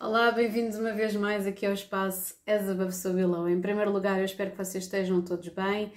Olá, 0.00 0.30
bem-vindos 0.30 0.78
uma 0.78 0.92
vez 0.92 1.16
mais 1.16 1.44
aqui 1.44 1.66
ao 1.66 1.72
espaço 1.72 2.36
As 2.46 2.68
Above 2.68 2.92
So 2.92 3.12
Below. 3.12 3.48
Em 3.48 3.60
primeiro 3.60 3.90
lugar, 3.90 4.20
eu 4.20 4.24
espero 4.24 4.52
que 4.52 4.56
vocês 4.56 4.84
estejam 4.84 5.20
todos 5.20 5.48
bem. 5.48 5.92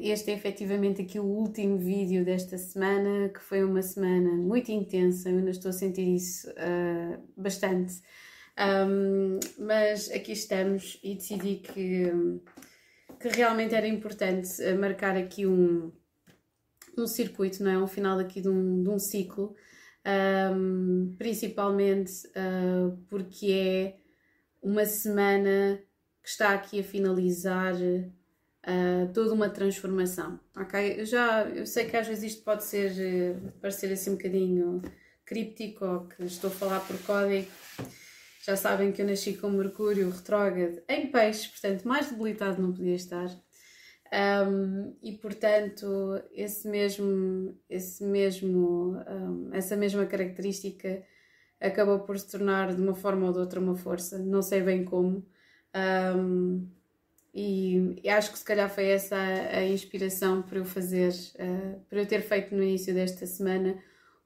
Este 0.00 0.32
é 0.32 0.34
efetivamente 0.34 1.00
aqui 1.00 1.20
o 1.20 1.24
último 1.24 1.78
vídeo 1.78 2.24
desta 2.24 2.58
semana, 2.58 3.28
que 3.28 3.38
foi 3.38 3.62
uma 3.62 3.82
semana 3.82 4.32
muito 4.32 4.72
intensa, 4.72 5.30
eu 5.30 5.38
ainda 5.38 5.50
estou 5.50 5.68
a 5.68 5.72
sentir 5.72 6.12
isso 6.12 6.50
uh, 6.50 7.22
bastante. 7.36 8.02
Mas 9.60 10.10
aqui 10.10 10.32
estamos 10.32 10.98
e 11.00 11.14
decidi 11.14 11.56
que, 11.58 12.10
que 13.20 13.28
realmente 13.28 13.76
era 13.76 13.86
importante 13.86 14.48
marcar 14.76 15.16
aqui 15.16 15.46
um, 15.46 15.92
um 16.98 17.06
circuito, 17.06 17.62
não 17.62 17.70
é? 17.70 17.78
Um 17.78 17.86
final 17.86 18.18
aqui 18.18 18.40
de 18.40 18.48
um, 18.48 18.82
de 18.82 18.88
um 18.88 18.98
ciclo 18.98 19.54
um, 20.06 21.14
principalmente 21.16 22.26
uh, 22.28 22.96
porque 23.08 23.50
é 23.52 23.96
uma 24.62 24.84
semana 24.84 25.80
que 26.22 26.28
está 26.28 26.54
aqui 26.54 26.80
a 26.80 26.84
finalizar 26.84 27.74
uh, 27.74 29.12
toda 29.12 29.32
uma 29.32 29.48
transformação, 29.48 30.38
ok? 30.56 31.00
Eu 31.00 31.06
já 31.06 31.42
eu 31.44 31.66
sei 31.66 31.86
que 31.86 31.96
às 31.96 32.06
vezes 32.06 32.32
isto 32.32 32.44
pode 32.44 32.64
ser 32.64 32.92
uh, 32.92 33.52
parecer 33.60 33.92
assim 33.92 34.10
um 34.10 34.16
bocadinho 34.16 34.82
críptico 35.24 35.84
ou 35.84 36.06
que 36.06 36.24
estou 36.24 36.48
a 36.48 36.54
falar 36.54 36.80
por 36.80 36.98
código. 37.02 37.50
Já 38.44 38.56
sabem 38.56 38.92
que 38.92 39.00
eu 39.00 39.06
nasci 39.06 39.34
com 39.34 39.48
Mercúrio 39.48 40.10
retrógrado 40.10 40.82
em 40.86 41.10
peixe, 41.10 41.48
portanto 41.48 41.88
mais 41.88 42.10
debilitado 42.10 42.60
não 42.60 42.72
podia 42.72 42.94
estar. 42.94 43.28
Um, 44.12 44.94
e 45.02 45.12
portanto 45.12 45.86
esse 46.32 46.68
mesmo, 46.68 47.58
esse 47.68 48.04
mesmo, 48.04 48.96
um, 49.08 49.50
essa 49.52 49.76
mesma 49.76 50.06
característica 50.06 51.02
acabou 51.60 52.00
por 52.00 52.18
se 52.18 52.30
tornar 52.30 52.74
de 52.74 52.80
uma 52.80 52.94
forma 52.94 53.26
ou 53.26 53.32
de 53.32 53.38
outra 53.38 53.58
uma 53.58 53.74
força, 53.74 54.18
não 54.18 54.42
sei 54.42 54.62
bem 54.62 54.84
como. 54.84 55.26
Um, 56.16 56.68
e, 57.34 58.00
e, 58.04 58.08
acho 58.08 58.30
que 58.30 58.38
se 58.38 58.44
calhar 58.44 58.70
foi 58.70 58.86
essa 58.86 59.16
a, 59.16 59.58
a 59.58 59.66
inspiração 59.66 60.42
para 60.42 60.58
eu 60.58 60.64
fazer, 60.64 61.10
uh, 61.10 61.80
para 61.88 62.00
eu 62.00 62.06
ter 62.06 62.20
feito 62.20 62.54
no 62.54 62.62
início 62.62 62.94
desta 62.94 63.26
semana 63.26 63.76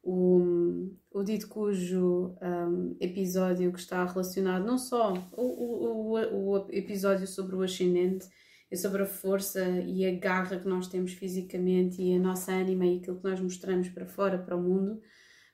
o, 0.03 0.91
o 1.11 1.23
dito 1.23 1.49
cujo 1.49 2.35
um, 2.41 2.97
episódio 3.01 3.73
que 3.73 3.79
está 3.79 4.05
relacionado 4.05 4.65
não 4.65 4.79
só 4.79 5.13
o, 5.33 5.43
o, 5.43 6.19
o, 6.19 6.51
o 6.51 6.67
episódio 6.71 7.27
sobre 7.27 7.57
o 7.57 7.63
ascendente, 7.63 8.27
é 8.71 8.77
sobre 8.77 9.03
a 9.03 9.07
força 9.07 9.67
e 9.87 10.07
a 10.07 10.15
garra 10.19 10.59
que 10.59 10.69
nós 10.69 10.89
temos 10.89 11.13
fisicamente 11.13 12.03
e 12.03 12.15
a 12.15 12.19
nossa 12.19 12.53
ânima 12.53 12.87
e 12.87 12.99
aquilo 12.99 13.19
que 13.19 13.29
nós 13.29 13.41
mostramos 13.41 13.89
para 13.89 14.07
fora, 14.07 14.39
para 14.39 14.57
o 14.57 14.61
mundo, 14.61 15.01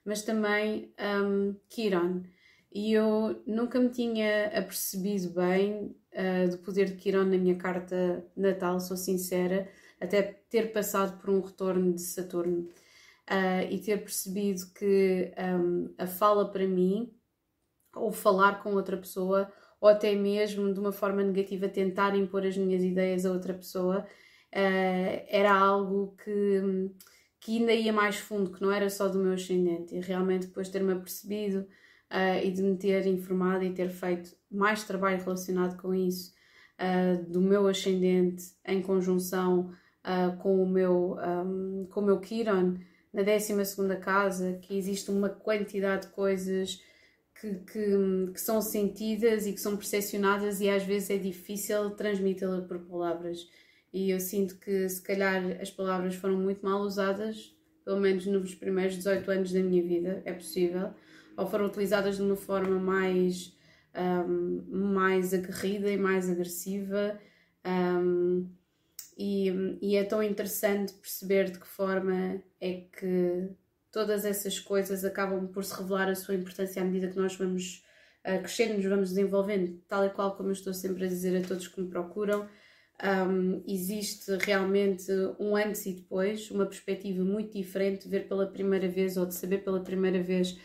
mas 0.04 0.22
também 0.22 0.92
um, 1.24 1.54
Kiron. 1.68 2.22
E 2.72 2.92
eu 2.92 3.40
nunca 3.46 3.78
me 3.78 3.88
tinha 3.88 4.46
apercebido 4.46 5.30
bem 5.30 5.96
uh, 6.12 6.50
do 6.50 6.58
poder 6.58 6.86
de 6.86 6.96
Kiron 6.96 7.24
na 7.24 7.38
minha 7.38 7.56
carta 7.56 8.26
natal, 8.36 8.80
sou 8.80 8.96
sincera, 8.96 9.68
até 10.00 10.22
ter 10.50 10.72
passado 10.72 11.20
por 11.20 11.30
um 11.30 11.40
retorno 11.40 11.92
de 11.92 12.02
Saturno 12.02 12.68
uh, 13.30 13.70
e 13.70 13.78
ter 13.78 13.98
percebido 13.98 14.66
que 14.74 15.32
um, 15.38 15.94
a 15.96 16.06
fala 16.06 16.50
para 16.50 16.66
mim, 16.66 17.14
ou 17.94 18.10
falar 18.10 18.60
com 18.60 18.74
outra 18.74 18.96
pessoa, 18.96 19.52
ou 19.84 19.90
até 19.90 20.14
mesmo 20.14 20.72
de 20.72 20.80
uma 20.80 20.92
forma 20.92 21.22
negativa 21.22 21.68
tentar 21.68 22.16
impor 22.16 22.46
as 22.46 22.56
minhas 22.56 22.82
ideias 22.82 23.26
a 23.26 23.30
outra 23.30 23.52
pessoa, 23.52 23.98
uh, 24.00 25.26
era 25.28 25.52
algo 25.52 26.16
que, 26.24 26.90
que 27.38 27.58
ainda 27.58 27.74
ia 27.74 27.92
mais 27.92 28.16
fundo, 28.16 28.50
que 28.50 28.62
não 28.62 28.72
era 28.72 28.88
só 28.88 29.08
do 29.08 29.18
meu 29.18 29.34
ascendente. 29.34 29.94
E 29.94 30.00
realmente 30.00 30.46
depois 30.46 30.70
ter-me 30.70 30.94
apercebido 30.94 31.66
uh, 32.10 32.42
e 32.42 32.50
de 32.50 32.62
me 32.62 32.78
ter 32.78 33.06
informado 33.06 33.62
e 33.62 33.74
ter 33.74 33.90
feito 33.90 34.34
mais 34.50 34.84
trabalho 34.84 35.22
relacionado 35.22 35.78
com 35.78 35.94
isso, 35.94 36.32
uh, 36.80 37.22
do 37.30 37.42
meu 37.42 37.68
ascendente 37.68 38.42
em 38.66 38.80
conjunção 38.80 39.70
com, 40.42 40.62
o 40.62 40.66
meu, 40.66 41.16
um, 41.18 41.86
com 41.90 42.00
o 42.00 42.04
meu 42.04 42.20
Kiron, 42.20 42.74
na 43.12 43.22
12 43.22 43.54
casa, 44.00 44.58
que 44.62 44.76
existe 44.76 45.10
uma 45.10 45.30
quantidade 45.30 46.06
de 46.06 46.12
coisas 46.12 46.78
que, 47.44 47.54
que, 47.72 48.32
que, 48.32 48.40
são 48.40 48.62
sentidas 48.62 49.46
e 49.46 49.52
que 49.52 49.60
são 49.60 49.76
percepcionadas 49.76 50.60
e 50.60 50.70
às 50.70 50.82
vezes 50.84 51.10
é 51.10 51.18
difícil 51.18 51.90
transmiti-la 51.90 52.62
por 52.62 52.78
palavras. 52.80 53.46
E 53.92 54.10
eu 54.10 54.18
sinto 54.18 54.56
que 54.58 54.88
se 54.88 55.02
calhar 55.02 55.60
as 55.60 55.70
palavras 55.70 56.14
foram 56.14 56.38
muito 56.38 56.64
mal 56.64 56.80
usadas, 56.80 57.54
pelo 57.84 58.00
menos 58.00 58.24
nos 58.26 58.54
primeiros 58.54 58.96
18 58.96 59.30
anos 59.30 59.52
da 59.52 59.60
minha 59.60 59.82
vida, 59.82 60.22
é 60.24 60.32
possível, 60.32 60.94
ou 61.36 61.46
foram 61.46 61.66
utilizadas 61.66 62.16
de 62.16 62.22
uma 62.22 62.36
forma 62.36 62.78
mais, 62.78 63.54
um, 63.94 64.64
mais 64.70 65.34
aguerrida 65.34 65.90
e 65.90 65.98
mais 65.98 66.30
agressiva. 66.30 67.20
Um, 67.66 68.48
e, 69.16 69.78
e 69.80 69.96
é 69.96 70.02
tão 70.02 70.22
interessante 70.22 70.92
perceber 70.94 71.50
de 71.50 71.60
que 71.60 71.66
forma 71.66 72.42
é 72.60 72.72
que 72.72 73.48
todas 73.94 74.24
essas 74.24 74.58
coisas 74.58 75.04
acabam 75.04 75.46
por 75.46 75.64
se 75.64 75.72
revelar 75.72 76.08
a 76.08 76.16
sua 76.16 76.34
importância 76.34 76.82
à 76.82 76.84
medida 76.84 77.06
que 77.06 77.16
nós 77.16 77.36
vamos 77.36 77.84
uh, 78.26 78.42
crescendo, 78.42 78.74
nos 78.74 78.84
vamos 78.84 79.08
desenvolvendo, 79.10 79.80
tal 79.88 80.04
e 80.04 80.10
qual 80.10 80.36
como 80.36 80.48
eu 80.48 80.52
estou 80.52 80.74
sempre 80.74 81.04
a 81.04 81.08
dizer 81.08 81.40
a 81.40 81.46
todos 81.46 81.68
que 81.68 81.80
me 81.80 81.88
procuram. 81.88 82.48
Um, 83.28 83.62
existe 83.68 84.36
realmente 84.40 85.12
um 85.38 85.54
antes 85.54 85.86
e 85.86 85.92
depois, 85.92 86.50
uma 86.50 86.66
perspectiva 86.66 87.22
muito 87.22 87.56
diferente 87.56 88.04
de 88.04 88.08
ver 88.08 88.26
pela 88.26 88.46
primeira 88.48 88.88
vez 88.88 89.16
ou 89.16 89.26
de 89.26 89.34
saber 89.34 89.58
pela 89.58 89.80
primeira 89.80 90.20
vez 90.20 90.58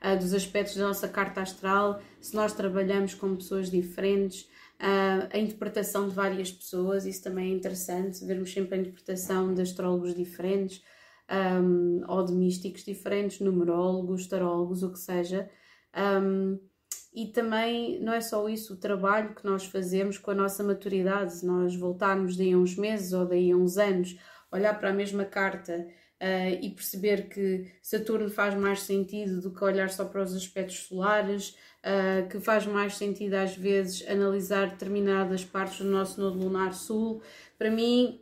uh, 0.00 0.16
dos 0.16 0.32
aspectos 0.32 0.76
da 0.76 0.86
nossa 0.86 1.08
carta 1.08 1.40
astral, 1.40 2.00
se 2.20 2.36
nós 2.36 2.52
trabalhamos 2.52 3.14
com 3.14 3.34
pessoas 3.34 3.68
diferentes, 3.68 4.42
uh, 4.80 5.26
a 5.32 5.38
interpretação 5.38 6.08
de 6.08 6.14
várias 6.14 6.52
pessoas, 6.52 7.04
isso 7.04 7.24
também 7.24 7.50
é 7.50 7.54
interessante, 7.56 8.24
vermos 8.24 8.52
sempre 8.52 8.76
a 8.76 8.78
interpretação 8.78 9.52
de 9.52 9.62
astrólogos 9.62 10.14
diferentes, 10.14 10.84
um, 11.30 12.02
ou 12.08 12.24
de 12.24 12.32
místicos 12.32 12.84
diferentes, 12.84 13.40
numerólogos, 13.40 14.26
tarólogos, 14.26 14.82
o 14.82 14.92
que 14.92 14.98
seja. 14.98 15.50
Um, 15.96 16.58
e 17.14 17.26
também 17.28 17.98
não 18.00 18.12
é 18.12 18.20
só 18.20 18.46
isso, 18.48 18.74
o 18.74 18.76
trabalho 18.76 19.34
que 19.34 19.44
nós 19.44 19.64
fazemos 19.64 20.18
com 20.18 20.30
a 20.30 20.34
nossa 20.34 20.62
maturidade, 20.62 21.32
se 21.32 21.46
nós 21.46 21.74
voltarmos 21.74 22.36
daí 22.36 22.52
a 22.52 22.58
uns 22.58 22.76
meses 22.76 23.14
ou 23.14 23.24
daí 23.24 23.50
a 23.50 23.56
uns 23.56 23.78
anos, 23.78 24.18
olhar 24.52 24.78
para 24.78 24.90
a 24.90 24.92
mesma 24.92 25.24
carta 25.24 25.86
uh, 26.20 26.58
e 26.60 26.70
perceber 26.70 27.28
que 27.28 27.72
Saturno 27.80 28.28
faz 28.28 28.54
mais 28.54 28.82
sentido 28.82 29.40
do 29.40 29.50
que 29.50 29.64
olhar 29.64 29.88
só 29.88 30.04
para 30.04 30.22
os 30.22 30.34
aspectos 30.34 30.80
solares, 30.80 31.56
uh, 31.80 32.28
que 32.28 32.38
faz 32.38 32.66
mais 32.66 32.96
sentido 32.96 33.34
às 33.34 33.56
vezes 33.56 34.06
analisar 34.06 34.68
determinadas 34.68 35.42
partes 35.42 35.78
do 35.78 35.90
nosso 35.90 36.20
nodo 36.20 36.38
lunar 36.38 36.74
sul. 36.74 37.22
Para 37.58 37.70
mim, 37.70 38.20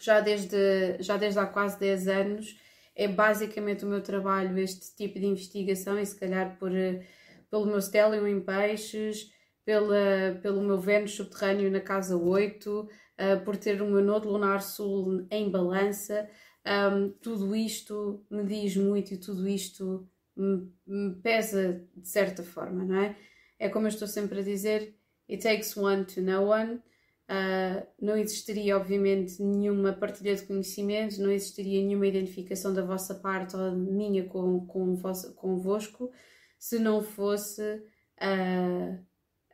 já 0.00 0.20
desde, 0.20 1.00
já 1.00 1.16
desde 1.16 1.38
há 1.38 1.46
quase 1.46 1.78
10 1.78 2.08
anos. 2.08 2.60
É 2.94 3.06
basicamente 3.08 3.84
o 3.84 3.88
meu 3.88 4.02
trabalho 4.02 4.58
este 4.58 4.94
tipo 4.96 5.18
de 5.18 5.26
investigação 5.26 5.98
e 5.98 6.04
se 6.04 6.18
calhar 6.18 6.58
por, 6.58 6.74
eh, 6.74 7.06
pelo 7.50 7.66
meu 7.66 7.80
stellium 7.80 8.26
em 8.26 8.40
peixes, 8.40 9.30
pela, 9.64 10.38
pelo 10.42 10.62
meu 10.62 10.78
Vênus 10.78 11.12
subterrâneo 11.12 11.70
na 11.70 11.80
casa 11.80 12.16
8, 12.16 12.80
uh, 12.80 12.88
eh, 13.16 13.36
por 13.36 13.56
ter 13.56 13.80
o 13.80 13.86
meu 13.86 14.02
nodo 14.02 14.28
lunar 14.28 14.62
sul 14.62 15.26
em 15.30 15.50
balança, 15.50 16.28
um, 16.66 17.10
tudo 17.22 17.54
isto 17.54 18.24
me 18.30 18.44
diz 18.44 18.76
muito 18.76 19.14
e 19.14 19.16
tudo 19.16 19.48
isto 19.48 20.08
me, 20.36 20.72
me, 20.86 21.14
pesa 21.16 21.86
de 21.96 22.08
certa 22.08 22.42
forma, 22.42 22.84
não 22.84 22.96
é? 22.96 23.16
É 23.58 23.68
como 23.68 23.86
eu 23.86 23.90
estou 23.90 24.08
sempre 24.08 24.40
a 24.40 24.42
dizer, 24.42 24.94
it 25.28 25.42
takes 25.42 25.76
one 25.76 26.04
to 26.04 26.20
know 26.20 26.48
one, 26.48 26.80
Uh, 27.30 27.86
não 28.02 28.16
existiria, 28.16 28.76
obviamente, 28.76 29.40
nenhuma 29.40 29.92
partilha 29.92 30.34
de 30.34 30.42
conhecimentos, 30.42 31.16
não 31.16 31.30
existiria 31.30 31.80
nenhuma 31.80 32.08
identificação 32.08 32.74
da 32.74 32.82
vossa 32.82 33.14
parte 33.14 33.54
ou 33.54 33.70
minha 33.70 34.24
com, 34.24 34.66
com 34.66 34.96
vos, 34.96 35.26
convosco 35.36 36.10
se 36.58 36.80
não 36.80 37.00
fosse 37.00 37.62
uh, 37.62 38.98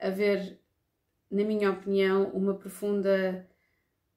haver, 0.00 0.58
na 1.30 1.44
minha 1.44 1.70
opinião, 1.70 2.30
uma 2.30 2.54
profunda 2.54 3.46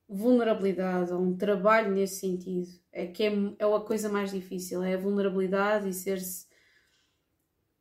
vulnerabilidade 0.08 1.12
ou 1.12 1.22
um 1.22 1.36
trabalho 1.36 1.92
nesse 1.92 2.22
sentido. 2.22 2.70
É 2.94 3.08
que 3.08 3.24
é, 3.24 3.34
é 3.60 3.66
a 3.66 3.80
coisa 3.82 4.08
mais 4.08 4.32
difícil, 4.32 4.82
é 4.82 4.94
a 4.94 4.98
vulnerabilidade 4.98 5.90
e 5.90 5.94
ser-se 5.94 6.48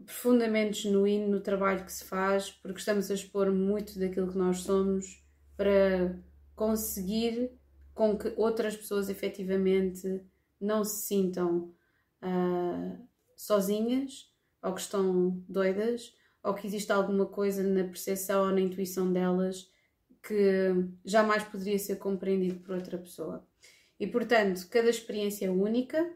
profundamente 0.05 0.83
genuíno 0.83 1.29
no 1.29 1.41
trabalho 1.41 1.85
que 1.85 1.93
se 1.93 2.05
faz, 2.05 2.51
porque 2.51 2.81
estamos 2.81 3.09
a 3.13 3.15
expor 3.15 3.53
muito 3.53 3.97
daquilo 3.97 4.33
que 4.33 4.39
nós 4.39 4.63
somos 4.63 5.28
para 5.59 6.17
conseguir 6.55 7.51
com 7.93 8.17
que 8.17 8.33
outras 8.37 8.77
pessoas 8.77 9.11
efetivamente 9.11 10.25
não 10.61 10.85
se 10.85 11.07
sintam 11.07 11.75
uh, 12.23 13.09
sozinhas 13.37 14.33
ou 14.63 14.73
que 14.73 14.81
estão 14.81 15.43
doidas 15.49 16.15
ou 16.43 16.55
que 16.55 16.67
existe 16.67 16.93
alguma 16.93 17.27
coisa 17.27 17.63
na 17.63 17.85
percepção 17.85 18.47
ou 18.47 18.53
na 18.53 18.61
intuição 18.61 19.13
delas 19.13 19.71
que 20.23 20.75
jamais 21.05 21.43
poderia 21.43 21.79
ser 21.79 21.97
compreendido 21.97 22.61
por 22.61 22.77
outra 22.77 22.97
pessoa. 22.97 23.47
E 23.99 24.07
portanto, 24.07 24.67
cada 24.71 24.89
experiência 24.89 25.47
é 25.47 25.51
única, 25.51 26.09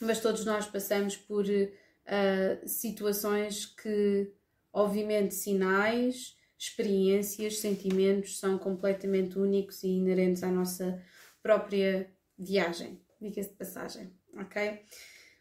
mas 0.00 0.20
todos 0.20 0.44
nós 0.44 0.66
passamos 0.66 1.16
por 1.16 1.44
uh, 1.44 2.68
situações 2.68 3.66
que 3.66 4.32
Obviamente, 4.74 5.32
sinais, 5.36 6.36
experiências, 6.68 7.58
sentimentos 7.58 8.38
são 8.38 8.58
completamente 8.58 9.38
únicos 9.38 9.82
e 9.82 9.88
inerentes 9.88 10.42
à 10.42 10.50
nossa 10.50 11.02
própria 11.42 12.10
viagem. 12.38 13.00
Diga-se 13.20 13.50
de 13.50 13.56
passagem, 13.56 14.12
ok? 14.36 14.80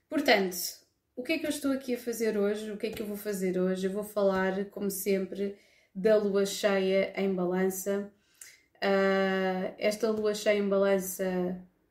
Portanto, 0.09 0.55
o 1.15 1.23
que 1.23 1.33
é 1.33 1.39
que 1.39 1.45
eu 1.45 1.49
estou 1.49 1.71
aqui 1.71 1.95
a 1.95 1.97
fazer 1.97 2.37
hoje? 2.37 2.71
O 2.71 2.77
que 2.77 2.87
é 2.87 2.89
que 2.89 3.01
eu 3.01 3.05
vou 3.05 3.17
fazer 3.17 3.59
hoje? 3.59 3.87
Eu 3.87 3.91
vou 3.91 4.03
falar, 4.03 4.65
como 4.65 4.89
sempre, 4.89 5.55
da 5.93 6.17
lua 6.17 6.45
cheia 6.45 7.13
em 7.15 7.33
balança. 7.33 8.11
Uh, 8.77 9.73
esta 9.77 10.09
lua 10.11 10.33
cheia 10.33 10.59
em 10.59 10.67
balança, 10.67 11.23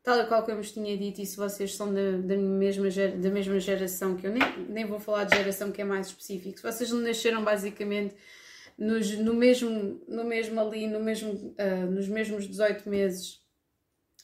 tal 0.02 0.20
e 0.20 0.26
qual 0.26 0.42
como 0.42 0.52
eu 0.52 0.62
vos 0.62 0.72
tinha 0.72 0.96
dito, 0.96 1.22
e 1.22 1.26
se 1.26 1.36
vocês 1.36 1.74
são 1.74 1.92
da, 1.92 2.18
da, 2.18 2.36
mesma, 2.36 2.88
da 2.90 3.30
mesma 3.30 3.58
geração 3.58 4.14
que 4.14 4.26
eu, 4.26 4.32
nem, 4.32 4.42
nem 4.68 4.84
vou 4.84 5.00
falar 5.00 5.24
de 5.24 5.36
geração 5.36 5.72
que 5.72 5.80
é 5.80 5.84
mais 5.84 6.08
específico, 6.08 6.58
se 6.58 6.62
vocês 6.62 6.90
nasceram 6.92 7.42
basicamente 7.42 8.14
nos, 8.82 9.16
no, 9.18 9.32
mesmo, 9.32 10.02
no 10.08 10.24
mesmo 10.24 10.60
ali, 10.60 10.88
no 10.88 10.98
mesmo, 10.98 11.32
uh, 11.32 11.90
nos 11.90 12.08
mesmos 12.08 12.48
18 12.48 12.88
meses 12.88 13.40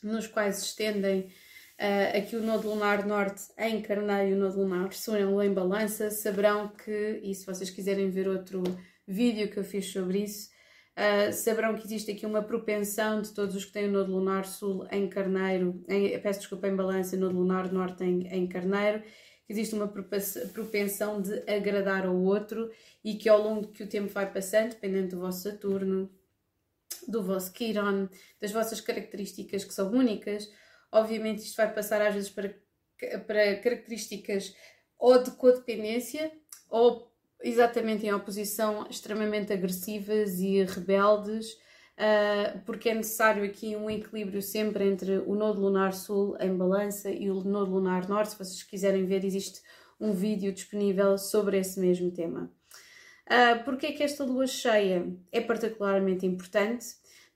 nos 0.03 0.27
quais 0.27 0.63
estendem 0.63 1.21
uh, 1.21 2.19
aqui 2.19 2.35
o 2.35 2.43
nodo 2.43 2.69
lunar 2.69 3.07
norte 3.07 3.43
em 3.57 3.81
Carneiro 3.81 4.31
e 4.31 4.35
o 4.35 4.37
nodo 4.37 4.59
lunar 4.59 4.93
sul 4.93 5.43
em 5.43 5.53
balança, 5.53 6.11
saberão 6.11 6.69
que, 6.69 7.21
e 7.23 7.33
se 7.35 7.47
vocês 7.47 7.71
quiserem 7.71 8.11
ver 8.11 8.29
outro 8.29 8.63
vídeo 9.07 9.49
que 9.49 9.59
eu 9.59 9.65
fiz 9.65 9.87
sobre 9.87 10.25
isso, 10.25 10.51
uh, 10.97 11.33
saberão 11.33 11.77
que 11.77 11.85
existe 11.85 12.11
aqui 12.11 12.27
uma 12.27 12.43
propensão 12.43 13.23
de 13.23 13.33
todos 13.33 13.55
os 13.55 13.65
que 13.65 13.73
têm 13.73 13.89
o 13.89 13.93
nodo 13.93 14.11
lunar 14.11 14.45
sul 14.45 14.87
em 14.91 15.09
Carneiro, 15.09 15.85
em, 15.89 16.19
peço 16.19 16.41
desculpa, 16.41 16.67
em 16.67 16.75
balança, 16.75 17.15
e 17.15 17.19
nodo 17.19 17.37
lunar 17.37 17.73
norte 17.73 18.03
em, 18.03 18.27
em 18.27 18.49
Carneiro, 18.49 19.05
que 19.49 19.55
existe 19.55 19.75
uma 19.75 19.89
propensão 19.89 21.23
de 21.23 21.43
agradar 21.50 22.05
ao 22.05 22.15
outro 22.15 22.71
e 23.03 23.15
que 23.15 23.31
ao 23.31 23.43
longo 23.43 23.69
que 23.69 23.83
o 23.83 23.89
tempo 23.89 24.12
vai 24.12 24.31
passando, 24.31 24.75
dependendo 24.75 25.17
do 25.17 25.23
vosso 25.23 25.49
Saturno, 25.49 26.11
do 27.09 27.23
vosso 27.23 27.50
Chiron, 27.56 28.11
das 28.39 28.53
vossas 28.53 28.79
características 28.79 29.65
que 29.65 29.73
são 29.73 29.91
únicas, 29.91 30.53
obviamente 30.93 31.39
isto 31.39 31.56
vai 31.56 31.73
passar 31.73 32.03
às 32.03 32.12
vezes 32.12 32.29
para, 32.29 32.55
para 33.27 33.56
características 33.56 34.55
ou 34.99 35.23
de 35.23 35.31
codependência 35.31 36.31
ou 36.69 37.11
exatamente 37.43 38.05
em 38.05 38.12
oposição 38.12 38.87
extremamente 38.91 39.50
agressivas 39.50 40.41
e 40.41 40.62
rebeldes, 40.62 41.56
porque 42.65 42.91
é 42.91 42.95
necessário 42.95 43.45
aqui 43.45 43.75
um 43.75 43.91
equilíbrio 43.91 44.41
sempre 44.41 44.85
entre 44.85 45.19
o 45.19 45.35
nodo 45.35 45.61
lunar 45.61 45.93
sul 45.93 46.37
em 46.41 46.56
balança 46.56 47.11
e 47.11 47.31
o 47.31 47.43
nodo 47.43 47.73
lunar 47.73 48.09
norte. 48.09 48.33
Se 48.33 48.39
vocês 48.39 48.62
quiserem 48.62 49.05
ver, 49.05 49.25
existe 49.25 49.61
um 50.00 50.12
vídeo 50.12 50.53
disponível 50.53 51.19
sobre 51.19 51.59
esse 51.59 51.81
mesmo 51.81 52.11
tema. 52.11 52.50
Uh, 53.27 53.62
porque 53.65 53.87
é 53.87 53.93
que 53.93 54.03
esta 54.03 54.25
lua 54.25 54.47
cheia 54.47 55.06
é 55.31 55.41
particularmente 55.41 56.25
importante? 56.25 56.87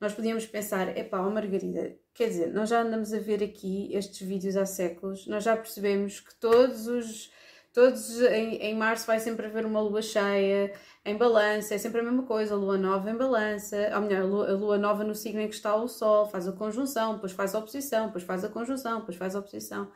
Nós 0.00 0.14
podíamos 0.14 0.46
pensar, 0.46 0.96
epá, 0.96 1.20
oh 1.20 1.30
Margarida, 1.30 1.94
quer 2.14 2.28
dizer, 2.28 2.52
nós 2.52 2.70
já 2.70 2.80
andamos 2.80 3.12
a 3.12 3.18
ver 3.18 3.42
aqui 3.42 3.94
estes 3.94 4.26
vídeos 4.26 4.56
há 4.56 4.64
séculos, 4.64 5.26
nós 5.26 5.44
já 5.44 5.56
percebemos 5.56 6.18
que 6.18 6.34
todos 6.36 6.86
os 6.86 7.30
todos 7.72 8.20
em, 8.20 8.56
em 8.56 8.74
março 8.74 9.06
vai 9.06 9.18
sempre 9.18 9.46
haver 9.46 9.64
uma 9.64 9.80
lua 9.80 10.02
cheia 10.02 10.72
em 11.04 11.16
balança, 11.16 11.74
é 11.74 11.78
sempre 11.78 12.00
a 12.00 12.04
mesma 12.04 12.22
coisa, 12.24 12.54
lua 12.54 12.76
nova 12.76 13.10
em 13.10 13.16
balança, 13.16 13.90
ou 13.94 14.02
melhor, 14.02 14.22
a 14.22 14.24
lua, 14.24 14.50
a 14.50 14.52
lua 14.52 14.78
nova 14.78 15.02
no 15.04 15.14
signo 15.14 15.40
em 15.40 15.48
que 15.48 15.54
está 15.54 15.74
o 15.74 15.88
sol, 15.88 16.26
faz 16.26 16.46
a 16.46 16.52
conjunção, 16.52 17.14
depois 17.14 17.32
faz 17.32 17.54
a 17.54 17.58
oposição, 17.58 18.06
depois 18.06 18.24
faz 18.24 18.44
a 18.44 18.48
conjunção, 18.48 19.00
depois 19.00 19.16
faz 19.16 19.34
a 19.34 19.40
oposição. 19.40 19.90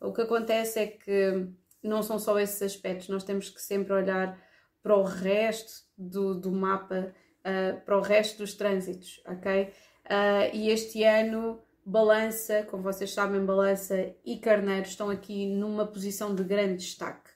O 0.00 0.12
que 0.12 0.22
acontece 0.22 0.78
é 0.78 0.86
que 0.86 1.48
não 1.82 2.02
são 2.02 2.18
só 2.18 2.38
esses 2.38 2.60
aspectos, 2.62 3.08
nós 3.08 3.24
temos 3.24 3.50
que 3.50 3.60
sempre 3.60 3.92
olhar 3.92 4.38
para 4.82 4.96
o 4.96 5.02
resto 5.02 5.82
do, 5.96 6.34
do 6.34 6.52
mapa, 6.52 7.12
uh, 7.40 7.80
para 7.84 7.98
o 7.98 8.00
resto 8.00 8.38
dos 8.38 8.54
trânsitos, 8.54 9.20
ok? 9.26 9.72
Uh, 10.04 10.54
e 10.54 10.70
este 10.70 11.02
ano 11.02 11.60
Balança, 11.88 12.64
como 12.64 12.82
vocês 12.82 13.14
sabem, 13.14 13.42
Balança 13.42 14.14
e 14.22 14.36
Carneiro 14.36 14.86
estão 14.86 15.08
aqui 15.08 15.46
numa 15.46 15.86
posição 15.86 16.34
de 16.34 16.44
grande 16.44 16.84
destaque. 16.84 17.30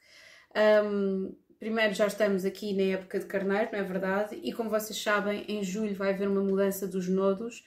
Um, 0.84 1.34
primeiro 1.58 1.94
já 1.94 2.06
estamos 2.06 2.44
aqui 2.44 2.74
na 2.74 2.98
época 2.98 3.18
de 3.18 3.24
Carneiro, 3.24 3.70
não 3.72 3.78
é 3.78 3.82
verdade? 3.82 4.38
E 4.42 4.52
como 4.52 4.68
vocês 4.68 5.02
sabem, 5.02 5.46
em 5.48 5.64
julho 5.64 5.94
vai 5.94 6.10
haver 6.10 6.28
uma 6.28 6.42
mudança 6.42 6.86
dos 6.86 7.08
nodos, 7.08 7.64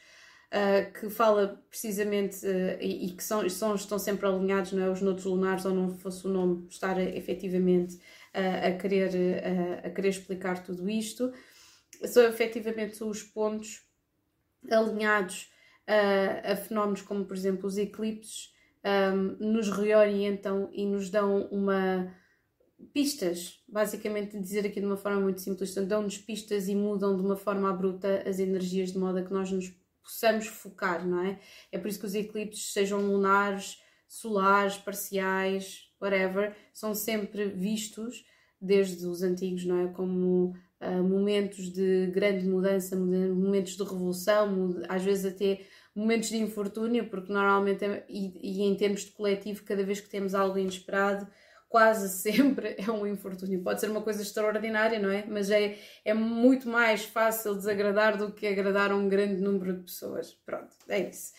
uh, 0.53 0.93
que 0.93 1.09
fala 1.09 1.59
precisamente, 1.71 2.45
uh, 2.45 2.77
e, 2.79 3.07
e, 3.07 3.11
que 3.13 3.23
são, 3.23 3.49
são, 3.49 3.73
estão 3.73 3.97
sempre 3.97 4.27
alinhados, 4.27 4.71
não 4.71 4.83
é? 4.83 4.87
Os 4.87 5.01
nodos 5.01 5.25
lunares, 5.25 5.65
ou 5.65 5.73
não 5.73 5.97
fosse 5.97 6.27
o 6.27 6.29
nome 6.29 6.67
estar 6.69 6.99
efetivamente 6.99 7.95
uh, 7.95 8.67
a, 8.67 8.71
querer, 8.77 9.09
a 9.83 9.89
querer 9.89 10.09
explicar 10.09 10.61
tudo 10.63 10.87
isto. 10.87 11.33
São 12.03 12.21
efetivamente 12.25 13.03
os 13.03 13.23
pontos 13.23 13.83
alinhados 14.69 15.54
a, 15.87 16.53
a 16.53 16.55
fenómenos 16.55 17.01
como, 17.01 17.25
por 17.25 17.35
exemplo, 17.35 17.67
os 17.67 17.77
eclipses, 17.77 18.53
um, 18.85 19.51
nos 19.51 19.69
reorientam 19.69 20.69
e 20.71 20.85
nos 20.85 21.09
dão 21.09 21.47
uma 21.51 22.13
pistas, 22.93 23.63
basicamente 23.67 24.39
dizer 24.39 24.65
aqui 24.65 24.79
de 24.79 24.85
uma 24.85 24.97
forma 24.97 25.21
muito 25.21 25.41
simples, 25.41 25.73
dão-nos 25.73 26.17
pistas 26.17 26.67
e 26.67 26.75
mudam 26.75 27.15
de 27.15 27.21
uma 27.21 27.35
forma 27.35 27.69
abrupta 27.69 28.23
as 28.27 28.37
energias 28.39 28.91
de 28.91 28.97
modo 28.97 29.17
a 29.17 29.23
que 29.23 29.33
nós 29.33 29.51
nos 29.51 29.73
possamos 30.03 30.47
focar, 30.47 31.05
não 31.07 31.23
é? 31.23 31.39
É 31.71 31.79
por 31.79 31.87
isso 31.87 31.99
que 31.99 32.05
os 32.05 32.13
eclipses, 32.13 32.73
sejam 32.73 33.01
lunares, 33.01 33.81
solares, 34.07 34.77
parciais, 34.77 35.89
whatever, 35.99 36.55
são 36.73 36.93
sempre 36.93 37.47
vistos 37.47 38.23
desde 38.61 39.05
os 39.07 39.23
antigos, 39.23 39.65
não 39.65 39.79
é? 39.79 39.87
Como 39.93 40.53
uh, 40.81 41.03
momentos 41.03 41.71
de 41.71 42.07
grande 42.07 42.47
mudança, 42.47 42.95
momentos 42.95 43.75
de 43.75 43.83
revolução, 43.83 44.81
às 44.87 45.03
vezes 45.03 45.25
até 45.25 45.61
momentos 45.95 46.29
de 46.29 46.37
infortúnio, 46.37 47.09
porque 47.09 47.31
normalmente, 47.31 47.85
é, 47.85 48.05
e, 48.09 48.59
e, 48.59 48.61
em 48.63 48.75
termos 48.75 49.01
de 49.01 49.11
coletivo, 49.11 49.63
cada 49.63 49.83
vez 49.83 50.01
que 50.01 50.09
temos 50.09 50.35
algo 50.35 50.57
inesperado, 50.57 51.27
quase 51.69 52.09
sempre 52.21 52.75
é 52.77 52.91
um 52.91 53.07
infortúnio. 53.07 53.63
Pode 53.63 53.79
ser 53.79 53.89
uma 53.89 54.01
coisa 54.01 54.21
extraordinária, 54.21 54.99
não 54.99 55.09
é? 55.09 55.25
Mas 55.25 55.49
é, 55.49 55.77
é 56.03 56.13
muito 56.13 56.67
mais 56.67 57.05
fácil 57.05 57.55
desagradar 57.55 58.17
do 58.17 58.31
que 58.31 58.45
agradar 58.47 58.91
a 58.91 58.95
um 58.95 59.07
grande 59.07 59.41
número 59.41 59.73
de 59.73 59.83
pessoas. 59.83 60.33
Pronto, 60.45 60.75
é 60.89 61.09
isso. 61.09 61.33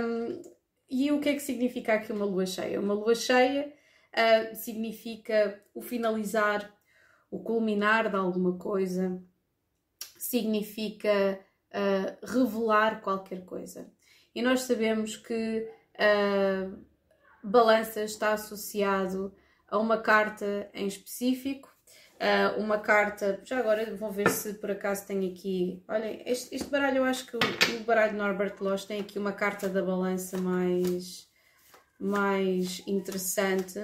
Um, 0.00 0.42
e 0.88 1.10
o 1.10 1.20
que 1.20 1.30
é 1.30 1.34
que 1.34 1.40
significa 1.40 1.94
aqui 1.94 2.12
uma 2.12 2.24
lua 2.24 2.44
cheia? 2.44 2.80
Uma 2.80 2.94
lua 2.94 3.14
cheia 3.14 3.72
uh, 4.12 4.54
significa 4.54 5.60
o 5.74 5.80
finalizar, 5.80 6.70
o 7.32 7.40
culminar 7.40 8.10
de 8.10 8.16
alguma 8.16 8.58
coisa, 8.58 9.18
significa 10.18 11.40
uh, 11.70 12.26
revelar 12.26 13.00
qualquer 13.00 13.42
coisa. 13.46 13.90
E 14.34 14.42
nós 14.42 14.60
sabemos 14.60 15.16
que 15.16 15.66
uh, 15.94 16.78
balança 17.42 18.02
está 18.02 18.34
associado 18.34 19.34
a 19.66 19.78
uma 19.78 19.96
carta 19.96 20.68
em 20.74 20.86
específico, 20.86 21.74
uh, 22.20 22.60
uma 22.60 22.78
carta. 22.78 23.40
Já 23.44 23.60
agora 23.60 23.96
vou 23.96 24.12
ver 24.12 24.28
se 24.28 24.52
por 24.52 24.70
acaso 24.70 25.06
tem 25.06 25.32
aqui. 25.32 25.82
Olhem, 25.88 26.22
este, 26.26 26.54
este, 26.54 26.68
baralho, 26.68 26.98
eu 26.98 27.04
acho 27.04 27.26
que 27.26 27.36
o, 27.36 27.40
o 27.80 27.84
baralho 27.84 28.14
Norbert 28.14 28.56
Loss 28.60 28.84
tem 28.84 29.00
aqui 29.00 29.18
uma 29.18 29.32
carta 29.32 29.70
da 29.70 29.82
balança 29.82 30.36
mais, 30.36 31.26
mais 31.98 32.82
interessante. 32.86 33.80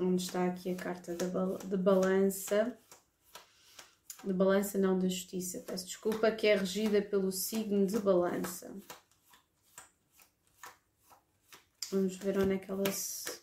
Onde 0.00 0.22
está 0.22 0.46
aqui 0.46 0.70
a 0.70 0.76
carta 0.76 1.14
da, 1.14 1.76
balança? 1.76 2.76
de 4.24 4.32
balança, 4.32 4.78
não 4.78 4.98
da 4.98 5.08
justiça, 5.08 5.64
peço 5.66 5.86
desculpa, 5.86 6.30
que 6.30 6.46
é 6.46 6.54
regida 6.54 7.00
pelo 7.00 7.32
signo 7.32 7.86
de 7.86 7.98
balança. 7.98 8.74
Vamos 11.90 12.16
ver 12.16 12.38
onde 12.38 12.54
é 12.54 12.58
que 12.58 12.70
ela 12.70 12.90
se, 12.92 13.40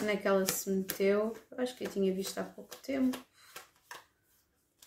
onde 0.00 0.10
é 0.10 0.16
que 0.16 0.28
ela 0.28 0.44
se 0.44 0.68
meteu. 0.70 1.32
Acho 1.56 1.76
que 1.76 1.84
eu 1.84 1.90
tinha 1.90 2.12
visto 2.12 2.38
há 2.38 2.44
pouco 2.44 2.76
tempo. 2.76 3.18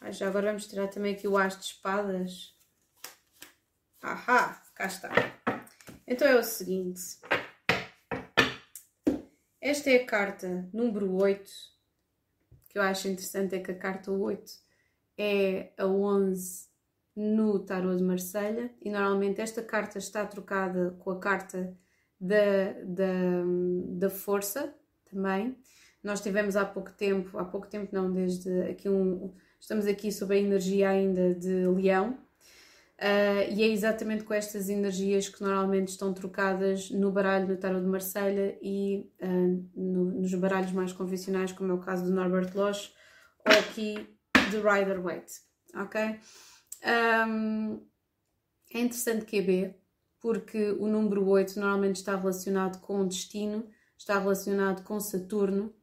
Ah, 0.02 0.12
já 0.12 0.28
agora 0.28 0.48
vamos 0.48 0.68
tirar 0.68 0.88
também 0.88 1.16
aqui 1.16 1.28
o 1.28 1.38
as 1.38 1.58
de 1.58 1.66
espadas. 1.66 2.54
Ahá, 4.02 4.62
cá 4.75 4.86
está. 4.86 5.12
Então 6.06 6.28
é 6.28 6.36
o 6.36 6.44
seguinte. 6.44 7.18
Esta 9.65 9.89
é 9.89 9.95
a 9.95 10.05
carta 10.05 10.69
número 10.72 11.12
8. 11.15 11.50
Que 12.69 12.77
eu 12.77 12.84
acho 12.84 13.07
interessante 13.07 13.55
é 13.55 13.60
que 13.60 13.72
a 13.72 13.75
carta 13.75 14.12
8 14.12 14.51
é 15.17 15.72
a 15.75 15.88
11 15.88 16.67
no 17.15 17.57
tarot 17.57 17.98
de 17.98 18.03
Marselha 18.03 18.72
e 18.79 18.91
normalmente 18.91 19.41
esta 19.41 19.63
carta 19.63 19.98
está 19.98 20.24
trocada 20.24 20.91
com 21.00 21.10
a 21.10 21.19
carta 21.19 21.75
da, 22.22 22.74
da, 22.84 23.43
da 23.88 24.10
força 24.12 24.72
também. 25.12 25.57
Nós 26.03 26.22
tivemos 26.22 26.55
há 26.55 26.63
pouco 26.63 26.93
tempo, 26.93 27.36
há 27.39 27.43
pouco 27.43 27.65
tempo 27.65 27.89
não, 27.91 28.13
desde 28.13 28.69
aqui 28.69 28.88
um, 28.88 29.34
estamos 29.60 29.88
aqui 29.88 30.12
sobre 30.12 30.38
a 30.38 30.41
energia 30.41 30.89
ainda 30.89 31.34
de 31.34 31.65
leão, 31.65 32.19
Uh, 32.98 33.52
e 33.54 33.62
é 33.62 33.68
exatamente 33.68 34.24
com 34.24 34.34
estas 34.34 34.70
energias 34.70 35.28
que 35.28 35.44
normalmente 35.44 35.90
estão 35.90 36.14
trocadas 36.14 36.90
no 36.90 37.12
baralho 37.12 37.46
do 37.46 37.58
Tarot 37.58 37.82
de 37.82 37.88
Marselha 37.88 38.58
e 38.62 39.12
uh, 39.22 39.70
no, 39.75 40.06
nos 40.22 40.34
baralhos 40.36 40.72
mais 40.72 40.94
convencionais, 40.94 41.52
como 41.52 41.72
é 41.72 41.75
o 41.75 41.80
caso 41.80 42.06
do 42.06 42.12
Norbert 42.12 42.56
Losch 42.56 42.94
ou 43.46 43.54
aqui 43.54 43.96
do 44.50 44.62
Rider 44.62 45.02
Waite. 45.02 45.34
Ok? 45.75 46.20
Um, 47.28 47.86
é 48.74 48.80
interessante 48.80 49.25
QB, 49.25 49.75
porque 50.22 50.72
o 50.72 50.88
número 50.88 51.28
8 51.28 51.60
normalmente 51.60 51.98
está 51.98 52.16
relacionado 52.16 52.80
com 52.80 53.02
o 53.02 53.08
destino, 53.08 53.68
está 53.98 54.20
relacionado 54.20 54.84
com 54.84 55.00
Saturno. 55.00 55.74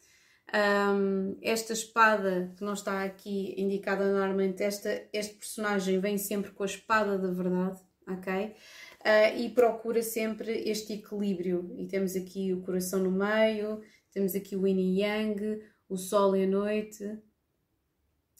Um, 0.54 1.38
esta 1.40 1.72
espada 1.72 2.52
que 2.56 2.62
não 2.62 2.74
está 2.74 3.02
aqui 3.04 3.54
indicada 3.56 4.12
normalmente, 4.12 4.62
esta, 4.62 5.02
este 5.10 5.34
personagem 5.34 5.98
vem 5.98 6.18
sempre 6.18 6.50
com 6.50 6.62
a 6.62 6.66
espada 6.66 7.18
da 7.18 7.30
verdade, 7.30 7.80
ok? 8.06 8.54
Uh, 9.00 9.38
e 9.38 9.48
procura 9.48 10.02
sempre 10.02 10.52
este 10.68 10.92
equilíbrio. 10.92 11.74
E 11.78 11.86
temos 11.86 12.14
aqui 12.14 12.52
o 12.52 12.60
coração 12.60 13.00
no 13.00 13.10
meio, 13.10 13.80
temos 14.12 14.34
aqui 14.34 14.54
o 14.54 14.66
yin 14.66 14.78
e 14.78 15.00
yang, 15.00 15.62
o 15.88 15.96
sol 15.96 16.36
e 16.36 16.44
a 16.44 16.46
noite, 16.46 17.18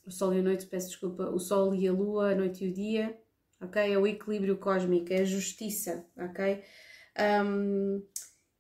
o 0.06 0.10
sol 0.10 0.34
e 0.34 0.40
a 0.40 0.42
noite, 0.42 0.66
peço 0.66 0.88
desculpa, 0.88 1.30
o 1.30 1.38
sol 1.38 1.74
e 1.74 1.88
a 1.88 1.92
lua, 1.92 2.32
a 2.32 2.34
noite 2.34 2.64
e 2.64 2.68
o 2.68 2.72
dia, 2.74 3.18
ok? 3.58 3.90
É 3.90 3.98
o 3.98 4.06
equilíbrio 4.06 4.58
cósmico, 4.58 5.10
é 5.12 5.22
a 5.22 5.24
justiça, 5.24 6.06
ok? 6.16 6.62
Um, 7.18 8.02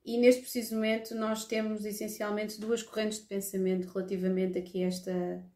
e 0.04 0.18
neste 0.18 0.42
preciso 0.42 0.74
momento 0.74 1.14
nós 1.14 1.44
temos 1.44 1.84
essencialmente 1.84 2.60
duas 2.60 2.82
correntes 2.82 3.20
de 3.20 3.26
pensamento 3.26 3.86
relativamente 3.86 4.58
aqui 4.58 4.82
a 4.82 4.88
esta, 4.88 5.46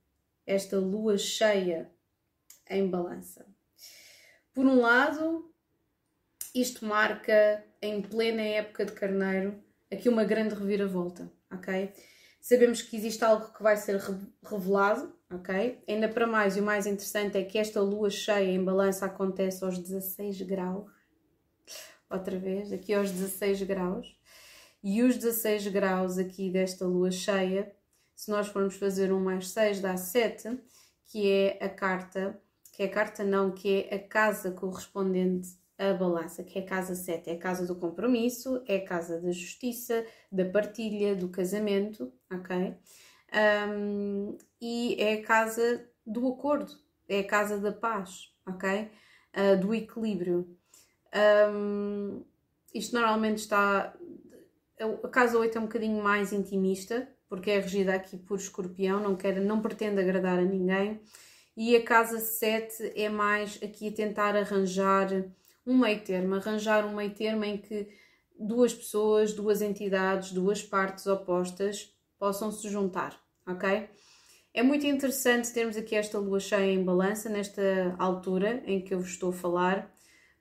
esta 0.47 0.79
lua 0.79 1.19
cheia 1.19 1.91
em 2.71 2.88
balança. 2.88 3.47
Por 4.53 4.65
um 4.65 4.81
lado, 4.81 5.53
isto 6.55 6.85
marca 6.85 7.65
em 7.83 8.00
plena 8.00 8.43
época 8.43 8.85
de 8.85 8.93
carneiro 8.93 9.62
aqui 9.93 10.09
uma 10.09 10.25
grande 10.25 10.55
reviravolta, 10.55 11.31
ok? 11.53 11.93
Sabemos 12.41 12.81
que 12.81 12.97
existe 12.97 13.25
algo 13.25 13.53
que 13.53 13.62
vai 13.62 13.76
ser 13.76 14.00
revelado, 14.45 15.12
ok? 15.31 15.83
Ainda 15.88 16.09
para 16.09 16.26
mais, 16.26 16.57
e 16.57 16.61
o 16.61 16.62
mais 16.62 16.87
interessante 16.87 17.37
é 17.37 17.45
que 17.45 17.59
esta 17.59 17.81
lua 17.81 18.09
cheia 18.09 18.53
em 18.53 18.62
balança 18.62 19.05
acontece 19.05 19.65
aos 19.65 19.79
16 19.79 20.43
graus. 20.43 20.88
Outra 22.09 22.38
vez, 22.38 22.73
aqui 22.73 22.95
aos 22.95 23.11
16 23.11 23.62
graus. 23.65 24.16
E 24.88 25.02
os 25.02 25.16
16 25.16 25.66
graus 25.66 26.16
aqui 26.16 26.49
desta 26.49 26.87
lua 26.87 27.11
cheia, 27.11 27.75
se 28.14 28.31
nós 28.31 28.47
formos 28.47 28.76
fazer 28.76 29.12
um 29.12 29.19
mais 29.19 29.49
6, 29.49 29.81
dá 29.81 29.97
7, 29.97 30.61
que 31.07 31.28
é 31.28 31.59
a 31.61 31.69
carta, 31.69 32.40
que 32.73 32.85
é 32.85 32.87
a 32.87 32.90
carta 32.90 33.25
não, 33.25 33.50
que 33.50 33.88
é 33.90 33.97
a 33.97 33.99
casa 33.99 34.52
correspondente 34.52 35.49
à 35.76 35.93
balança, 35.93 36.45
que 36.45 36.61
é 36.61 36.62
a 36.62 36.64
casa 36.64 36.95
7, 36.95 37.31
é 37.31 37.33
a 37.33 37.37
casa 37.37 37.66
do 37.66 37.75
compromisso, 37.75 38.62
é 38.64 38.76
a 38.76 38.85
casa 38.85 39.21
da 39.21 39.33
justiça, 39.33 40.07
da 40.31 40.45
partilha, 40.45 41.16
do 41.16 41.31
casamento, 41.31 42.12
ok? 42.33 42.76
Um, 43.69 44.38
e 44.61 44.95
é 45.00 45.14
a 45.14 45.23
casa 45.23 45.85
do 46.07 46.28
acordo, 46.28 46.73
é 47.09 47.19
a 47.19 47.26
casa 47.26 47.59
da 47.59 47.73
paz, 47.73 48.33
ok? 48.47 48.88
Uh, 49.35 49.61
do 49.61 49.75
equilíbrio. 49.75 50.57
Um, 51.12 52.25
isto 52.76 52.95
normalmente 52.95 53.38
está. 53.38 53.97
A 54.78 55.09
casa 55.09 55.38
8 55.38 55.56
é 55.56 55.61
um 55.61 55.64
bocadinho 55.64 56.02
mais 56.02 56.33
intimista, 56.33 57.09
porque 57.28 57.50
é 57.50 57.61
regida 57.61 57.95
aqui 57.95 58.16
por 58.16 58.38
escorpião, 58.38 59.00
não, 59.00 59.16
quer, 59.16 59.40
não 59.40 59.61
pretende 59.61 60.00
agradar 60.00 60.38
a 60.38 60.45
ninguém. 60.45 61.00
E 61.56 61.75
a 61.75 61.83
casa 61.83 62.18
7 62.18 62.92
é 62.95 63.09
mais 63.09 63.59
aqui 63.62 63.88
a 63.88 63.92
tentar 63.92 64.37
arranjar 64.37 65.09
um 65.66 65.78
meio 65.78 66.00
termo, 66.04 66.35
arranjar 66.35 66.85
um 66.85 66.95
meio 66.95 67.14
termo 67.14 67.45
em 67.45 67.56
que 67.56 67.88
duas 68.38 68.75
pessoas, 68.75 69.33
duas 69.33 69.62
entidades, 69.62 70.33
duas 70.33 70.62
partes 70.62 71.06
opostas 71.06 71.90
possam 72.18 72.52
se 72.52 72.68
juntar, 72.68 73.18
ok? 73.47 73.88
É 74.52 74.62
muito 74.62 74.87
interessante 74.87 75.52
termos 75.52 75.76
aqui 75.76 75.95
esta 75.95 76.18
lua 76.18 76.40
cheia 76.40 76.73
em 76.73 76.85
balança, 76.85 77.28
nesta 77.28 77.95
altura 77.99 78.62
em 78.66 78.80
que 78.80 78.95
eu 78.95 79.00
vos 79.00 79.11
estou 79.11 79.30
a 79.30 79.33
falar. 79.35 79.96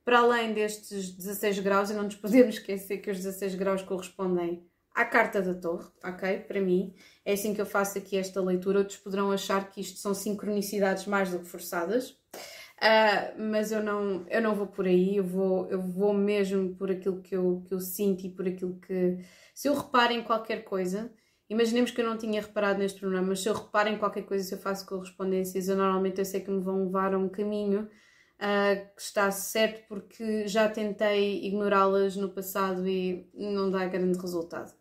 Para 0.05 0.19
além 0.19 0.53
destes 0.53 1.09
16 1.09 1.59
graus, 1.59 1.89
e 1.89 1.95
não 1.95 2.03
nos 2.03 2.15
podemos 2.15 2.55
esquecer 2.62 3.00
que 3.00 3.09
os 3.09 3.17
16 3.17 3.55
graus 3.55 3.81
correspondem 3.81 4.63
à 4.93 5.03
carta 5.03 5.41
da 5.41 5.53
torre, 5.53 5.89
ok? 6.03 6.39
Para 6.41 6.62
mim, 6.62 6.93
é 7.25 7.33
assim 7.33 7.53
que 7.53 7.59
eu 7.59 7.65
faço 7.65 7.97
aqui 7.97 8.15
esta 8.15 8.39
leitura. 8.39 8.79
Outros 8.79 8.97
poderão 8.97 9.31
achar 9.31 9.69
que 9.69 9.81
isto 9.81 9.97
são 9.97 10.13
sincronicidades 10.13 11.07
mais 11.07 11.31
do 11.31 11.39
que 11.39 11.45
forçadas, 11.45 12.12
uh, 12.12 13.35
mas 13.38 13.71
eu 13.71 13.83
não, 13.83 14.25
eu 14.29 14.41
não 14.41 14.53
vou 14.53 14.67
por 14.67 14.85
aí, 14.85 15.17
eu 15.17 15.24
vou, 15.24 15.67
eu 15.69 15.81
vou 15.81 16.13
mesmo 16.13 16.75
por 16.75 16.91
aquilo 16.91 17.21
que 17.21 17.35
eu, 17.35 17.63
que 17.67 17.74
eu 17.74 17.79
sinto 17.79 18.25
e 18.25 18.29
por 18.29 18.47
aquilo 18.47 18.79
que. 18.79 19.17
Se 19.55 19.67
eu 19.67 19.74
reparo 19.74 20.13
em 20.13 20.24
qualquer 20.24 20.63
coisa, 20.63 21.12
Imaginemos 21.47 21.91
que 21.91 22.01
eu 22.01 22.05
não 22.05 22.17
tinha 22.17 22.41
reparado 22.41 22.79
neste 22.79 23.00
programa, 23.00 23.27
mas 23.27 23.41
se 23.41 23.47
eu 23.47 23.53
reparo 23.53 23.89
em 23.89 24.00
qualquer 24.00 24.24
coisa, 24.24 24.43
se 24.43 24.55
eu 24.55 24.57
faço 24.57 24.85
correspondências, 24.88 25.67
eu 25.67 25.75
normalmente 25.75 26.17
eu 26.17 26.25
sei 26.25 26.41
que 26.41 26.50
me 26.50 26.59
vão 26.59 26.85
levar 26.85 27.13
a 27.13 27.19
um 27.19 27.29
caminho 27.29 27.88
uh, 28.35 28.95
que 28.95 29.01
está 29.01 29.29
certo 29.31 29.87
porque 29.87 30.47
já 30.47 30.69
tentei 30.69 31.45
ignorá-las 31.45 32.15
no 32.15 32.29
passado 32.29 32.87
e 32.87 33.29
não 33.33 33.69
dá 33.69 33.85
grande 33.85 34.19
resultado. 34.19 34.73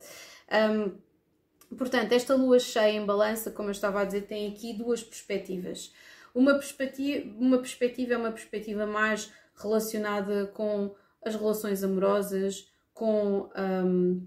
Um, 0.51 1.77
portanto, 1.77 2.13
esta 2.13 2.35
lua 2.35 2.59
cheia 2.59 2.97
em 2.97 3.05
balança, 3.05 3.51
como 3.51 3.69
eu 3.69 3.73
estava 3.73 4.01
a 4.01 4.05
dizer, 4.05 4.23
tem 4.23 4.51
aqui 4.51 4.73
duas 4.73 5.03
perspectivas. 5.03 5.93
Uma 6.35 6.55
perspectiva, 6.55 7.33
uma 7.39 7.59
perspectiva 7.59 8.15
é 8.15 8.17
uma 8.17 8.33
perspectiva 8.33 8.87
mais 8.87 9.33
relacionada 9.57 10.47
com 10.49 10.95
as 11.25 11.35
relações 11.35 11.83
amorosas, 11.83 12.69
com 12.93 13.49
um, 13.57 14.27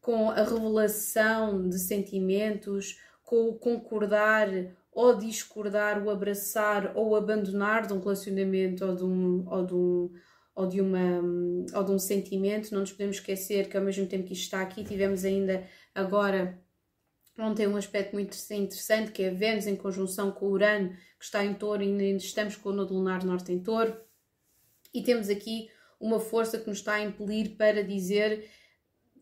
com 0.00 0.30
a 0.30 0.42
revelação 0.42 1.68
de 1.68 1.78
sentimentos, 1.78 2.98
com 3.24 3.48
o 3.48 3.54
concordar 3.54 4.48
ou 4.98 5.14
discordar, 5.14 6.02
o 6.02 6.10
abraçar 6.10 6.90
ou 6.96 7.14
abandonar 7.14 7.86
de 7.86 7.92
um 7.92 8.00
relacionamento 8.00 8.84
ou 8.84 8.96
de 8.96 9.04
um, 9.04 9.48
ou 9.48 9.64
de 9.64 9.72
um, 9.72 10.12
ou 10.56 10.66
de, 10.66 10.80
uma, 10.80 11.22
ou 11.72 11.84
de 11.84 11.92
um 11.92 12.00
sentimento. 12.00 12.72
Não 12.72 12.80
nos 12.80 12.90
podemos 12.90 13.18
esquecer 13.18 13.68
que 13.68 13.76
ao 13.76 13.82
mesmo 13.84 14.08
tempo 14.08 14.26
que 14.26 14.32
isto 14.32 14.42
está 14.42 14.60
aqui, 14.60 14.82
tivemos 14.82 15.24
ainda 15.24 15.64
agora 15.94 16.60
ontem 17.38 17.68
um 17.68 17.76
aspecto 17.76 18.12
muito 18.12 18.36
interessante 18.50 19.12
que 19.12 19.22
é 19.22 19.30
Vênus 19.30 19.68
em 19.68 19.76
conjunção 19.76 20.32
com 20.32 20.46
Urano, 20.46 20.88
que 21.16 21.24
está 21.24 21.44
em 21.44 21.54
touro 21.54 21.80
e 21.80 21.86
ainda 21.86 22.02
estamos 22.16 22.56
com 22.56 22.70
o 22.70 22.72
nodo 22.72 22.92
lunar 22.92 23.22
norte 23.24 23.52
em 23.52 23.62
touro. 23.62 23.96
E 24.92 25.00
temos 25.00 25.28
aqui 25.28 25.70
uma 26.00 26.18
força 26.18 26.58
que 26.58 26.66
nos 26.66 26.78
está 26.78 26.94
a 26.94 27.04
impelir 27.04 27.56
para 27.56 27.84
dizer 27.84 28.50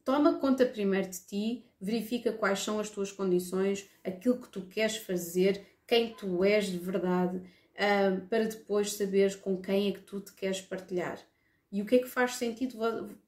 Toma 0.06 0.38
conta 0.38 0.64
primeiro 0.64 1.10
de 1.10 1.20
ti, 1.20 1.65
verifica 1.80 2.32
quais 2.32 2.60
são 2.60 2.80
as 2.80 2.90
tuas 2.90 3.12
condições, 3.12 3.88
aquilo 4.04 4.40
que 4.40 4.48
tu 4.48 4.62
queres 4.62 4.96
fazer, 4.96 5.64
quem 5.86 6.14
tu 6.14 6.42
és 6.44 6.66
de 6.66 6.78
verdade, 6.78 7.36
uh, 7.38 8.20
para 8.28 8.44
depois 8.44 8.92
saberes 8.92 9.36
com 9.36 9.60
quem 9.60 9.88
é 9.88 9.92
que 9.92 10.00
tu 10.00 10.20
te 10.20 10.32
queres 10.32 10.60
partilhar. 10.60 11.18
E 11.70 11.82
o 11.82 11.86
que 11.86 11.96
é 11.96 11.98
que 11.98 12.08
faz 12.08 12.34
sentido 12.34 12.78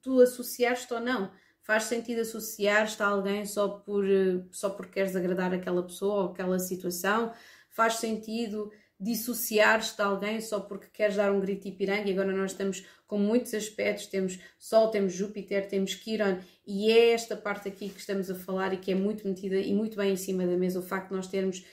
tu 0.01 0.19
associares-te 0.19 0.93
ou 0.93 0.99
não? 0.99 1.31
Faz 1.61 1.83
sentido 1.83 2.21
associar-te 2.21 3.03
a 3.03 3.07
alguém 3.07 3.45
só 3.45 3.67
por, 3.67 4.03
só 4.51 4.69
porque 4.69 4.93
queres 4.93 5.15
agradar 5.15 5.53
aquela 5.53 5.83
pessoa 5.83 6.23
ou 6.23 6.31
aquela 6.31 6.57
situação? 6.57 7.31
Faz 7.69 7.95
sentido 7.95 8.71
dissociar-te 8.99 9.95
de 9.95 10.01
alguém 10.01 10.41
só 10.41 10.59
porque 10.59 10.87
queres 10.91 11.15
dar 11.15 11.31
um 11.31 11.39
grito 11.39 11.69
de 11.69 11.75
piranga 11.75 12.09
e 12.09 12.11
agora 12.11 12.35
nós 12.35 12.51
estamos 12.51 12.85
com 13.07 13.17
muitos 13.17 13.53
aspectos, 13.53 14.07
temos 14.07 14.39
Sol, 14.57 14.89
temos 14.89 15.13
Júpiter, 15.13 15.67
temos 15.67 15.95
Quiron 15.95 16.37
e 16.67 16.91
é 16.91 17.11
esta 17.11 17.35
parte 17.35 17.69
aqui 17.69 17.89
que 17.89 17.99
estamos 17.99 18.29
a 18.29 18.35
falar 18.35 18.73
e 18.73 18.77
que 18.77 18.91
é 18.91 18.95
muito 18.95 19.27
metida 19.27 19.55
e 19.55 19.73
muito 19.73 19.95
bem 19.95 20.13
em 20.13 20.17
cima 20.17 20.45
da 20.45 20.57
mesa, 20.57 20.79
o 20.79 20.83
facto 20.83 21.09
de 21.09 21.15
nós 21.15 21.27
termos 21.27 21.63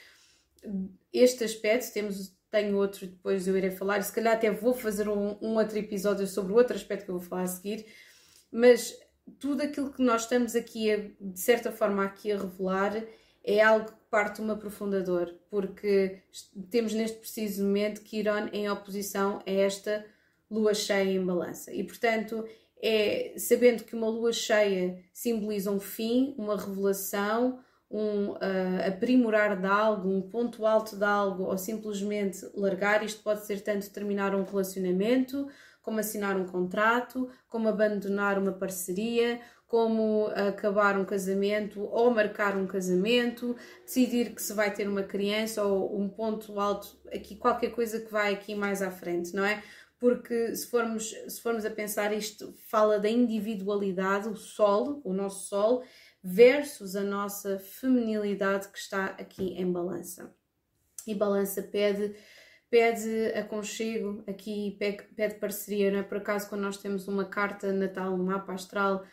este 1.12 1.44
aspecto, 1.44 1.92
temos, 1.92 2.32
tenho 2.50 2.76
outro, 2.76 3.06
depois 3.06 3.46
eu 3.46 3.56
irei 3.56 3.70
falar, 3.70 4.02
se 4.02 4.12
calhar 4.12 4.34
até 4.34 4.50
vou 4.50 4.72
fazer 4.74 5.08
um, 5.08 5.36
um 5.42 5.56
outro 5.56 5.76
episódio 5.78 6.26
sobre 6.26 6.52
outro 6.52 6.76
aspecto 6.76 7.04
que 7.04 7.10
eu 7.10 7.18
vou 7.18 7.28
falar 7.28 7.42
a 7.42 7.48
seguir, 7.48 7.86
mas 8.50 8.96
tudo 9.38 9.62
aquilo 9.62 9.92
que 9.92 10.02
nós 10.02 10.22
estamos 10.22 10.54
aqui, 10.54 10.90
a, 10.90 10.96
de 11.20 11.40
certa 11.40 11.72
forma, 11.72 12.04
aqui 12.04 12.30
a 12.30 12.38
revelar 12.38 13.02
é 13.46 13.62
algo 13.62 13.86
que 13.86 13.92
parte 14.10 14.42
de 14.42 14.42
um 14.42 14.50
aprofundador, 14.50 15.32
porque 15.48 16.18
temos 16.68 16.92
neste 16.92 17.18
preciso 17.18 17.64
momento 17.64 18.02
Quiron 18.02 18.48
em 18.52 18.68
oposição 18.68 19.40
a 19.46 19.50
esta 19.50 20.04
lua 20.50 20.74
cheia 20.74 21.12
em 21.12 21.24
balança. 21.24 21.72
E 21.72 21.84
portanto, 21.84 22.44
é 22.82 23.34
sabendo 23.38 23.84
que 23.84 23.94
uma 23.94 24.08
lua 24.08 24.32
cheia 24.32 24.98
simboliza 25.12 25.70
um 25.70 25.78
fim, 25.78 26.34
uma 26.36 26.56
revelação, 26.56 27.60
um 27.88 28.32
uh, 28.32 28.88
aprimorar 28.88 29.60
de 29.60 29.66
algo, 29.66 30.08
um 30.08 30.22
ponto 30.22 30.66
alto 30.66 30.96
de 30.96 31.04
algo 31.04 31.44
ou 31.44 31.56
simplesmente 31.56 32.44
largar, 32.52 33.04
isto 33.04 33.22
pode 33.22 33.46
ser 33.46 33.60
tanto 33.60 33.88
terminar 33.90 34.34
um 34.34 34.42
relacionamento, 34.42 35.48
como 35.80 36.00
assinar 36.00 36.36
um 36.36 36.46
contrato, 36.46 37.30
como 37.48 37.68
abandonar 37.68 38.40
uma 38.40 38.50
parceria, 38.50 39.40
como 39.66 40.28
acabar 40.28 40.98
um 40.98 41.04
casamento 41.04 41.82
ou 41.82 42.10
marcar 42.10 42.56
um 42.56 42.66
casamento, 42.66 43.56
decidir 43.84 44.34
que 44.34 44.40
se 44.40 44.52
vai 44.52 44.72
ter 44.72 44.88
uma 44.88 45.02
criança 45.02 45.64
ou 45.64 45.98
um 45.98 46.08
ponto 46.08 46.58
alto, 46.60 46.96
aqui 47.12 47.34
qualquer 47.36 47.70
coisa 47.70 48.00
que 48.00 48.12
vai 48.12 48.32
aqui 48.32 48.54
mais 48.54 48.80
à 48.80 48.90
frente, 48.90 49.34
não 49.34 49.44
é? 49.44 49.62
porque 49.98 50.54
se 50.54 50.66
formos, 50.68 51.10
se 51.28 51.40
formos 51.40 51.64
a 51.64 51.70
pensar, 51.70 52.12
isto 52.12 52.54
fala 52.68 52.98
da 52.98 53.08
individualidade, 53.08 54.28
o 54.28 54.36
Sol, 54.36 55.00
o 55.04 55.12
nosso 55.12 55.48
Sol, 55.48 55.84
versus 56.22 56.96
a 56.96 57.02
nossa 57.02 57.58
feminilidade 57.58 58.68
que 58.68 58.78
está 58.78 59.06
aqui 59.06 59.54
em 59.54 59.70
balança. 59.70 60.34
E 61.06 61.14
balança 61.14 61.62
pede 61.62 62.14
pede 62.68 63.26
aconchego, 63.36 64.24
aqui 64.26 64.76
pede 65.14 65.36
parceria, 65.36 65.90
não 65.90 66.00
é? 66.00 66.02
Por 66.02 66.18
acaso, 66.18 66.48
quando 66.48 66.62
nós 66.62 66.76
temos 66.76 67.06
uma 67.06 67.24
carta 67.24 67.72
natal 67.72 68.16
no 68.16 68.24
mapa 68.24 68.52
astral 68.52 69.04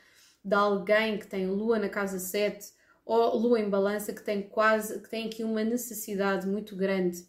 de 0.43 0.55
alguém 0.55 1.17
que 1.17 1.27
tem 1.27 1.47
lua 1.47 1.79
na 1.79 1.89
casa 1.89 2.19
7 2.19 2.73
ou 3.05 3.37
lua 3.37 3.59
em 3.59 3.69
balança 3.69 4.13
que 4.13 4.23
tem 4.23 4.41
quase, 4.41 5.01
que 5.01 5.09
tem 5.09 5.27
aqui 5.27 5.43
uma 5.43 5.63
necessidade 5.63 6.47
muito 6.47 6.75
grande 6.75 7.25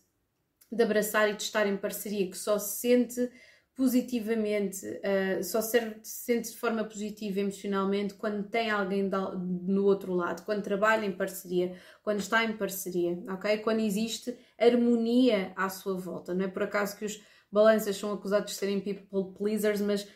de 0.71 0.83
abraçar 0.83 1.28
e 1.28 1.37
de 1.37 1.42
estar 1.42 1.66
em 1.66 1.76
parceria, 1.76 2.28
que 2.30 2.37
só 2.37 2.59
se 2.59 2.80
sente 2.80 3.30
positivamente, 3.76 4.87
uh, 4.87 5.42
só 5.42 5.61
se 5.61 5.97
sente 6.02 6.50
de 6.50 6.56
forma 6.56 6.85
positiva 6.85 7.40
emocionalmente 7.40 8.14
quando 8.14 8.49
tem 8.49 8.71
alguém 8.71 9.11
no 9.42 9.85
outro 9.85 10.14
lado, 10.14 10.44
quando 10.44 10.62
trabalha 10.62 11.04
em 11.04 11.12
parceria, 11.12 11.76
quando 12.02 12.21
está 12.21 12.44
em 12.44 12.56
parceria, 12.56 13.18
ok? 13.28 13.59
Quando 13.59 13.80
existe 13.80 14.37
harmonia 14.59 15.52
à 15.56 15.68
sua 15.68 15.94
volta. 15.94 16.33
Não 16.33 16.44
é 16.44 16.49
por 16.49 16.62
acaso 16.62 16.97
que 16.97 17.04
os 17.04 17.21
balanças 17.50 17.97
são 17.97 18.12
acusados 18.12 18.52
de 18.52 18.59
serem 18.59 18.80
people 18.80 19.37
pleasers, 19.37 19.80
mas 19.80 20.06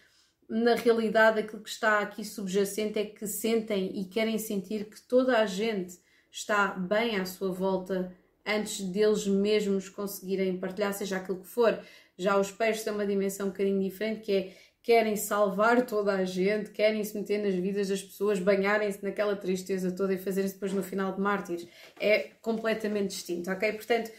na 0.49 0.75
realidade 0.75 1.41
aquilo 1.41 1.63
que 1.63 1.69
está 1.69 2.01
aqui 2.01 2.25
subjacente 2.25 2.99
é 2.99 3.05
que 3.05 3.27
sentem 3.27 4.01
e 4.01 4.05
querem 4.05 4.39
sentir 4.39 4.87
que 4.87 5.01
toda 5.01 5.39
a 5.39 5.47
gente 5.47 5.99
está 6.31 6.69
bem 6.69 7.17
à 7.17 7.27
sua 7.27 7.53
volta 7.53 8.13
antes 8.47 8.81
deles 8.81 9.27
mesmos 9.27 9.89
conseguirem 9.89 10.57
partilhar, 10.59 10.95
seja 10.95 11.17
aquilo 11.17 11.41
que 11.41 11.47
for. 11.47 11.79
Já 12.17 12.39
os 12.39 12.51
peixes 12.51 12.83
têm 12.83 12.93
uma 12.93 13.07
dimensão 13.07 13.47
um 13.47 13.51
bocadinho 13.51 13.83
diferente, 13.83 14.23
que 14.23 14.33
é 14.33 14.53
querem 14.89 15.17
salvar 15.17 15.85
toda 15.85 16.13
a 16.13 16.25
gente, 16.25 16.71
querem 16.71 17.05
se 17.05 17.15
meter 17.19 17.43
nas 17.43 17.55
vidas 17.55 17.89
das 17.89 18.03
pessoas, 18.03 18.39
banharem-se 18.39 19.05
naquela 19.05 19.37
tristeza 19.37 19.93
toda 19.93 20.15
e 20.15 20.19
fazerem-se 20.19 20.55
depois 20.55 20.73
no 20.73 20.83
final 20.83 21.13
de 21.13 21.21
mártires. 21.21 21.69
É 22.01 22.31
completamente 22.41 23.11
distinto, 23.11 23.51
ok? 23.51 23.71
Portanto, 23.75 24.11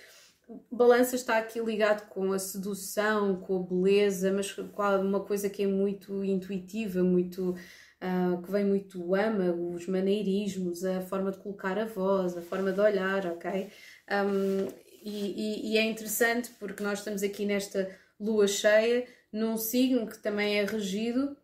balança 0.71 1.15
está 1.15 1.37
aqui 1.37 1.59
ligado 1.59 2.07
com 2.09 2.33
a 2.33 2.39
sedução, 2.39 3.35
com 3.35 3.57
a 3.57 3.63
beleza, 3.63 4.31
mas 4.31 4.51
com 4.51 4.83
uma 5.01 5.19
coisa 5.19 5.49
que 5.49 5.63
é 5.63 5.67
muito 5.67 6.23
intuitiva, 6.23 7.03
muito 7.03 7.51
uh, 7.51 8.41
que 8.41 8.51
vem 8.51 8.65
muito 8.65 8.97
do 8.97 9.15
âmago, 9.15 9.73
os 9.73 9.87
maneirismos, 9.87 10.83
a 10.83 11.01
forma 11.01 11.31
de 11.31 11.37
colocar 11.37 11.77
a 11.77 11.85
voz, 11.85 12.35
a 12.35 12.41
forma 12.41 12.71
de 12.71 12.79
olhar, 12.79 13.25
ok? 13.27 13.69
Um, 14.09 14.67
e, 15.03 15.71
e, 15.71 15.73
e, 15.73 15.77
é 15.77 15.83
interessante 15.83 16.51
porque 16.59 16.83
nós 16.83 16.99
estamos 16.99 17.23
aqui 17.23 17.45
nesta 17.45 17.89
lua 18.19 18.47
cheia, 18.47 19.07
num 19.31 19.55
signo 19.55 20.07
que 20.07 20.17
também 20.17 20.59
é 20.59 20.65
regido 20.65 21.37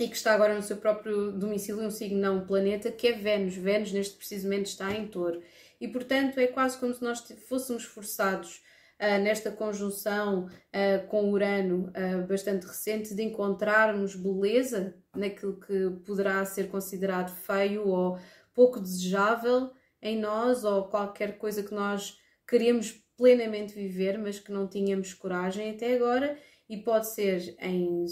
e 0.00 0.08
que 0.08 0.16
está 0.16 0.34
agora 0.34 0.54
no 0.54 0.62
seu 0.62 0.76
próprio 0.78 1.30
domicílio, 1.30 1.82
um 1.82 1.90
signo 1.90 2.20
não 2.20 2.38
um 2.38 2.46
planeta, 2.46 2.90
que 2.90 3.06
é 3.06 3.12
Vênus. 3.12 3.54
Vênus, 3.54 3.92
neste 3.92 4.16
preciso 4.16 4.44
momento, 4.44 4.66
está 4.66 4.92
em 4.92 5.06
touro. 5.06 5.40
E, 5.80 5.88
portanto, 5.88 6.38
é 6.38 6.46
quase 6.46 6.78
como 6.78 6.94
se 6.94 7.02
nós 7.02 7.20
fôssemos 7.48 7.84
forçados 7.84 8.62
uh, 9.00 9.22
nesta 9.22 9.50
conjunção 9.50 10.46
uh, 10.46 11.06
com 11.08 11.30
Urano 11.30 11.90
uh, 11.90 12.26
bastante 12.26 12.66
recente 12.66 13.14
de 13.14 13.22
encontrarmos 13.22 14.14
beleza 14.14 14.94
naquilo 15.14 15.58
que 15.60 15.90
poderá 16.04 16.44
ser 16.44 16.68
considerado 16.68 17.34
feio 17.34 17.88
ou 17.88 18.18
pouco 18.52 18.80
desejável 18.80 19.70
em 20.00 20.18
nós 20.18 20.64
ou 20.64 20.84
qualquer 20.84 21.38
coisa 21.38 21.62
que 21.62 21.74
nós 21.74 22.18
queríamos 22.46 22.92
plenamente 23.16 23.74
viver, 23.74 24.18
mas 24.18 24.38
que 24.38 24.52
não 24.52 24.68
tínhamos 24.68 25.14
coragem 25.14 25.70
até 25.70 25.94
agora, 25.94 26.36
e 26.68 26.78
pode 26.78 27.08
ser 27.08 27.56
em 27.60 28.04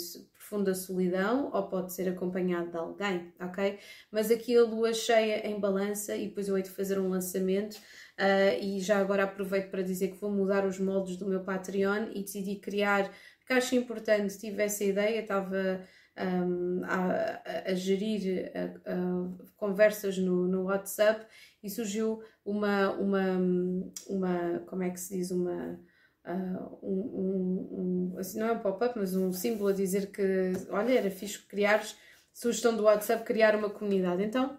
profunda 0.52 0.74
solidão 0.74 1.50
ou 1.50 1.62
pode 1.62 1.94
ser 1.94 2.08
acompanhado 2.10 2.70
de 2.70 2.76
alguém, 2.76 3.32
ok? 3.40 3.78
Mas 4.10 4.30
aqui 4.30 4.54
a 4.54 4.62
lua 4.62 4.92
cheia 4.92 5.46
em 5.46 5.58
balança, 5.58 6.14
e 6.14 6.28
depois 6.28 6.46
eu 6.46 6.56
hei 6.56 6.62
de 6.62 6.68
fazer 6.68 6.98
um 6.98 7.08
lançamento. 7.08 7.76
Uh, 8.18 8.60
e 8.60 8.78
já 8.80 8.98
agora 8.98 9.24
aproveito 9.24 9.70
para 9.70 9.82
dizer 9.82 10.08
que 10.08 10.20
vou 10.20 10.30
mudar 10.30 10.66
os 10.66 10.78
moldes 10.78 11.16
do 11.16 11.26
meu 11.26 11.42
Patreon 11.42 12.10
e 12.14 12.22
decidi 12.22 12.56
criar, 12.56 13.10
porque 13.38 13.54
acho 13.54 13.74
importante, 13.74 14.38
tive 14.38 14.62
essa 14.62 14.84
ideia, 14.84 15.20
estava 15.20 15.80
um, 16.18 16.82
a, 16.84 17.40
a, 17.44 17.70
a, 17.70 17.74
gerir 17.74 18.52
a, 18.54 19.48
conversas 19.56 20.18
no, 20.18 20.46
no 20.46 20.64
WhatsApp 20.64 21.26
e 21.62 21.70
surgiu 21.70 22.22
uma, 22.44 22.90
uma, 22.90 23.38
uma, 24.06 24.58
como 24.66 24.82
é 24.82 24.90
que 24.90 25.00
se 25.00 25.16
diz, 25.16 25.30
uma, 25.30 25.80
uh, 26.26 26.78
um, 26.82 26.92
um, 26.92 28.12
um, 28.14 28.18
assim, 28.18 28.38
não 28.38 28.48
é 28.48 28.52
um 28.52 28.58
pop-up, 28.58 28.98
mas 28.98 29.14
um 29.14 29.32
símbolo 29.32 29.70
a 29.70 29.72
dizer 29.72 30.10
que, 30.10 30.52
olha, 30.70 30.98
era 30.98 31.10
fixe 31.10 31.38
criar, 31.38 31.82
sugestão 32.32 32.76
do 32.76 32.84
WhatsApp, 32.84 33.24
criar 33.24 33.54
uma 33.56 33.70
comunidade. 33.70 34.22
Então, 34.22 34.58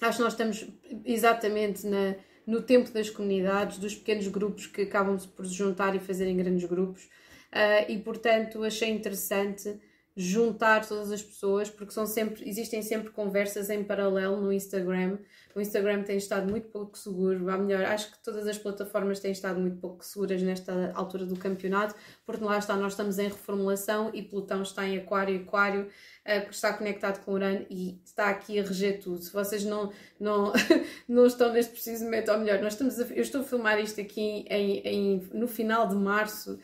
acho 0.00 0.18
que 0.18 0.24
nós 0.24 0.32
estamos 0.32 0.68
exatamente 1.04 1.86
na, 1.86 2.14
no 2.46 2.62
tempo 2.62 2.90
das 2.90 3.10
comunidades, 3.10 3.78
dos 3.78 3.94
pequenos 3.94 4.28
grupos 4.28 4.66
que 4.66 4.82
acabam 4.82 5.18
por 5.36 5.46
se 5.46 5.54
juntar 5.54 5.94
e 5.94 6.00
fazerem 6.00 6.36
grandes 6.36 6.68
grupos, 6.68 7.04
uh, 7.04 7.90
e 7.90 7.98
portanto 7.98 8.62
achei 8.62 8.90
interessante 8.90 9.80
juntar 10.16 10.86
todas 10.86 11.10
as 11.10 11.22
pessoas, 11.22 11.68
porque 11.68 11.92
são 11.92 12.06
sempre, 12.06 12.48
existem 12.48 12.82
sempre 12.82 13.10
conversas 13.10 13.68
em 13.68 13.82
paralelo 13.82 14.40
no 14.40 14.52
Instagram. 14.52 15.18
O 15.54 15.60
Instagram 15.60 16.02
tem 16.02 16.16
estado 16.16 16.48
muito 16.50 16.68
pouco 16.68 16.96
seguro, 16.96 17.48
a 17.48 17.56
melhor, 17.56 17.84
acho 17.84 18.10
que 18.10 18.18
todas 18.22 18.46
as 18.46 18.58
plataformas 18.58 19.20
têm 19.20 19.32
estado 19.32 19.60
muito 19.60 19.78
pouco 19.78 20.04
seguras 20.04 20.42
nesta 20.42 20.92
altura 20.94 21.26
do 21.26 21.36
campeonato, 21.36 21.94
porque 22.26 22.44
lá 22.44 22.58
está, 22.58 22.76
nós 22.76 22.92
estamos 22.92 23.18
em 23.18 23.28
reformulação 23.28 24.10
e 24.12 24.22
Plutão 24.22 24.62
está 24.62 24.86
em 24.86 24.98
Aquário, 24.98 25.42
Aquário 25.42 25.82
uh, 25.82 26.50
está 26.50 26.72
conectado 26.72 27.24
com 27.24 27.32
Urano 27.32 27.66
e 27.70 28.00
está 28.04 28.30
aqui 28.30 28.58
a 28.58 28.62
reger 28.62 29.00
tudo. 29.00 29.22
Se 29.22 29.32
vocês 29.32 29.64
não, 29.64 29.92
não, 30.18 30.52
não 31.08 31.26
estão 31.26 31.52
neste 31.52 31.72
preciso 31.72 32.04
momento, 32.04 32.30
ou 32.30 32.38
melhor, 32.38 32.60
nós 32.60 32.74
estamos 32.74 33.00
a, 33.00 33.04
eu 33.04 33.22
estou 33.22 33.40
a 33.40 33.44
filmar 33.44 33.80
isto 33.80 34.00
aqui 34.00 34.44
em, 34.48 34.78
em, 34.78 35.28
no 35.32 35.46
final 35.46 35.88
de 35.88 35.96
março 35.96 36.58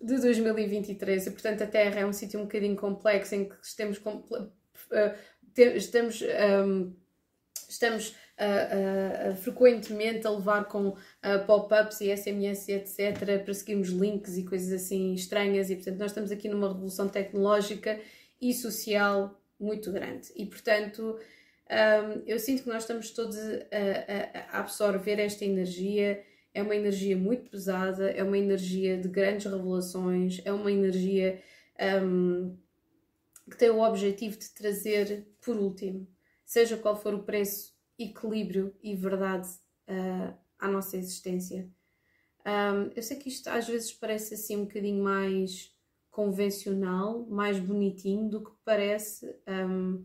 de 0.00 0.18
2023 0.18 1.26
e, 1.26 1.30
portanto, 1.30 1.62
a 1.62 1.66
Terra 1.66 2.00
é 2.00 2.06
um 2.06 2.12
sítio 2.12 2.40
um 2.40 2.44
bocadinho 2.44 2.76
complexo 2.76 3.34
em 3.34 3.48
que 3.48 3.54
estamos, 3.62 3.98
uh, 3.98 4.50
estamos, 5.76 6.22
um, 6.22 6.96
estamos 7.68 8.08
uh, 8.08 9.32
uh, 9.32 9.36
frequentemente 9.36 10.26
a 10.26 10.30
levar 10.30 10.64
com 10.64 10.96
pop-ups 11.46 12.00
e 12.00 12.16
SMS 12.16 12.68
etc. 12.68 13.44
para 13.44 13.52
seguirmos 13.52 13.90
links 13.90 14.38
e 14.38 14.44
coisas 14.44 14.72
assim 14.72 15.12
estranhas 15.12 15.68
e, 15.68 15.76
portanto, 15.76 15.98
nós 15.98 16.10
estamos 16.12 16.32
aqui 16.32 16.48
numa 16.48 16.68
revolução 16.68 17.08
tecnológica 17.08 18.00
e 18.40 18.54
social 18.54 19.38
muito 19.58 19.92
grande 19.92 20.32
e, 20.34 20.46
portanto, 20.46 21.18
um, 21.70 22.22
eu 22.26 22.38
sinto 22.38 22.62
que 22.62 22.68
nós 22.68 22.82
estamos 22.82 23.10
todos 23.10 23.36
a, 23.38 24.56
a 24.56 24.60
absorver 24.60 25.20
esta 25.20 25.44
energia 25.44 26.24
é 26.52 26.62
uma 26.62 26.74
energia 26.74 27.16
muito 27.16 27.50
pesada, 27.50 28.10
é 28.10 28.22
uma 28.22 28.38
energia 28.38 28.98
de 28.98 29.08
grandes 29.08 29.50
revelações, 29.50 30.40
é 30.44 30.52
uma 30.52 30.70
energia 30.70 31.40
um, 32.02 32.56
que 33.48 33.56
tem 33.56 33.70
o 33.70 33.80
objetivo 33.80 34.38
de 34.38 34.50
trazer, 34.50 35.26
por 35.40 35.56
último, 35.56 36.06
seja 36.44 36.76
qual 36.76 36.96
for 36.96 37.14
o 37.14 37.22
preço, 37.22 37.74
equilíbrio 37.98 38.74
e 38.82 38.94
verdade 38.94 39.48
uh, 39.88 40.34
à 40.58 40.68
nossa 40.68 40.96
existência. 40.96 41.68
Um, 42.46 42.90
eu 42.96 43.02
sei 43.02 43.18
que 43.18 43.28
isto 43.28 43.48
às 43.48 43.68
vezes 43.68 43.92
parece 43.92 44.34
assim 44.34 44.56
um 44.56 44.64
bocadinho 44.64 45.02
mais 45.02 45.74
convencional, 46.10 47.26
mais 47.28 47.58
bonitinho 47.58 48.28
do 48.28 48.42
que 48.42 48.50
parece, 48.64 49.26
um, 49.46 50.04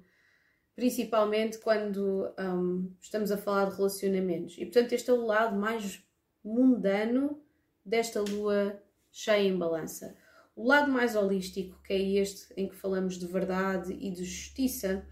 principalmente 0.75 1.57
quando 1.59 2.29
um, 2.37 2.93
estamos 3.01 3.31
a 3.31 3.37
falar 3.37 3.69
de 3.69 3.77
relacionamentos. 3.77 4.57
E 4.57 4.65
portanto, 4.65 4.91
este 4.93 5.09
é 5.09 5.13
o 5.13 5.25
lado 5.25 5.55
mais 5.57 6.03
mundano 6.45 7.41
desta 7.83 8.21
lua 8.21 8.79
cheia 9.11 9.47
em 9.47 9.57
balança. 9.57 10.15
O 10.55 10.67
lado 10.67 10.91
mais 10.91 11.15
holístico, 11.15 11.81
que 11.83 11.91
é 11.91 12.01
este 12.01 12.53
em 12.55 12.69
que 12.69 12.75
falamos 12.75 13.17
de 13.17 13.25
verdade 13.25 13.93
e 13.99 14.09
de 14.11 14.23
justiça, 14.23 15.05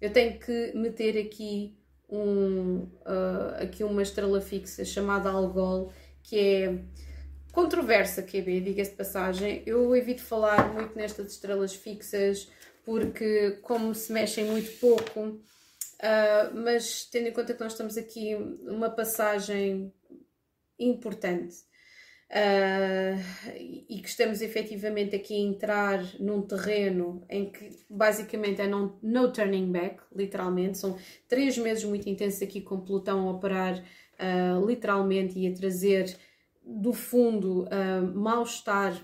eu 0.00 0.12
tenho 0.12 0.38
que 0.38 0.72
meter 0.74 1.18
aqui, 1.18 1.78
um, 2.08 2.88
uh, 3.02 3.62
aqui 3.62 3.84
uma 3.84 4.02
estrela 4.02 4.40
fixa 4.40 4.84
chamada 4.84 5.30
Algol, 5.30 5.92
que 6.22 6.38
é 6.38 6.84
controversa, 7.52 8.22
QB, 8.22 8.60
diga-se 8.62 8.90
de 8.90 8.96
passagem. 8.96 9.62
Eu 9.66 9.94
evito 9.94 10.22
falar 10.22 10.72
muito 10.72 10.96
nestas 10.96 11.32
estrelas 11.32 11.74
fixas 11.74 12.50
porque, 12.84 13.58
como 13.62 13.94
se 13.94 14.12
mexem 14.12 14.46
muito 14.46 14.72
pouco, 14.80 15.20
uh, 15.20 16.54
mas 16.54 17.04
tendo 17.04 17.28
em 17.28 17.32
conta 17.32 17.54
que 17.54 17.60
nós 17.60 17.72
estamos 17.72 17.96
aqui 17.96 18.34
uma 18.62 18.90
passagem 18.90 19.92
importante. 20.80 21.70
Uh, 22.30 23.18
e 23.88 24.00
que 24.00 24.08
estamos 24.08 24.40
efetivamente 24.40 25.16
aqui 25.16 25.34
a 25.34 25.38
entrar 25.38 26.00
num 26.20 26.42
terreno 26.42 27.26
em 27.28 27.50
que 27.50 27.76
basicamente 27.90 28.60
é 28.62 28.68
não, 28.68 28.96
no 29.02 29.32
turning 29.32 29.72
back, 29.72 30.00
literalmente. 30.14 30.78
São 30.78 30.96
três 31.28 31.58
meses 31.58 31.82
muito 31.82 32.08
intensos 32.08 32.40
aqui 32.40 32.60
com 32.60 32.82
Plutão 32.82 33.28
a 33.28 33.32
operar 33.32 33.76
uh, 33.80 34.64
literalmente 34.64 35.40
e 35.40 35.48
a 35.48 35.52
trazer 35.52 36.16
do 36.64 36.92
fundo 36.92 37.64
uh, 37.64 38.16
mal-estar 38.16 38.94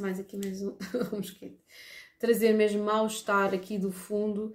mais 0.00 0.18
aqui 0.18 0.36
mais 0.36 0.60
um, 0.60 0.76
um 1.12 1.18
mosquito, 1.18 1.60
trazer 2.18 2.52
mesmo 2.52 2.82
mal-estar 2.82 3.54
aqui 3.54 3.78
do 3.78 3.92
fundo, 3.92 4.52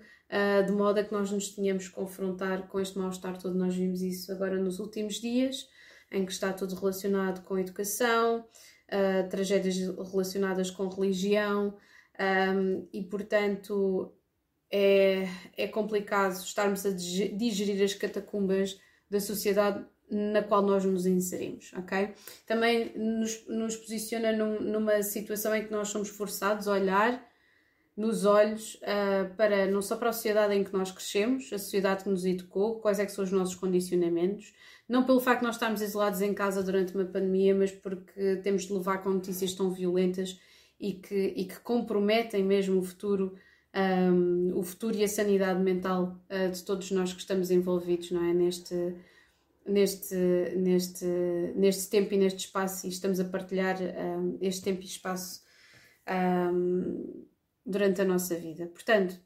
de 0.65 0.71
modo 0.73 0.99
a 0.99 1.03
que 1.03 1.13
nós 1.13 1.31
nos 1.31 1.55
tenhamos 1.55 1.87
que 1.87 1.93
confrontar 1.93 2.67
com 2.67 2.77
este 2.77 2.99
mal-estar 2.99 3.37
todo. 3.37 3.55
Nós 3.55 3.73
vimos 3.73 4.01
isso 4.01 4.31
agora 4.33 4.59
nos 4.59 4.79
últimos 4.79 5.15
dias, 5.15 5.65
em 6.11 6.25
que 6.25 6.31
está 6.31 6.51
tudo 6.53 6.75
relacionado 6.75 7.43
com 7.43 7.57
educação, 7.57 8.45
uh, 8.87 9.29
tragédias 9.29 9.77
relacionadas 10.11 10.71
com 10.71 10.87
religião, 10.87 11.75
um, 12.19 12.87
e 12.91 13.01
portanto 13.03 14.13
é, 14.71 15.27
é 15.57 15.67
complicado 15.67 16.33
estarmos 16.33 16.85
a 16.85 16.91
digerir 16.91 17.83
as 17.83 17.93
catacumbas 17.93 18.79
da 19.09 19.19
sociedade 19.19 19.85
na 20.11 20.41
qual 20.41 20.63
nós 20.63 20.83
nos 20.83 21.05
inserimos, 21.05 21.71
ok? 21.77 22.13
Também 22.45 22.91
nos, 22.95 23.47
nos 23.47 23.75
posiciona 23.77 24.31
num, 24.31 24.59
numa 24.59 25.03
situação 25.03 25.55
em 25.55 25.65
que 25.65 25.71
nós 25.71 25.89
somos 25.89 26.09
forçados 26.09 26.67
a 26.67 26.73
olhar 26.73 27.29
nos 27.95 28.25
olhos 28.25 28.75
uh, 28.75 29.35
para 29.35 29.67
não 29.67 29.81
só 29.81 29.97
para 29.97 30.09
a 30.09 30.13
sociedade 30.13 30.55
em 30.55 30.63
que 30.63 30.73
nós 30.73 30.91
crescemos, 30.91 31.51
a 31.53 31.59
sociedade 31.59 32.03
que 32.03 32.09
nos 32.09 32.25
educou, 32.25 32.79
quais 32.79 32.99
é 32.99 33.05
que 33.05 33.11
são 33.11 33.23
os 33.23 33.31
nossos 33.31 33.55
condicionamentos, 33.55 34.53
não 34.89 35.03
pelo 35.03 35.19
facto 35.19 35.41
de 35.41 35.45
nós 35.45 35.55
estarmos 35.55 35.81
isolados 35.83 36.19
em 36.19 36.33
casa 36.33 36.63
durante 36.63 36.95
uma 36.95 37.05
pandemia, 37.05 37.53
mas 37.53 37.71
porque 37.71 38.37
temos 38.37 38.63
de 38.63 38.73
levar 38.73 39.03
com 39.03 39.11
notícias 39.11 39.53
tão 39.53 39.69
violentas 39.71 40.39
e 40.79 40.93
que, 40.93 41.33
e 41.35 41.45
que 41.45 41.59
comprometem 41.59 42.43
mesmo 42.43 42.79
o 42.79 42.83
futuro, 42.83 43.35
um, 44.11 44.57
o 44.57 44.63
futuro 44.63 44.97
e 44.97 45.03
a 45.03 45.07
sanidade 45.07 45.61
mental 45.61 46.19
uh, 46.27 46.51
de 46.51 46.63
todos 46.63 46.89
nós 46.89 47.13
que 47.13 47.19
estamos 47.19 47.51
envolvidos, 47.51 48.09
não 48.09 48.23
é? 48.23 48.33
Neste, 48.33 48.95
neste, 49.63 50.15
neste, 50.55 51.05
neste 51.55 51.87
tempo 51.89 52.15
e 52.15 52.17
neste 52.17 52.45
espaço 52.45 52.87
e 52.87 52.89
estamos 52.89 53.19
a 53.19 53.25
partilhar 53.25 53.77
um, 53.79 54.39
este 54.41 54.63
tempo 54.63 54.81
e 54.81 54.85
espaço 54.85 55.43
um, 56.51 57.25
durante 57.63 58.01
a 58.01 58.05
nossa 58.05 58.35
vida. 58.35 58.65
Portanto, 58.65 59.19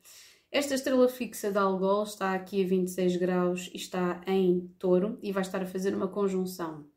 esta 0.53 0.75
estrela 0.75 1.09
fixa 1.09 1.51
de 1.51 1.57
Algol 1.57 2.03
está 2.03 2.35
aqui 2.35 2.63
a 2.63 2.67
26 2.67 3.17
graus 3.17 3.71
e 3.73 3.77
está 3.77 4.21
em 4.27 4.67
touro 4.77 5.17
e 5.23 5.31
vai 5.31 5.41
estar 5.41 5.63
a 5.63 5.65
fazer 5.65 5.95
uma 5.95 6.07
conjunção 6.07 6.87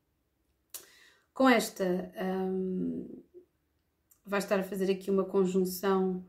com 1.32 1.48
esta. 1.48 2.12
Um, 2.22 3.22
vai 4.26 4.40
estar 4.40 4.60
a 4.60 4.62
fazer 4.62 4.90
aqui 4.92 5.10
uma 5.10 5.24
conjunção 5.24 6.26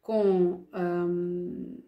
com. 0.00 0.66
Um, 0.74 1.82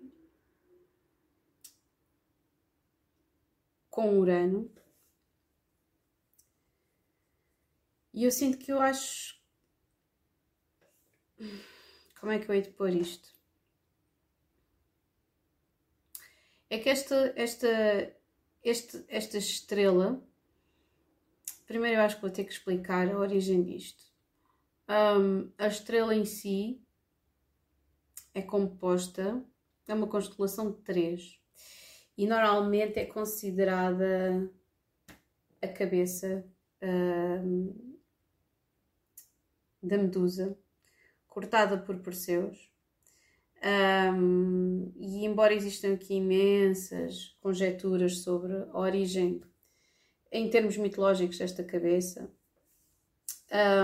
com 3.88 4.18
Urano. 4.18 4.70
E 8.12 8.24
eu 8.24 8.30
sinto 8.30 8.58
que 8.58 8.70
eu 8.70 8.80
acho. 8.82 9.38
Como 12.20 12.32
é 12.32 12.38
que 12.38 12.50
eu 12.50 12.54
hei 12.54 12.60
de 12.62 12.70
pôr 12.70 12.90
isto? 12.90 13.33
É 16.74 16.78
que 16.80 16.88
esta, 16.88 17.32
esta, 17.36 17.68
esta, 18.64 19.04
esta 19.06 19.38
estrela. 19.38 20.20
Primeiro 21.68 22.00
eu 22.00 22.04
acho 22.04 22.16
que 22.16 22.22
vou 22.22 22.32
ter 22.32 22.42
que 22.42 22.52
explicar 22.52 23.08
a 23.08 23.16
origem 23.16 23.62
disto. 23.62 24.02
Um, 24.88 25.52
a 25.56 25.68
estrela 25.68 26.12
em 26.12 26.24
si 26.24 26.82
é 28.34 28.42
composta, 28.42 29.40
é 29.86 29.94
uma 29.94 30.08
constelação 30.08 30.72
de 30.72 30.78
três 30.78 31.40
e 32.18 32.26
normalmente 32.26 32.98
é 32.98 33.06
considerada 33.06 34.50
a 35.62 35.68
cabeça 35.68 36.44
um, 36.82 38.00
da 39.80 39.96
Medusa, 39.96 40.58
cortada 41.28 41.78
por 41.78 42.00
Perseus. 42.00 42.73
Um, 43.64 44.92
e 44.96 45.24
embora 45.24 45.54
existam 45.54 45.94
aqui 45.94 46.16
imensas 46.16 47.34
conjecturas 47.40 48.18
sobre 48.18 48.52
a 48.52 48.78
origem, 48.78 49.40
em 50.30 50.50
termos 50.50 50.76
mitológicos, 50.76 51.38
desta 51.38 51.64
cabeça, 51.64 52.30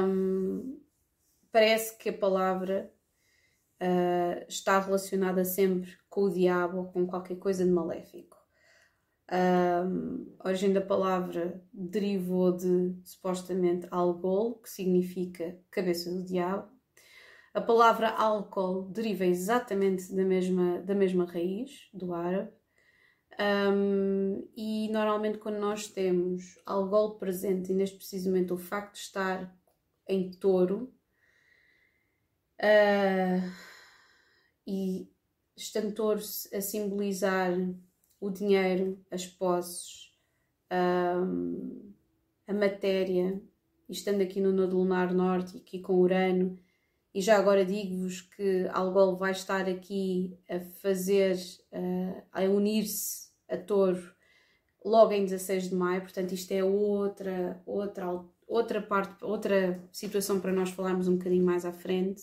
um, 0.04 0.78
parece 1.50 1.96
que 1.96 2.10
a 2.10 2.12
palavra 2.12 2.92
uh, 3.80 4.44
está 4.46 4.78
relacionada 4.78 5.44
sempre 5.44 5.96
com 6.10 6.24
o 6.24 6.30
diabo 6.30 6.78
ou 6.78 6.84
com 6.92 7.06
qualquer 7.06 7.36
coisa 7.36 7.64
de 7.64 7.70
maléfico. 7.70 8.36
Um, 9.32 10.34
a 10.40 10.48
origem 10.48 10.72
da 10.72 10.80
palavra 10.80 11.62
derivou 11.72 12.54
de 12.54 12.96
supostamente 13.04 13.86
algol, 13.90 14.58
que 14.58 14.68
significa 14.68 15.56
cabeça 15.70 16.10
do 16.10 16.24
diabo. 16.24 16.68
A 17.52 17.60
palavra 17.60 18.10
álcool 18.10 18.82
deriva 18.90 19.26
exatamente 19.26 20.14
da 20.14 20.22
mesma, 20.22 20.80
da 20.82 20.94
mesma 20.94 21.24
raiz, 21.24 21.88
do 21.92 22.14
árabe. 22.14 22.52
Um, 23.40 24.48
e 24.56 24.88
normalmente, 24.90 25.38
quando 25.38 25.58
nós 25.58 25.88
temos 25.88 26.60
algol 26.64 27.16
presente, 27.16 27.72
e 27.72 27.74
neste 27.74 27.96
precisamente 27.96 28.52
o 28.52 28.58
facto 28.58 28.94
de 28.94 29.00
estar 29.00 29.56
em 30.08 30.30
touro, 30.30 30.94
uh, 32.60 33.52
e 34.66 35.10
estando 35.56 35.92
touro 35.92 36.20
a 36.20 36.60
simbolizar 36.60 37.52
o 38.20 38.30
dinheiro, 38.30 39.04
as 39.10 39.26
posses, 39.26 40.12
um, 40.70 41.92
a 42.46 42.52
matéria, 42.52 43.42
e 43.88 43.92
estando 43.92 44.20
aqui 44.22 44.40
no 44.40 44.52
Nodo 44.52 44.76
Lunar 44.76 45.12
Norte 45.12 45.56
aqui 45.56 45.80
com 45.80 45.94
Urano, 45.94 46.56
e 47.14 47.20
já 47.20 47.36
agora 47.36 47.64
digo-vos 47.64 48.20
que 48.20 48.68
Algol 48.72 49.16
vai 49.16 49.32
estar 49.32 49.68
aqui 49.68 50.38
a 50.48 50.60
fazer, 50.80 51.36
uh, 51.72 52.22
a 52.32 52.42
unir-se 52.42 53.30
a 53.48 53.56
Touro 53.56 54.14
logo 54.84 55.12
em 55.12 55.24
16 55.24 55.70
de 55.70 55.74
maio, 55.74 56.02
portanto 56.02 56.32
isto 56.32 56.52
é 56.52 56.62
outra, 56.62 57.60
outra, 57.66 58.24
outra 58.46 58.80
parte, 58.80 59.24
outra 59.24 59.82
situação 59.92 60.40
para 60.40 60.52
nós 60.52 60.70
falarmos 60.70 61.08
um 61.08 61.16
bocadinho 61.16 61.44
mais 61.44 61.64
à 61.64 61.72
frente. 61.72 62.22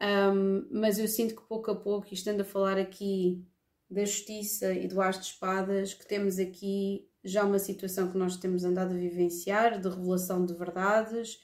Um, 0.00 0.66
mas 0.70 0.98
eu 0.98 1.06
sinto 1.06 1.36
que 1.36 1.48
pouco 1.48 1.70
a 1.70 1.76
pouco, 1.76 2.08
e 2.10 2.14
estando 2.14 2.40
a 2.40 2.44
falar 2.44 2.78
aqui 2.78 3.46
da 3.88 4.04
justiça 4.04 4.72
e 4.72 4.88
do 4.88 5.00
as 5.00 5.18
de 5.18 5.26
espadas, 5.26 5.94
que 5.94 6.06
temos 6.06 6.38
aqui 6.38 7.08
já 7.22 7.44
uma 7.44 7.58
situação 7.58 8.10
que 8.10 8.18
nós 8.18 8.36
temos 8.36 8.64
andado 8.64 8.92
a 8.92 8.98
vivenciar, 8.98 9.80
de 9.80 9.88
revelação 9.88 10.44
de 10.44 10.52
verdades, 10.52 11.38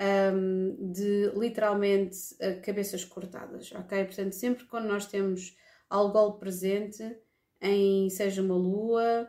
um, 0.00 0.92
de 0.92 1.30
literalmente 1.36 2.16
cabeças 2.62 3.04
cortadas, 3.04 3.72
ok? 3.72 4.04
Portanto, 4.04 4.32
sempre 4.32 4.64
quando 4.64 4.86
nós 4.86 5.06
temos 5.06 5.56
algo 5.88 6.38
presente, 6.38 7.16
em 7.60 8.08
seja 8.10 8.42
uma 8.42 8.56
lua, 8.56 9.28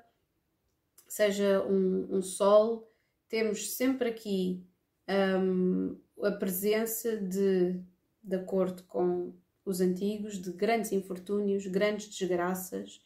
seja 1.08 1.64
um, 1.64 2.18
um 2.18 2.22
sol, 2.22 2.92
temos 3.30 3.76
sempre 3.76 4.10
aqui 4.10 4.66
um, 5.08 5.98
a 6.24 6.32
presença 6.32 7.18
de 7.18 7.84
de 8.24 8.38
acordo 8.38 8.84
com 8.84 9.34
os 9.66 9.82
antigos, 9.82 10.42
de 10.42 10.52
grandes 10.54 10.92
infortúnios, 10.92 11.68
grandes 11.68 12.08
desgraças, 12.08 13.02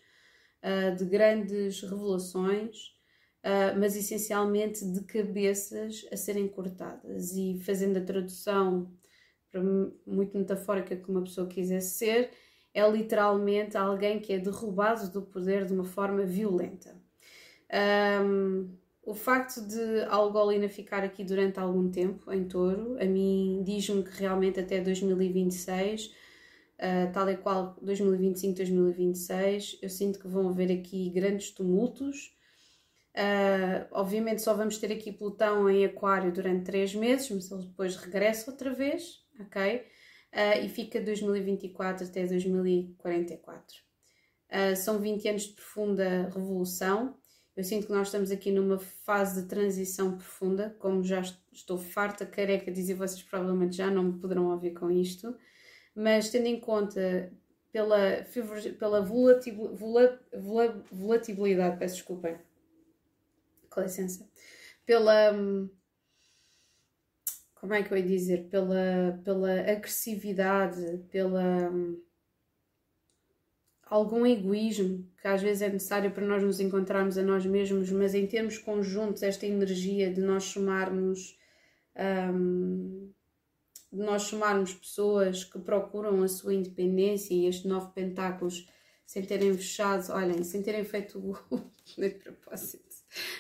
uh, 0.62 0.96
de 0.96 1.06
grandes 1.06 1.82
revelações, 1.82 2.96
uh, 3.48 3.80
mas 3.80 3.96
essencialmente 3.96 4.86
de 4.86 5.02
cabeças 5.06 6.06
a 6.12 6.18
serem 6.18 6.48
cortadas. 6.48 7.32
E 7.32 7.60
fazendo 7.66 7.98
a 7.98 8.02
tradução 8.02 8.92
muito 10.06 10.38
metafórica 10.38 10.96
que 10.96 11.10
uma 11.10 11.24
pessoa 11.24 11.48
quisesse 11.48 11.98
ser, 11.98 12.30
é 12.74 12.88
literalmente 12.88 13.76
alguém 13.76 14.20
que 14.20 14.34
é 14.34 14.38
derrubado 14.38 15.10
do 15.10 15.22
poder 15.22 15.66
de 15.66 15.74
uma 15.74 15.86
forma 15.86 16.24
violenta. 16.24 16.96
Um, 18.24 18.70
o 19.04 19.16
facto 19.16 19.66
de 19.66 20.04
Algolina 20.10 20.68
ficar 20.70 21.04
aqui 21.04 21.24
durante 21.24 21.60
algum 21.60 21.90
tempo 21.90 22.32
em 22.32 22.44
touro, 22.44 22.98
a 23.02 23.06
mim 23.06 23.64
diz-me 23.66 24.04
que 24.04 24.20
realmente 24.20 24.60
até 24.60 24.80
2026, 24.80 26.06
uh, 26.06 27.12
tal 27.14 27.30
e 27.30 27.38
qual 27.38 27.76
2025, 27.82 28.58
2026, 28.58 29.80
eu 29.82 29.90
sinto 29.90 30.20
que 30.20 30.28
vão 30.28 30.50
haver 30.50 30.72
aqui 30.72 31.10
grandes 31.10 31.50
tumultos. 31.52 32.37
Uh, 33.18 33.88
obviamente 33.92 34.44
só 34.44 34.54
vamos 34.54 34.78
ter 34.78 34.92
aqui 34.92 35.12
Plutão 35.12 35.68
em 35.68 35.84
Aquário 35.84 36.32
durante 36.32 36.66
três 36.66 36.94
meses, 36.94 37.30
mas 37.32 37.50
ele 37.50 37.64
depois 37.64 37.96
regressa 37.96 38.52
outra 38.52 38.72
vez, 38.74 39.26
ok? 39.40 39.78
Uh, 40.32 40.66
e 40.66 40.70
fica 40.70 41.02
2024 41.02 42.06
até 42.06 42.26
2044. 42.28 43.78
Uh, 44.50 44.76
são 44.76 45.00
20 45.00 45.28
anos 45.30 45.44
de 45.44 45.54
profunda 45.54 46.30
revolução 46.34 47.18
eu 47.58 47.64
sinto 47.64 47.88
que 47.88 47.92
nós 47.92 48.10
estamos 48.10 48.30
aqui 48.30 48.52
numa 48.52 48.78
fase 48.78 49.42
de 49.42 49.48
transição 49.48 50.16
profunda, 50.16 50.76
como 50.78 51.04
já 51.04 51.22
estou 51.52 51.80
farta, 51.80 52.24
careca, 52.24 52.72
dizer 52.72 52.94
vocês 52.94 53.24
provavelmente 53.24 53.76
já 53.76 53.90
não 53.90 54.04
me 54.04 54.20
poderão 54.20 54.52
ouvir 54.52 54.76
com 54.76 54.92
isto, 54.92 55.36
mas 55.96 56.30
tendo 56.30 56.46
em 56.46 56.60
conta 56.60 57.34
pela, 57.72 58.24
pela 58.78 59.02
volatil, 59.02 59.76
vola, 59.76 60.20
vola, 60.40 60.86
volatilidade, 60.92 61.80
peço 61.80 61.96
desculpa, 61.96 62.40
com 63.78 63.82
licença, 63.84 64.28
pela. 64.84 65.34
como 67.54 67.74
é 67.76 67.84
que 67.84 67.94
eu 67.94 67.98
ia 67.98 68.04
dizer, 68.04 68.50
pela, 68.50 69.22
pela 69.24 69.52
agressividade, 69.62 71.06
pela 71.12 71.70
hum, 71.70 72.02
algum 73.86 74.26
egoísmo 74.26 75.08
que 75.22 75.28
às 75.28 75.44
vezes 75.44 75.62
é 75.62 75.70
necessário 75.70 76.12
para 76.12 76.26
nós 76.26 76.42
nos 76.42 76.60
encontrarmos 76.60 77.20
a 77.20 77.24
nós 77.24 77.46
mesmos, 77.46 77.92
mas 77.92 78.16
em 78.16 78.26
termos 78.26 78.58
conjuntos, 78.58 79.22
esta 79.22 79.46
energia 79.46 80.12
de 80.12 80.22
nós 80.22 80.46
somarmos, 80.46 81.38
um, 82.34 83.12
de 83.92 84.00
nós 84.00 84.24
somarmos 84.24 84.74
pessoas 84.74 85.44
que 85.44 85.60
procuram 85.60 86.24
a 86.24 86.28
sua 86.28 86.56
independência 86.56 87.34
e 87.36 87.46
este 87.46 87.68
nove 87.68 87.92
pentáculos 87.94 88.68
sem 89.06 89.24
terem 89.24 89.54
fechado, 89.54 90.12
olhem, 90.12 90.44
sem 90.44 90.64
terem 90.64 90.84
feito 90.84 91.20
o 91.20 91.58
de 91.96 92.10
propósito, 92.10 92.87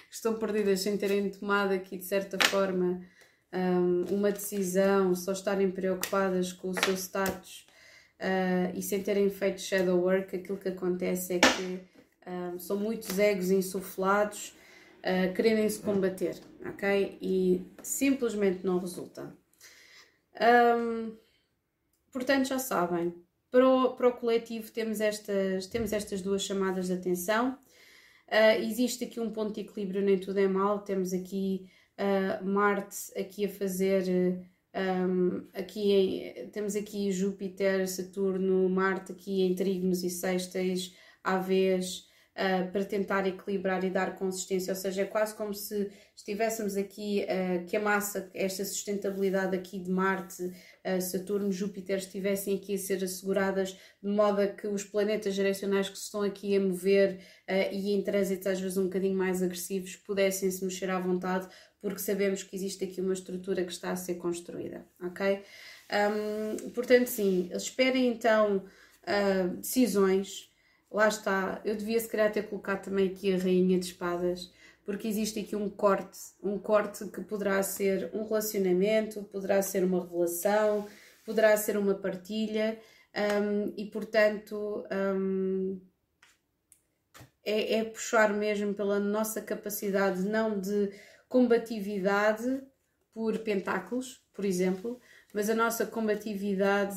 estão 0.09 0.35
perdidas, 0.35 0.81
sem 0.81 0.97
terem 0.97 1.29
tomado 1.29 1.73
aqui 1.73 1.97
de 1.97 2.05
certa 2.05 2.37
forma 2.47 3.01
um, 3.53 4.15
uma 4.15 4.31
decisão, 4.31 5.15
só 5.15 5.31
estarem 5.31 5.71
preocupadas 5.71 6.51
com 6.51 6.69
o 6.69 6.73
seu 6.83 6.93
status 6.95 7.65
uh, 8.19 8.77
e 8.77 8.81
sem 8.81 9.01
terem 9.01 9.29
feito 9.29 9.61
shadow 9.61 9.99
work, 9.99 10.35
aquilo 10.35 10.57
que 10.57 10.69
acontece 10.69 11.33
é 11.33 11.39
que 11.39 11.79
um, 12.27 12.59
são 12.59 12.77
muitos 12.77 13.17
egos 13.17 13.51
insuflados 13.51 14.55
uh, 14.99 15.33
querendo 15.33 15.69
se 15.69 15.79
combater, 15.79 16.39
ok? 16.65 17.17
E 17.21 17.65
simplesmente 17.81 18.65
não 18.65 18.79
resulta. 18.79 19.35
Um, 20.39 21.15
portanto, 22.11 22.47
já 22.47 22.59
sabem, 22.59 23.13
para 23.49 23.67
o, 23.67 23.95
para 23.95 24.07
o 24.09 24.13
coletivo 24.13 24.71
temos 24.71 24.99
estas, 24.99 25.67
temos 25.67 25.93
estas 25.93 26.21
duas 26.21 26.41
chamadas 26.43 26.87
de 26.87 26.93
atenção. 26.93 27.57
Uh, 28.27 28.61
existe 28.61 29.05
aqui 29.05 29.19
um 29.19 29.31
ponto 29.31 29.53
de 29.53 29.61
equilíbrio, 29.61 30.01
nem 30.01 30.19
tudo 30.19 30.39
é 30.39 30.47
mal. 30.47 30.79
Temos 30.79 31.13
aqui 31.13 31.69
uh, 31.97 32.45
Marte 32.45 32.97
aqui 33.17 33.45
a 33.45 33.49
fazer. 33.49 34.03
Um, 34.75 35.47
aqui 35.53 35.91
em, 35.91 36.49
temos 36.49 36.75
aqui 36.75 37.11
Júpiter, 37.11 37.87
Saturno, 37.87 38.69
Marte 38.69 39.11
aqui 39.11 39.41
em 39.41 39.55
trígonos 39.55 40.03
e 40.03 40.09
sextas 40.09 40.93
à 41.23 41.37
vez 41.37 42.06
uh, 42.37 42.71
para 42.71 42.85
tentar 42.85 43.27
equilibrar 43.27 43.83
e 43.83 43.89
dar 43.89 44.15
consistência, 44.15 44.71
ou 44.71 44.75
seja, 44.75 45.01
é 45.01 45.05
quase 45.05 45.33
como 45.35 45.53
se 45.53 45.91
estivéssemos 46.15 46.77
aqui, 46.77 47.25
uh, 47.25 47.65
que 47.65 47.75
a 47.75 47.79
massa, 47.79 48.29
esta 48.33 48.63
sustentabilidade 48.63 49.55
aqui 49.55 49.79
de 49.79 49.89
Marte, 49.89 50.43
uh, 50.43 51.01
Saturno, 51.01 51.51
Júpiter 51.51 51.97
estivessem 51.97 52.55
aqui 52.55 52.75
a 52.75 52.77
ser 52.77 53.03
asseguradas 53.03 53.75
de 54.01 54.09
modo 54.09 54.41
a 54.41 54.47
que 54.47 54.67
os 54.67 54.83
planetas 54.83 55.33
geracionais 55.33 55.89
que 55.89 55.97
se 55.97 56.05
estão 56.05 56.21
aqui 56.21 56.55
a 56.55 56.59
mover 56.59 57.19
e 57.71 57.93
em 57.93 58.01
trânsitos 58.01 58.45
às 58.45 58.59
vezes 58.59 58.77
um 58.77 58.83
bocadinho 58.83 59.17
mais 59.17 59.41
agressivos 59.41 59.95
pudessem 59.95 60.51
se 60.51 60.63
mexer 60.63 60.89
à 60.89 60.99
vontade, 60.99 61.47
porque 61.81 61.99
sabemos 61.99 62.43
que 62.43 62.55
existe 62.55 62.83
aqui 62.83 62.99
uma 62.99 63.13
estrutura 63.13 63.63
que 63.63 63.71
está 63.71 63.91
a 63.91 63.95
ser 63.95 64.15
construída, 64.15 64.85
ok? 65.01 65.41
Um, 65.89 66.69
portanto, 66.71 67.07
sim, 67.07 67.49
esperem 67.53 68.07
então 68.07 68.65
uh, 69.03 69.47
decisões 69.57 70.46
lá 70.91 71.07
está, 71.07 71.61
eu 71.65 71.75
devia 71.75 71.99
se 71.99 72.07
calhar 72.07 72.31
ter 72.31 72.47
colocado 72.47 72.83
também 72.83 73.07
aqui 73.07 73.33
a 73.33 73.37
rainha 73.37 73.79
de 73.79 73.87
espadas, 73.87 74.51
porque 74.85 75.07
existe 75.07 75.39
aqui 75.39 75.55
um 75.55 75.69
corte, 75.69 76.19
um 76.41 76.57
corte 76.57 77.05
que 77.07 77.21
poderá 77.21 77.61
ser 77.61 78.09
um 78.13 78.23
relacionamento, 78.23 79.23
poderá 79.23 79.61
ser 79.61 79.83
uma 79.83 80.01
revelação, 80.01 80.87
poderá 81.25 81.57
ser 81.57 81.77
uma 81.77 81.95
partilha, 81.95 82.79
um, 83.17 83.73
e 83.75 83.85
portanto 83.85 84.85
um, 84.91 85.81
é, 87.43 87.79
é 87.79 87.83
puxar 87.83 88.33
mesmo 88.33 88.73
pela 88.73 88.99
nossa 88.99 89.41
capacidade 89.41 90.21
não 90.21 90.59
de 90.59 90.91
combatividade 91.27 92.61
por 93.13 93.37
pentáculos, 93.39 94.21
por 94.33 94.45
exemplo, 94.45 95.01
mas 95.33 95.49
a 95.49 95.55
nossa 95.55 95.85
combatividade 95.85 96.95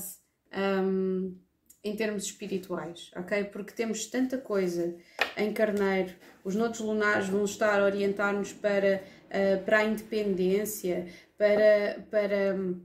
um, 0.84 1.36
em 1.82 1.96
termos 1.96 2.24
espirituais, 2.24 3.10
ok? 3.16 3.44
Porque 3.44 3.72
temos 3.72 4.06
tanta 4.06 4.36
coisa 4.36 4.94
em 5.36 5.52
Carneiro, 5.52 6.14
os 6.44 6.54
nodos 6.54 6.80
lunares 6.80 7.28
vão 7.28 7.44
estar 7.44 7.80
a 7.80 7.84
orientar-nos 7.84 8.52
para, 8.52 9.02
uh, 9.26 9.64
para 9.64 9.78
a 9.78 9.84
independência, 9.84 11.08
para, 11.38 12.06
para 12.10 12.54
um, 12.54 12.84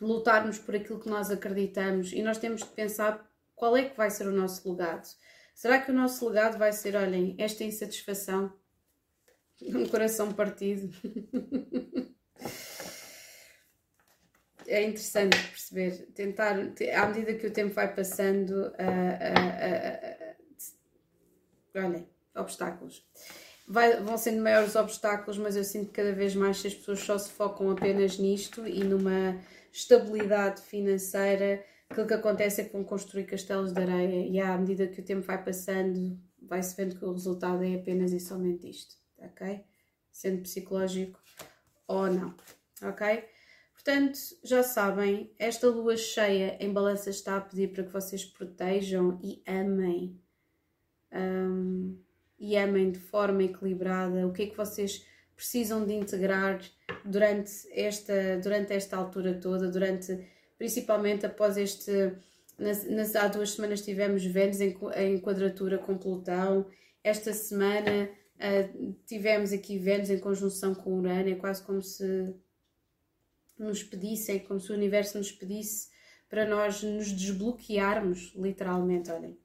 lutarmos 0.00 0.58
por 0.58 0.74
aquilo 0.74 1.00
que 1.00 1.08
nós 1.08 1.30
acreditamos 1.30 2.12
e 2.12 2.22
nós 2.22 2.38
temos 2.38 2.62
de 2.62 2.68
pensar 2.68 3.30
qual 3.54 3.76
é 3.76 3.88
que 3.88 3.96
vai 3.96 4.10
ser 4.10 4.26
o 4.26 4.32
nosso 4.32 4.70
legado. 4.70 5.06
Será 5.54 5.80
que 5.80 5.90
o 5.90 5.94
nosso 5.94 6.26
legado 6.26 6.58
vai 6.58 6.72
ser, 6.72 6.96
olhem, 6.96 7.36
esta 7.38 7.62
insatisfação, 7.62 8.52
um 9.62 9.86
coração 9.86 10.32
partido? 10.32 10.90
é 14.66 14.82
interessante 14.82 15.36
perceber, 15.48 16.06
tentar, 16.14 16.56
à 16.56 17.06
medida 17.06 17.34
que 17.34 17.46
o 17.46 17.52
tempo 17.52 17.74
vai 17.74 17.94
passando, 17.94 18.72
olhem, 21.74 22.08
obstáculos. 22.34 23.04
Vai, 23.66 24.00
vão 24.02 24.18
sendo 24.18 24.42
maiores 24.42 24.76
obstáculos, 24.76 25.38
mas 25.38 25.56
eu 25.56 25.64
sinto 25.64 25.86
que 25.86 25.94
cada 25.94 26.12
vez 26.12 26.34
mais 26.34 26.64
as 26.64 26.74
pessoas 26.74 27.00
só 27.00 27.16
se 27.16 27.30
focam 27.30 27.70
apenas 27.70 28.18
nisto 28.18 28.66
e 28.66 28.84
numa 28.84 29.40
estabilidade 29.72 30.60
financeira, 30.60 31.64
aquilo 31.88 32.06
que 32.06 32.14
acontece 32.14 32.60
é 32.60 32.64
que 32.64 32.72
vão 32.72 32.84
construir 32.84 33.24
castelos 33.24 33.72
de 33.72 33.80
areia 33.80 34.26
e 34.26 34.38
à 34.38 34.56
medida 34.58 34.86
que 34.86 35.00
o 35.00 35.04
tempo 35.04 35.22
vai 35.22 35.42
passando, 35.42 36.18
vai-se 36.42 36.76
vendo 36.76 36.96
que 36.96 37.04
o 37.04 37.12
resultado 37.12 37.64
é 37.64 37.74
apenas 37.74 38.12
e 38.12 38.20
somente 38.20 38.68
isto, 38.68 38.96
ok? 39.18 39.64
Sendo 40.12 40.42
psicológico 40.42 41.18
ou 41.88 42.06
não, 42.08 42.34
ok? 42.82 43.24
Portanto, 43.84 44.18
já 44.42 44.62
sabem, 44.62 45.30
esta 45.38 45.68
lua 45.68 45.94
cheia 45.94 46.56
em 46.58 46.72
balança 46.72 47.10
está 47.10 47.36
a 47.36 47.40
pedir 47.42 47.68
para 47.68 47.84
que 47.84 47.92
vocês 47.92 48.24
protejam 48.24 49.20
e 49.22 49.42
amem. 49.46 50.18
Um, 51.12 51.98
e 52.38 52.56
amem 52.56 52.90
de 52.90 52.98
forma 52.98 53.42
equilibrada 53.44 54.26
o 54.26 54.32
que 54.32 54.44
é 54.44 54.46
que 54.46 54.56
vocês 54.56 55.06
precisam 55.36 55.86
de 55.86 55.92
integrar 55.92 56.60
durante 57.04 57.52
esta, 57.72 58.38
durante 58.42 58.72
esta 58.72 58.96
altura 58.96 59.34
toda, 59.34 59.70
durante 59.70 60.18
principalmente 60.56 61.26
após 61.26 61.58
este. 61.58 61.92
Nas, 62.58 62.88
nas, 62.88 63.14
há 63.14 63.28
duas 63.28 63.50
semanas 63.50 63.82
tivemos 63.82 64.24
Vênus 64.24 64.60
em, 64.62 64.74
em 64.96 65.18
quadratura 65.18 65.76
com 65.76 65.98
Plutão. 65.98 66.66
Esta 67.02 67.34
semana 67.34 68.08
uh, 68.36 68.94
tivemos 69.04 69.52
aqui 69.52 69.78
Vênus 69.78 70.08
em 70.08 70.18
conjunção 70.18 70.74
com 70.74 70.98
Urano. 70.98 71.28
É 71.28 71.34
quase 71.34 71.62
como 71.62 71.82
se 71.82 72.34
nos 73.58 73.82
pedissem, 73.82 74.40
como 74.40 74.60
se 74.60 74.72
o 74.72 74.74
universo 74.74 75.18
nos 75.18 75.30
pedisse 75.30 75.88
para 76.28 76.46
nós 76.46 76.82
nos 76.82 77.12
desbloquearmos, 77.12 78.32
literalmente, 78.34 79.10
olhem, 79.10 79.38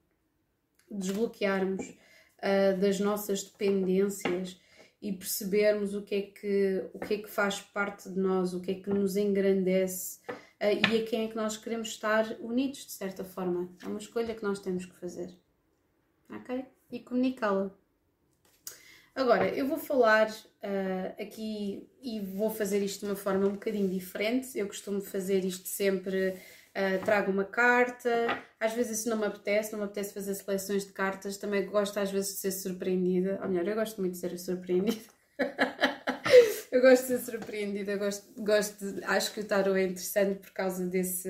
desbloquearmos 0.90 1.86
uh, 1.88 2.80
das 2.80 2.98
nossas 2.98 3.44
dependências 3.44 4.60
e 5.00 5.12
percebermos 5.12 5.94
o 5.94 6.02
que 6.02 6.14
é 6.14 6.22
que 6.22 6.90
o 6.92 6.98
que 6.98 7.14
é 7.14 7.18
que 7.18 7.30
faz 7.30 7.60
parte 7.60 8.10
de 8.10 8.18
nós, 8.18 8.52
o 8.52 8.60
que 8.60 8.72
é 8.72 8.74
que 8.74 8.90
nos 8.90 9.16
engrandece 9.16 10.18
uh, 10.28 10.90
e 10.90 11.00
a 11.00 11.04
quem 11.06 11.26
é 11.26 11.28
que 11.28 11.36
nós 11.36 11.56
queremos 11.56 11.88
estar 11.88 12.36
unidos 12.40 12.86
de 12.86 12.92
certa 12.92 13.24
forma. 13.24 13.70
É 13.82 13.86
uma 13.86 13.98
escolha 13.98 14.34
que 14.34 14.42
nós 14.42 14.58
temos 14.58 14.84
que 14.84 14.96
fazer, 14.96 15.32
ok? 16.28 16.64
E 16.90 17.00
comunicá-la. 17.00 17.79
Agora, 19.14 19.48
eu 19.48 19.66
vou 19.66 19.76
falar 19.78 20.30
uh, 20.30 21.22
aqui 21.22 21.88
e 22.00 22.20
vou 22.20 22.48
fazer 22.48 22.82
isto 22.82 23.00
de 23.00 23.06
uma 23.06 23.16
forma 23.16 23.46
um 23.46 23.52
bocadinho 23.52 23.88
diferente. 23.88 24.56
Eu 24.58 24.66
costumo 24.66 25.00
fazer 25.00 25.44
isto 25.44 25.68
sempre. 25.68 26.36
Uh, 26.70 27.04
trago 27.04 27.32
uma 27.32 27.44
carta, 27.44 28.08
às 28.60 28.72
vezes 28.72 29.00
isso 29.00 29.08
não 29.10 29.16
me 29.16 29.26
apetece, 29.26 29.72
não 29.72 29.80
me 29.80 29.86
apetece 29.86 30.14
fazer 30.14 30.36
seleções 30.36 30.86
de 30.86 30.92
cartas, 30.92 31.36
também 31.36 31.66
gosto 31.66 31.98
às 31.98 32.12
vezes 32.12 32.34
de 32.34 32.38
ser 32.38 32.52
surpreendida, 32.52 33.40
ou 33.42 33.48
melhor, 33.48 33.66
eu 33.66 33.74
gosto 33.74 34.00
muito 34.00 34.12
de 34.12 34.20
ser 34.20 34.38
surpreendida. 34.38 35.02
eu 36.70 36.80
gosto 36.80 37.02
de 37.02 37.08
ser 37.08 37.18
surpreendida, 37.18 37.96
gosto, 37.96 38.40
gosto 38.40 38.92
de, 38.92 39.04
acho 39.04 39.34
que 39.34 39.40
o 39.40 39.44
tarot 39.44 39.76
é 39.76 39.82
interessante 39.82 40.38
por 40.38 40.52
causa 40.52 40.86
desse, 40.86 41.28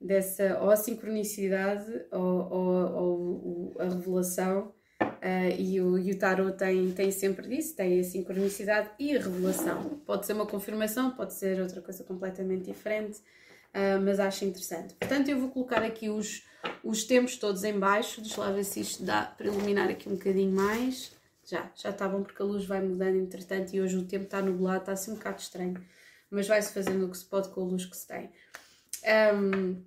dessa 0.00 0.58
ou 0.62 0.70
a 0.70 0.76
sincronicidade 0.76 2.06
ou, 2.10 2.50
ou, 2.50 2.94
ou 2.94 3.76
a 3.78 3.84
revelação 3.84 4.74
Uh, 5.16 5.58
e, 5.58 5.80
o, 5.80 5.98
e 5.98 6.12
o 6.12 6.18
tarot 6.18 6.56
tem, 6.56 6.92
tem 6.92 7.10
sempre 7.10 7.48
disso, 7.48 7.74
tem 7.74 8.00
a 8.00 8.04
sincronicidade 8.04 8.90
e 8.98 9.16
a 9.16 9.20
revelação. 9.20 10.00
Pode 10.04 10.26
ser 10.26 10.34
uma 10.34 10.46
confirmação, 10.46 11.10
pode 11.10 11.34
ser 11.34 11.60
outra 11.60 11.80
coisa 11.80 12.04
completamente 12.04 12.64
diferente, 12.64 13.18
uh, 13.18 14.00
mas 14.04 14.20
acho 14.20 14.44
interessante. 14.44 14.94
Portanto, 14.94 15.28
eu 15.28 15.38
vou 15.38 15.48
colocar 15.50 15.82
aqui 15.82 16.08
os, 16.08 16.44
os 16.84 17.04
tempos 17.04 17.36
todos 17.36 17.64
em 17.64 17.78
baixo, 17.78 18.20
deixa 18.20 18.40
lá 18.40 18.50
ver 18.50 18.64
se 18.64 18.80
isto 18.80 19.02
dá 19.02 19.22
para 19.22 19.46
iluminar 19.46 19.88
aqui 19.88 20.08
um 20.08 20.16
bocadinho 20.16 20.52
mais. 20.52 21.12
Já, 21.44 21.70
já 21.76 21.90
está 21.90 22.08
bom 22.08 22.22
porque 22.22 22.42
a 22.42 22.44
luz 22.44 22.64
vai 22.64 22.80
mudando 22.80 23.16
entretanto 23.16 23.72
e 23.72 23.80
hoje 23.80 23.96
o 23.96 24.04
tempo 24.04 24.24
está 24.24 24.42
nublado, 24.42 24.80
está 24.80 24.92
assim 24.92 25.12
um 25.12 25.14
bocado 25.14 25.40
estranho, 25.40 25.80
mas 26.28 26.48
vai-se 26.48 26.72
fazendo 26.72 27.06
o 27.06 27.08
que 27.08 27.16
se 27.16 27.24
pode 27.24 27.50
com 27.50 27.60
a 27.60 27.64
luz 27.64 27.84
que 27.84 27.96
se 27.96 28.06
tem. 28.06 28.30
Um, 29.34 29.80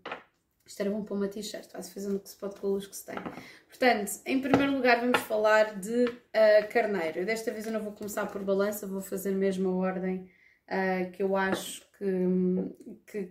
isto 0.70 0.82
era 0.82 0.92
bom 0.92 1.04
para 1.04 1.16
uma 1.16 1.28
t-shirt, 1.28 1.72
vai-se 1.74 1.92
fazendo 1.92 2.18
o 2.18 2.20
que 2.20 2.30
se 2.30 2.36
pode 2.36 2.60
com 2.62 2.68
a 2.68 2.70
luz 2.70 2.86
que 2.86 2.96
se 2.96 3.04
tem. 3.04 3.16
Portanto, 3.68 4.12
em 4.24 4.40
primeiro 4.40 4.72
lugar 4.74 5.00
vamos 5.00 5.20
falar 5.22 5.80
de 5.80 6.06
uh, 6.06 6.70
carneiro. 6.72 7.26
Desta 7.26 7.52
vez 7.52 7.66
eu 7.66 7.74
não 7.74 7.82
vou 7.82 7.92
começar 7.92 8.28
por 8.28 8.44
balança, 8.44 8.86
vou 8.86 9.02
fazer 9.02 9.32
mesmo 9.32 9.68
a 9.70 9.76
ordem 9.76 10.30
uh, 10.68 11.12
que 11.12 11.24
eu 11.24 11.36
acho 11.36 11.82
que, 11.98 12.06
que, 13.08 13.24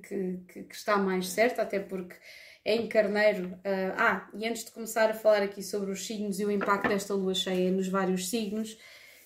que, 0.48 0.64
que, 0.64 0.74
está 0.74 0.96
mais 0.96 1.28
certa, 1.28 1.62
até 1.62 1.78
porque 1.78 2.16
em 2.64 2.88
carneiro. 2.88 3.50
Uh, 3.58 3.94
ah, 3.96 4.28
e 4.34 4.44
antes 4.44 4.64
de 4.64 4.72
começar 4.72 5.08
a 5.08 5.14
falar 5.14 5.42
aqui 5.44 5.62
sobre 5.62 5.92
os 5.92 6.04
signos 6.04 6.40
e 6.40 6.44
o 6.44 6.50
impacto 6.50 6.88
desta 6.88 7.14
lua 7.14 7.34
cheia 7.34 7.70
nos 7.70 7.86
vários 7.86 8.28
signos, 8.28 8.76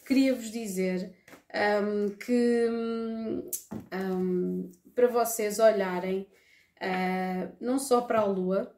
queria 0.06 0.34
vos 0.34 0.50
dizer 0.50 1.14
um, 1.82 2.10
que 2.10 2.68
um, 3.90 4.70
para 4.94 5.08
vocês 5.08 5.58
olharem 5.58 6.26
uh, 6.82 7.56
não 7.60 7.78
só 7.78 8.00
para 8.00 8.20
a 8.20 8.24
lua, 8.24 8.74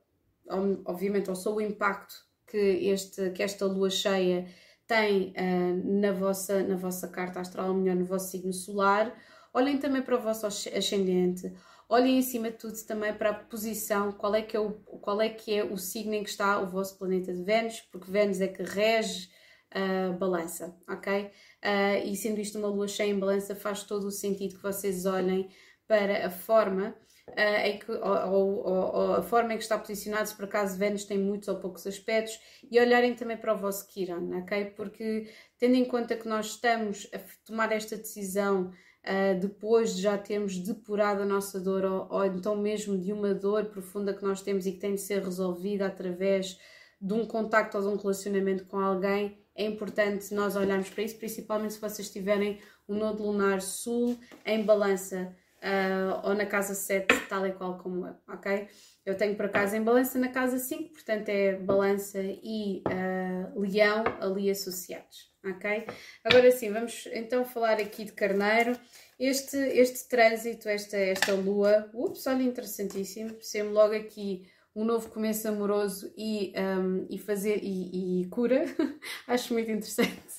obviamente, 0.85 1.31
ou 1.31 1.37
só 1.37 1.55
o 1.55 1.61
impacto 1.61 2.15
que, 2.47 2.59
este, 2.59 3.31
que 3.31 3.43
esta 3.43 3.67
lua 3.67 3.91
cheia 3.91 4.47
tem 4.87 5.33
uh, 5.33 6.01
na, 6.01 6.13
vossa, 6.13 6.63
na 6.63 6.77
vossa 6.77 7.09
carta 7.09 7.41
astral, 7.41 7.69
ou 7.69 7.75
melhor, 7.75 7.97
no 7.97 8.05
vosso 8.05 8.31
signo 8.31 8.53
solar, 8.53 9.15
olhem 9.53 9.79
também 9.79 10.03
para 10.03 10.17
o 10.17 10.21
vosso 10.21 10.47
ascendente, 10.47 11.53
olhem 11.89 12.19
acima 12.19 12.51
de 12.51 12.59
tudo 12.59 12.77
também 12.87 13.15
para 13.15 13.31
a 13.31 13.35
posição, 13.35 14.13
qual 14.13 14.35
é 14.35 14.43
que 14.43 14.57
é 14.57 14.61
o, 14.61 14.73
qual 14.73 15.21
é, 15.21 15.29
que 15.29 15.55
é 15.55 15.65
o 15.65 15.77
signo 15.77 16.15
em 16.15 16.23
que 16.23 16.31
está 16.31 16.61
o 16.61 16.67
vosso 16.67 16.99
planeta 16.99 17.33
de 17.33 17.43
Vênus, 17.43 17.81
porque 17.91 18.11
Vênus 18.11 18.41
é 18.41 18.49
que 18.49 18.63
rege 18.63 19.31
a 19.71 20.11
uh, 20.11 20.19
balança, 20.19 20.77
ok? 20.89 21.25
Uh, 21.25 22.07
e 22.07 22.15
sendo 22.15 22.41
isto 22.41 22.59
uma 22.59 22.69
lua 22.69 22.87
cheia 22.87 23.11
em 23.11 23.19
balança, 23.19 23.57
faz 23.57 23.83
todo 23.83 24.07
o 24.07 24.11
sentido 24.11 24.57
que 24.57 24.63
vocês 24.63 25.07
olhem 25.07 25.49
para 25.87 26.27
a 26.27 26.31
forma 26.31 26.95
uh, 27.31 27.67
em 27.67 27.79
que, 27.79 27.91
ou, 27.91 28.33
ou, 28.33 28.67
ou, 28.67 29.15
a 29.15 29.23
forma 29.23 29.55
em 29.55 29.57
que 29.57 29.63
está 29.63 29.79
posicionado, 29.79 30.29
se 30.29 30.35
por 30.35 30.45
acaso 30.45 30.79
Vênus 30.79 31.05
tem 31.05 31.19
muitos 31.19 31.49
ou 31.49 31.57
poucos 31.57 31.87
aspectos, 31.87 32.39
e 32.71 32.79
olharem 32.79 33.15
também 33.15 33.37
para 33.37 33.55
o 33.55 33.57
vosso 33.57 33.87
Kiran, 33.89 34.39
ok? 34.39 34.67
Porque 34.77 35.29
tendo 35.59 35.75
em 35.75 35.85
conta 35.85 36.17
que 36.17 36.29
nós 36.29 36.47
estamos 36.47 37.09
a 37.13 37.19
tomar 37.45 37.73
esta 37.73 37.97
decisão 37.97 38.71
uh, 39.05 39.41
depois 39.41 39.97
de 39.97 40.03
já 40.03 40.19
termos 40.19 40.59
depurado 40.59 41.23
a 41.23 41.27
nossa 41.27 41.61
dor, 41.61 41.85
ou, 41.85 42.09
ou 42.11 42.25
então 42.25 42.57
mesmo 42.57 42.99
de 42.99 43.13
uma 43.13 43.35
dor 43.35 43.67
profunda 43.67 44.15
que 44.15 44.23
nós 44.23 44.43
temos 44.43 44.67
e 44.67 44.73
que 44.73 44.81
tem 44.81 44.95
de 44.95 45.01
ser 45.01 45.23
resolvida 45.23 45.87
através 45.87 46.59
de 47.01 47.13
um 47.13 47.27
contacto 47.27 47.77
ou 47.77 47.83
de 47.83 47.89
um 47.89 47.97
relacionamento 47.97 48.65
com 48.67 48.79
alguém, 48.79 49.39
é 49.55 49.65
importante 49.65 50.35
nós 50.35 50.57
olharmos 50.57 50.91
para 50.91 51.05
isso, 51.05 51.17
principalmente 51.17 51.75
se 51.75 51.81
vocês 51.81 52.11
tiverem 52.11 52.59
o 52.89 52.95
nodo 52.95 53.23
lunar 53.23 53.61
sul 53.61 54.19
em 54.45 54.65
balança 54.65 55.35
uh, 55.65 56.29
ou 56.29 56.35
na 56.35 56.47
casa 56.47 56.75
7, 56.75 57.07
tal 57.29 57.47
e 57.47 57.53
qual 57.53 57.79
como 57.79 58.07
eu, 58.07 58.15
ok? 58.29 58.69
Eu 59.05 59.17
tenho 59.17 59.35
por 59.35 59.47
acaso 59.47 59.75
em 59.75 59.83
balança 59.83 60.19
na 60.19 60.29
casa 60.29 60.59
5, 60.59 60.93
portanto 60.93 61.29
é 61.29 61.55
balança 61.57 62.21
e 62.23 62.83
uh, 62.87 63.61
leão 63.61 64.05
ali 64.21 64.51
associados, 64.51 65.33
ok? 65.45 65.87
Agora 66.23 66.51
sim, 66.53 66.71
vamos 66.71 67.09
então 67.13 67.45
falar 67.45 67.81
aqui 67.81 68.05
de 68.05 68.13
carneiro. 68.13 68.79
Este, 69.19 69.57
este 69.57 70.09
trânsito, 70.09 70.69
esta, 70.69 70.97
esta 70.97 71.33
lua, 71.33 71.89
ups, 71.95 72.27
olha, 72.27 72.43
interessantíssimo, 72.43 73.33
percebo 73.35 73.71
logo 73.71 73.95
aqui 73.95 74.47
um 74.75 74.85
novo 74.85 75.09
começo 75.09 75.47
amoroso 75.47 76.13
e, 76.17 76.53
um, 76.59 77.07
e 77.09 77.17
fazer 77.17 77.61
e, 77.63 78.23
e 78.23 78.27
cura, 78.27 78.65
acho 79.29 79.53
muito 79.53 79.71
interessante 79.71 80.35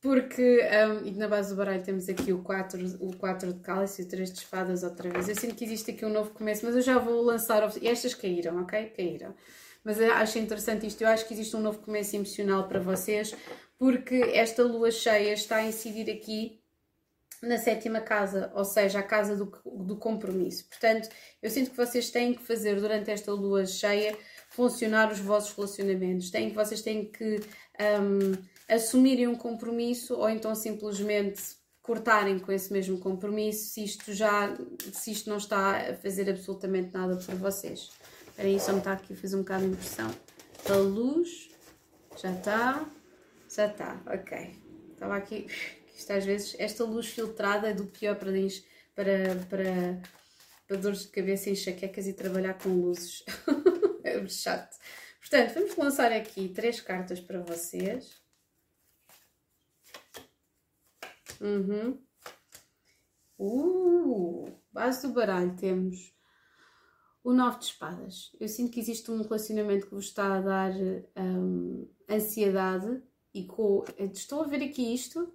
porque 0.00 0.60
um, 0.62 1.06
e 1.06 1.10
na 1.12 1.28
base 1.28 1.50
do 1.50 1.56
baralho 1.56 1.82
temos 1.82 2.08
aqui 2.08 2.32
o 2.32 2.42
4, 2.42 2.96
o 3.00 3.16
4 3.16 3.52
de 3.52 3.60
cálice 3.60 4.00
e 4.00 4.04
o 4.04 4.08
3 4.08 4.32
de 4.32 4.38
espadas 4.38 4.82
outra 4.82 5.10
vez. 5.10 5.28
Eu 5.28 5.34
sinto 5.34 5.54
que 5.54 5.64
existe 5.64 5.90
aqui 5.90 6.04
um 6.06 6.12
novo 6.12 6.30
começo, 6.30 6.64
mas 6.64 6.74
eu 6.74 6.82
já 6.82 6.98
vou 6.98 7.22
lançar. 7.22 7.62
Estas 7.82 8.14
caíram, 8.14 8.62
ok? 8.62 8.86
Caíram. 8.96 9.34
Mas 9.84 10.00
acho 10.00 10.38
interessante 10.38 10.86
isto. 10.86 11.02
Eu 11.02 11.08
acho 11.08 11.26
que 11.26 11.34
existe 11.34 11.54
um 11.54 11.60
novo 11.60 11.80
começo 11.80 12.16
emocional 12.16 12.66
para 12.66 12.80
vocês, 12.80 13.34
porque 13.78 14.14
esta 14.34 14.62
lua 14.62 14.90
cheia 14.90 15.34
está 15.34 15.56
a 15.56 15.64
incidir 15.64 16.10
aqui 16.10 16.60
na 17.42 17.58
sétima 17.58 18.00
casa, 18.00 18.52
ou 18.54 18.64
seja, 18.64 18.98
a 18.98 19.02
casa 19.02 19.34
do, 19.34 19.50
do 19.84 19.96
compromisso. 19.96 20.66
Portanto, 20.68 21.08
eu 21.42 21.50
sinto 21.50 21.70
que 21.70 21.76
vocês 21.76 22.10
têm 22.10 22.34
que 22.34 22.42
fazer 22.42 22.78
durante 22.80 23.10
esta 23.10 23.32
lua 23.32 23.64
cheia 23.66 24.16
funcionar 24.50 25.10
os 25.10 25.20
vossos 25.20 25.54
relacionamentos. 25.54 26.30
Têm 26.30 26.52
vocês 26.52 26.82
têm 26.82 27.10
que 27.10 27.40
um, 28.00 28.32
assumirem 28.70 29.26
um 29.26 29.34
compromisso 29.34 30.14
ou 30.14 30.28
então 30.30 30.54
simplesmente 30.54 31.42
cortarem 31.82 32.38
com 32.38 32.52
esse 32.52 32.72
mesmo 32.72 32.98
compromisso 32.98 33.70
se 33.70 33.84
isto 33.84 34.12
já 34.12 34.56
se 34.92 35.10
isto 35.10 35.28
não 35.28 35.38
está 35.38 35.90
a 35.90 35.96
fazer 35.96 36.30
absolutamente 36.30 36.94
nada 36.94 37.16
por 37.16 37.34
vocês. 37.34 37.90
Espera 38.28 38.48
aí, 38.48 38.60
só 38.60 38.72
me 38.72 38.78
está 38.78 38.92
aqui 38.92 39.12
a 39.12 39.16
fazer 39.16 39.36
um 39.36 39.40
bocado 39.40 39.64
de 39.64 39.72
impressão. 39.72 40.10
A 40.68 40.76
luz 40.76 41.50
já 42.16 42.32
está, 42.32 42.86
já 43.48 43.66
está, 43.66 44.00
ok. 44.06 44.54
Estava 44.92 45.16
aqui, 45.16 45.46
isto 45.96 46.12
às 46.12 46.24
vezes, 46.24 46.54
esta 46.58 46.84
luz 46.84 47.06
filtrada 47.06 47.68
é 47.68 47.74
do 47.74 47.86
pior 47.86 48.16
para, 48.16 48.30
para, 48.94 49.36
para, 49.48 50.02
para 50.68 50.76
dores 50.76 51.02
de 51.02 51.08
cabeça, 51.08 51.50
enxaquecas 51.50 52.06
e 52.06 52.12
trabalhar 52.12 52.54
com 52.54 52.68
luzes. 52.68 53.24
é 54.04 54.28
chato. 54.28 54.78
Portanto, 55.18 55.54
vamos 55.54 55.76
lançar 55.76 56.12
aqui 56.12 56.48
três 56.48 56.80
cartas 56.80 57.20
para 57.20 57.40
vocês. 57.40 58.19
Uhum. 61.40 61.98
Uh, 63.38 64.52
base 64.70 65.06
do 65.06 65.14
baralho 65.14 65.56
temos 65.56 66.14
o 67.24 67.32
nove 67.32 67.58
de 67.58 67.64
espadas. 67.66 68.34
Eu 68.38 68.48
sinto 68.48 68.72
que 68.72 68.80
existe 68.80 69.10
um 69.10 69.22
relacionamento 69.22 69.86
que 69.86 69.94
vos 69.94 70.06
está 70.06 70.36
a 70.36 70.40
dar 70.40 70.72
um, 71.16 71.88
ansiedade 72.08 73.02
e 73.32 73.46
com... 73.46 73.84
Estou 73.98 74.42
a 74.42 74.46
ver 74.46 74.62
aqui 74.62 74.94
isto. 74.94 75.32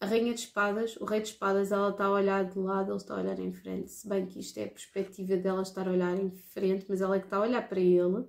A 0.00 0.06
rainha 0.06 0.32
de 0.32 0.40
espadas, 0.40 0.96
o 0.96 1.04
rei 1.04 1.20
de 1.20 1.28
espadas, 1.28 1.72
ela 1.72 1.90
está 1.90 2.04
a 2.04 2.12
olhar 2.12 2.44
de 2.44 2.56
lado, 2.58 2.92
ele 2.92 2.96
está 2.96 3.14
a 3.14 3.20
olhar 3.20 3.38
em 3.40 3.52
frente. 3.52 3.90
Se 3.90 4.08
bem 4.08 4.26
que 4.26 4.38
isto 4.38 4.58
é 4.58 4.64
a 4.64 4.70
perspectiva 4.70 5.36
dela 5.36 5.62
estar 5.62 5.88
a 5.88 5.90
olhar 5.90 6.16
em 6.16 6.30
frente, 6.30 6.86
mas 6.88 7.00
ela 7.00 7.16
é 7.16 7.18
que 7.18 7.26
está 7.26 7.38
a 7.38 7.42
olhar 7.42 7.68
para 7.68 7.80
ele. 7.80 8.24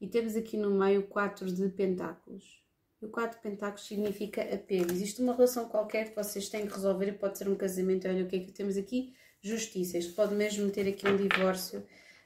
E 0.00 0.06
temos 0.06 0.36
aqui 0.36 0.56
no 0.58 0.70
meio 0.70 1.06
quatro 1.06 1.50
de 1.50 1.68
pentáculos. 1.70 2.61
E 3.02 3.04
o 3.04 3.08
4 3.08 3.36
de 3.36 3.42
Pentáculos 3.42 3.84
significa 3.84 4.42
apego. 4.42 4.92
Existe 4.92 5.20
uma 5.20 5.34
relação 5.34 5.68
qualquer 5.68 6.10
que 6.10 6.16
vocês 6.16 6.48
têm 6.48 6.66
que 6.66 6.72
resolver 6.72 7.08
e 7.08 7.12
pode 7.12 7.36
ser 7.36 7.48
um 7.48 7.56
casamento. 7.56 8.06
Olha 8.06 8.24
o 8.24 8.28
que 8.28 8.36
é 8.36 8.38
que 8.38 8.52
temos 8.52 8.76
aqui: 8.76 9.12
justiça. 9.42 9.98
Isto 9.98 10.14
pode 10.14 10.34
mesmo 10.34 10.70
ter 10.70 10.88
aqui 10.88 11.08
um 11.08 11.16
divórcio. 11.16 11.80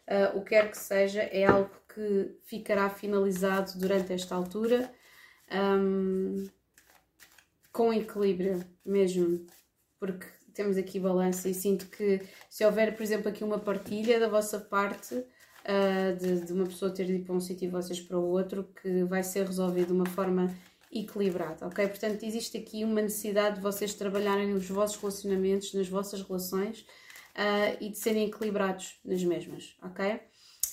Uh, 0.06 0.38
o 0.38 0.42
que 0.42 0.50
quer 0.50 0.70
que 0.70 0.78
seja, 0.78 1.22
é 1.22 1.44
algo 1.44 1.70
que 1.92 2.36
ficará 2.44 2.88
finalizado 2.88 3.72
durante 3.76 4.12
esta 4.12 4.36
altura 4.36 4.92
um, 5.50 6.48
com 7.72 7.92
equilíbrio 7.92 8.64
mesmo, 8.84 9.44
porque 9.98 10.26
temos 10.54 10.76
aqui 10.76 11.00
balança 11.00 11.48
e 11.48 11.54
sinto 11.54 11.86
que 11.86 12.22
se 12.48 12.64
houver, 12.64 12.94
por 12.94 13.02
exemplo, 13.02 13.28
aqui 13.28 13.42
uma 13.42 13.58
partilha 13.58 14.20
da 14.20 14.28
vossa 14.28 14.60
parte 14.60 15.14
uh, 15.14 16.16
de, 16.18 16.46
de, 16.46 16.52
uma 16.52 16.66
pessoa 16.66 16.94
ter 16.94 17.06
de 17.06 17.14
ir 17.14 17.24
para 17.24 17.34
um 17.34 17.40
sítio 17.40 17.66
e 17.66 17.70
vocês 17.70 18.00
para 18.00 18.18
o 18.18 18.28
outro, 18.28 18.70
que 18.80 19.04
vai 19.04 19.22
ser 19.22 19.44
resolvido 19.46 19.88
de 19.88 19.92
uma 19.92 20.06
forma 20.06 20.54
equilibrada, 21.02 21.66
ok? 21.66 21.86
Portanto, 21.88 22.22
existe 22.22 22.58
aqui 22.58 22.84
uma 22.84 23.02
necessidade 23.02 23.56
de 23.56 23.60
vocês 23.62 23.94
trabalharem 23.94 24.48
nos 24.48 24.68
vossos 24.68 24.96
relacionamentos, 24.96 25.74
nas 25.74 25.88
vossas 25.88 26.22
relações 26.22 26.80
uh, 26.80 27.76
e 27.80 27.88
de 27.88 27.98
serem 27.98 28.28
equilibrados 28.28 28.98
nas 29.04 29.22
mesmas, 29.22 29.76
ok? 29.82 30.20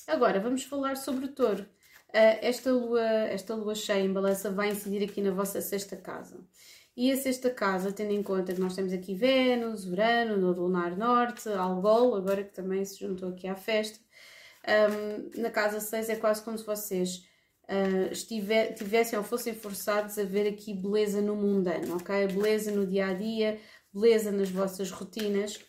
Agora, 0.07 0.39
vamos 0.39 0.63
falar 0.63 0.97
sobre 0.97 1.25
o 1.25 1.27
touro. 1.29 1.63
Uh, 2.09 2.37
esta, 2.41 2.71
lua, 2.71 3.01
esta 3.01 3.55
lua 3.55 3.75
cheia 3.75 4.03
em 4.03 4.11
balança 4.11 4.51
vai 4.51 4.69
incidir 4.69 5.03
aqui 5.03 5.21
na 5.21 5.31
vossa 5.31 5.61
sexta 5.61 5.95
casa. 5.95 6.39
E 6.95 7.11
a 7.11 7.17
sexta 7.17 7.49
casa, 7.49 7.91
tendo 7.91 8.11
em 8.11 8.21
conta 8.21 8.53
que 8.53 8.61
nós 8.61 8.75
temos 8.75 8.93
aqui 8.93 9.15
Vênus, 9.15 9.85
Urano, 9.85 10.37
no 10.37 10.51
Lunar 10.51 10.95
Norte, 10.95 11.49
Algol, 11.49 12.15
agora 12.15 12.43
que 12.43 12.53
também 12.53 12.85
se 12.85 12.99
juntou 12.99 13.29
aqui 13.29 13.47
à 13.47 13.55
festa, 13.55 13.99
um, 14.65 15.41
na 15.41 15.49
casa 15.49 15.79
6 15.79 16.09
é 16.09 16.15
quase 16.15 16.43
como 16.43 16.57
se 16.57 16.65
vocês 16.65 17.25
uh, 17.69 18.11
estiver, 18.11 18.73
tivessem 18.73 19.17
ou 19.17 19.23
fossem 19.23 19.53
forçados 19.53 20.17
a 20.17 20.23
ver 20.23 20.47
aqui 20.47 20.73
beleza 20.73 21.21
no 21.21 21.35
mundano, 21.35 21.97
ok? 21.97 22.27
Beleza 22.27 22.71
no 22.71 22.85
dia 22.85 23.07
a 23.07 23.13
dia, 23.13 23.59
beleza 23.93 24.31
nas 24.31 24.49
vossas 24.49 24.91
rotinas 24.91 25.59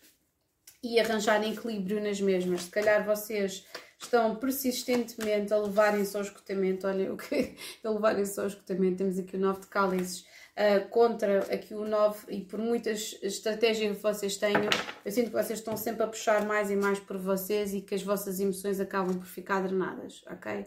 e 0.83 1.01
arranjarem 1.01 1.53
equilíbrio 1.53 2.03
nas 2.03 2.21
mesmas. 2.21 2.63
Se 2.63 2.71
calhar 2.71 3.05
vocês 3.05 3.65
estão 3.99 4.37
persistentemente 4.37 5.53
a 5.53 5.59
levarem-se 5.59 6.17
ao 6.17 6.23
esgotamento, 6.23 6.87
olha 6.87 7.13
o 7.13 7.17
que 7.17 7.57
a 7.83 7.91
levarem-se 7.91 8.39
ao 8.39 8.47
esgotamento, 8.47 8.99
temos 8.99 9.19
aqui 9.19 9.37
o 9.37 9.41
9 9.41 9.61
de 9.61 9.67
cálices 9.69 10.21
uh, 10.21 10.89
contra 10.91 11.41
aqui 11.53 11.75
o 11.75 11.87
9 11.87 12.27
e 12.29 12.41
por 12.43 12.59
muitas 12.59 13.19
estratégias 13.23 13.97
que 13.97 14.03
vocês 14.03 14.37
tenham, 14.37 14.69
eu 15.05 15.13
sinto 15.13 15.27
que 15.27 15.43
vocês 15.43 15.59
estão 15.59 15.77
sempre 15.77 16.03
a 16.03 16.07
puxar 16.07 16.45
mais 16.45 16.71
e 16.71 16.77
mais 16.77 16.99
por 16.99 17.17
vocês 17.17 17.73
e 17.73 17.81
que 17.81 17.95
as 17.95 18.03
vossas 18.03 18.39
emoções 18.41 18.81
acabam 18.81 19.19
por 19.19 19.27
ficar 19.27 19.61
drenadas, 19.61 20.23
ok? 20.31 20.67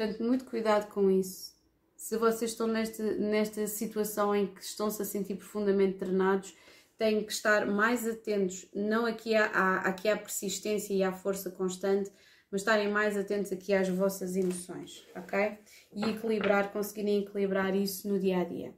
Portanto, 0.00 0.24
muito 0.24 0.46
cuidado 0.46 0.88
com 0.88 1.10
isso. 1.10 1.54
Se 1.94 2.16
vocês 2.16 2.52
estão 2.52 2.66
nesta, 2.66 3.02
nesta 3.02 3.66
situação 3.66 4.34
em 4.34 4.46
que 4.46 4.62
estão-se 4.64 5.02
a 5.02 5.04
sentir 5.04 5.34
profundamente 5.34 5.98
drenados, 5.98 6.56
têm 6.96 7.22
que 7.22 7.30
estar 7.30 7.66
mais 7.66 8.08
atentos, 8.08 8.66
não 8.74 9.04
aqui 9.04 9.36
à, 9.36 9.80
aqui 9.80 10.08
à 10.08 10.16
persistência 10.16 10.94
e 10.94 11.02
à 11.02 11.12
força 11.12 11.50
constante, 11.50 12.10
mas 12.50 12.62
estarem 12.62 12.88
mais 12.88 13.14
atentos 13.14 13.52
aqui 13.52 13.74
às 13.74 13.90
vossas 13.90 14.36
emoções, 14.36 15.06
ok? 15.14 15.58
E 15.92 16.04
equilibrar, 16.04 16.72
conseguirem 16.72 17.18
equilibrar 17.18 17.76
isso 17.76 18.08
no 18.08 18.18
dia 18.18 18.38
a 18.40 18.44
dia. 18.44 18.74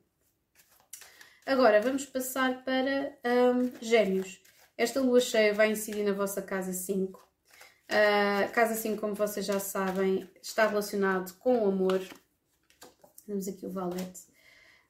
Agora 1.46 1.80
vamos 1.80 2.04
passar 2.04 2.64
para 2.64 3.16
um, 3.24 3.70
Gêmeos. 3.80 4.42
Esta 4.76 5.00
lua 5.00 5.20
cheia 5.20 5.54
vai 5.54 5.70
incidir 5.70 6.02
na 6.02 6.14
vossa 6.14 6.42
casa 6.42 6.72
5. 6.72 7.31
Uh, 7.90 8.50
casa 8.52 8.74
5, 8.74 9.00
como 9.00 9.14
vocês 9.14 9.44
já 9.44 9.60
sabem, 9.60 10.28
está 10.40 10.66
relacionado 10.66 11.34
com 11.38 11.64
o 11.64 11.68
amor. 11.68 12.00
Temos 13.26 13.46
aqui 13.48 13.66
o 13.66 13.70
valete 13.70 14.22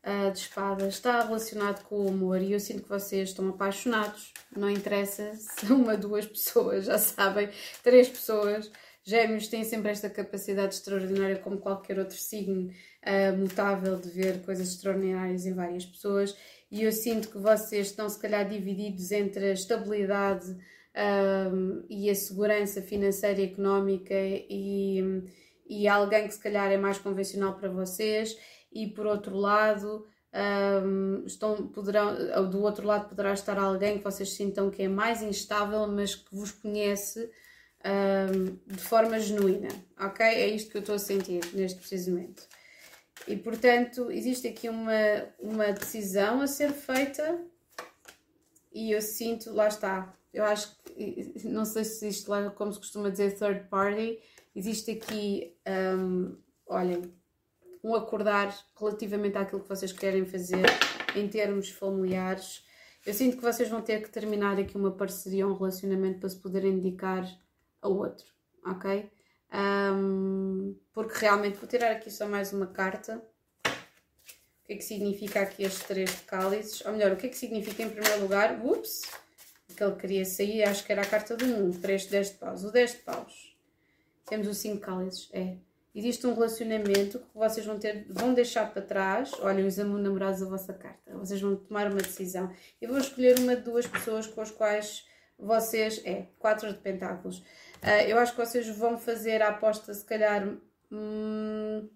uh, 0.05 0.33
de 0.33 0.39
espadas. 0.39 0.95
Está 0.95 1.23
relacionado 1.23 1.83
com 1.85 2.05
o 2.05 2.09
amor 2.09 2.41
e 2.41 2.53
eu 2.53 2.61
sinto 2.61 2.83
que 2.83 2.89
vocês 2.89 3.31
estão 3.31 3.49
apaixonados. 3.49 4.33
Não 4.57 4.71
interessa 4.71 5.33
se 5.37 5.73
uma, 5.73 5.97
duas 5.97 6.27
pessoas, 6.27 6.87
já 6.87 6.99
sabem, 6.99 7.49
três 7.83 8.09
pessoas. 8.09 8.71
Gêmeos 9.05 9.49
têm 9.49 9.65
sempre 9.65 9.91
esta 9.91 10.09
capacidade 10.09 10.75
extraordinária, 10.75 11.37
como 11.37 11.59
qualquer 11.59 11.99
outro 11.99 12.17
signo 12.17 12.71
uh, 12.71 13.37
mutável, 13.37 13.99
de 13.99 14.09
ver 14.09 14.43
coisas 14.43 14.69
extraordinárias 14.69 15.45
em 15.45 15.55
várias 15.55 15.85
pessoas. 15.85 16.37
E 16.71 16.85
eu 16.85 16.93
sinto 16.93 17.29
que 17.29 17.39
vocês 17.39 17.89
estão, 17.89 18.09
se 18.09 18.19
calhar, 18.19 18.49
divididos 18.49 19.11
entre 19.11 19.51
a 19.51 19.53
estabilidade 19.53 20.57
um, 20.95 21.85
e 21.89 22.11
a 22.11 22.15
segurança 22.15 22.83
financeira 22.83 23.41
e 23.41 23.45
económica 23.45 24.15
e, 24.15 25.25
e 25.67 25.89
alguém 25.89 26.27
que, 26.27 26.35
se 26.35 26.41
calhar, 26.41 26.71
é 26.71 26.77
mais 26.77 26.99
convencional 26.99 27.55
para 27.55 27.69
vocês. 27.69 28.37
E, 28.73 28.87
por 28.87 29.07
outro 29.07 29.37
lado, 29.37 30.07
um, 30.85 31.25
estão, 31.27 31.69
poderão, 31.69 32.49
do 32.49 32.63
outro 32.63 32.87
lado 32.87 33.09
poderá 33.09 33.33
estar 33.33 33.59
alguém 33.59 33.99
que 33.99 34.05
vocês 34.05 34.33
sintam 34.33 34.71
que 34.71 34.83
é 34.83 34.89
mais 34.89 35.23
instável, 35.23 35.87
mas 35.87 36.15
que 36.15 36.35
vos 36.35 36.51
conhece 36.51 37.31
um, 37.85 38.59
de 38.67 38.83
forma 38.83 39.19
genuína, 39.19 39.69
ok? 39.99 40.25
É 40.25 40.47
isto 40.47 40.71
que 40.71 40.79
eu 40.79 40.81
estou 40.81 40.95
a 40.95 40.99
sentir 40.99 41.45
neste 41.53 41.79
preciso 41.79 42.13
momento. 42.13 42.47
E 43.27 43.37
portanto, 43.37 44.11
existe 44.11 44.49
aqui 44.49 44.69
uma, 44.69 44.93
uma 45.39 45.73
decisão 45.73 46.41
a 46.41 46.47
ser 46.47 46.73
feita 46.73 47.41
e 48.73 48.91
eu 48.93 49.03
sinto, 49.03 49.53
lá 49.53 49.69
está, 49.69 50.15
eu 50.33 50.45
acho 50.45 50.71
que, 50.71 50.82
não 51.45 51.65
sei 51.65 51.85
se 51.85 52.07
existe 52.07 52.29
lá, 52.29 52.51
como 52.51 52.73
se 52.73 52.79
costuma 52.79 53.09
dizer, 53.09 53.39
third 53.39 53.69
party, 53.69 54.21
existe 54.55 54.91
aqui, 54.93 55.57
um, 55.99 56.37
olhem, 56.67 57.13
um 57.83 57.95
acordar 57.95 58.57
relativamente 58.79 59.37
àquilo 59.37 59.63
que 59.63 59.69
vocês 59.69 59.93
querem 59.93 60.25
fazer 60.25 60.65
em 61.17 61.29
termos 61.29 61.69
familiares. 61.71 62.65
Eu 63.05 63.13
sinto 63.13 63.37
que 63.37 63.43
vocês 63.43 63.69
vão 63.69 63.83
ter 63.83 64.03
que 64.03 64.11
terminar 64.11 64.59
aqui 64.59 64.77
uma 64.77 64.93
parceria, 64.93 65.47
um 65.47 65.55
relacionamento 65.55 66.21
para 66.21 66.29
se 66.29 66.37
poderem 66.37 66.79
dedicar 66.79 67.27
ao 67.81 67.97
outro, 67.97 68.27
ok? 68.65 69.11
Um, 69.53 70.77
porque 70.93 71.19
realmente 71.19 71.59
vou 71.59 71.69
tirar 71.69 71.91
aqui 71.91 72.11
só 72.11 72.27
mais 72.29 72.53
uma 72.53 72.67
carta. 72.67 73.23
O 73.67 74.67
que 74.67 74.75
é 74.75 74.77
que 74.77 74.85
significa 74.85 75.43
aqui 75.43 75.65
estes 75.65 75.83
três 75.83 76.21
cálices? 76.21 76.85
Ou 76.87 76.93
melhor, 76.93 77.13
o 77.13 77.17
que 77.17 77.27
é 77.27 77.29
que 77.29 77.37
significa 77.37 77.83
em 77.83 77.91
primeiro 77.91 78.23
lugar? 78.23 78.65
Ups! 78.65 79.03
Que 79.83 79.87
ele 79.87 79.97
queria 79.97 80.25
sair, 80.25 80.63
acho 80.63 80.87
que 80.87 80.93
era 80.93 81.03
a 81.03 81.05
carta 81.05 81.37
do 81.37 81.45
mundo, 81.45 81.77
para 81.81 81.93
este 81.93 82.09
10 82.09 82.31
de 82.31 82.35
paus. 82.37 82.63
O 82.63 82.71
10 82.71 82.93
de 82.93 82.97
paus. 82.99 83.57
Temos 84.29 84.47
o 84.47 84.55
5 84.55 84.81
cálices, 84.81 85.29
é. 85.33 85.57
Existe 85.93 86.25
um 86.25 86.35
relacionamento 86.35 87.19
que 87.19 87.35
vocês 87.35 87.67
vão 87.67 87.81
ter, 87.81 88.07
vão 88.09 88.33
deixar 88.33 88.73
para 88.73 88.81
trás. 88.81 89.33
Olhem, 89.41 89.67
os 89.67 89.77
namorados 89.77 90.39
da 90.39 90.47
vossa 90.47 90.73
carta. 90.73 91.13
Vocês 91.17 91.41
vão 91.41 91.57
tomar 91.57 91.91
uma 91.91 92.01
decisão. 92.01 92.55
E 92.81 92.87
vou 92.87 92.97
escolher 92.97 93.41
uma 93.41 93.57
de 93.57 93.63
duas 93.63 93.87
pessoas 93.89 94.29
com 94.29 94.41
as 94.41 94.53
quais 94.53 95.05
vocês. 95.37 96.01
É, 96.05 96.29
quatro 96.39 96.73
de 96.73 96.79
pentáculos. 96.79 97.39
Uh, 97.83 98.07
eu 98.07 98.19
acho 98.19 98.37
que 98.37 98.39
vocês 98.39 98.69
vão 98.69 98.97
fazer 98.97 99.43
a 99.43 99.49
aposta, 99.49 99.93
se 99.93 100.05
calhar. 100.05 100.47
Hum, 100.93 101.91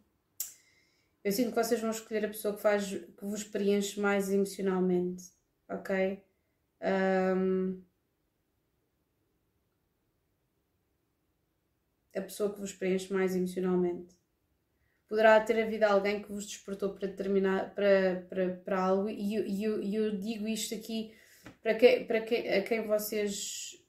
eu 1.22 1.30
sinto 1.30 1.50
que 1.50 1.64
vocês 1.64 1.80
vão 1.80 1.90
escolher 1.90 2.24
a 2.24 2.28
pessoa 2.28 2.54
que, 2.54 2.60
faz, 2.60 2.88
que 2.88 3.24
vos 3.24 3.44
preenche 3.44 4.00
mais 4.00 4.28
emocionalmente. 4.28 5.24
Ok? 5.70 6.25
Um, 6.86 7.82
a 12.16 12.22
pessoa 12.22 12.52
que 12.52 12.60
vos 12.60 12.72
preenche 12.72 13.12
mais 13.12 13.34
emocionalmente. 13.34 14.16
Poderá 15.08 15.38
ter 15.40 15.62
havido 15.62 15.84
alguém 15.84 16.22
que 16.22 16.32
vos 16.32 16.46
despertou 16.46 16.94
para 16.94 17.08
determinar 17.08 17.74
para, 17.74 18.26
para, 18.28 18.48
para 18.64 18.80
algo, 18.80 19.08
e 19.08 19.34
eu, 19.34 19.46
eu, 19.46 19.82
eu 19.82 20.18
digo 20.18 20.48
isto 20.48 20.74
aqui 20.74 21.14
para, 21.62 21.74
que, 21.74 22.04
para 22.04 22.20
que, 22.22 22.34
a 22.34 22.62
quem 22.62 22.86
vocês. 22.86 23.80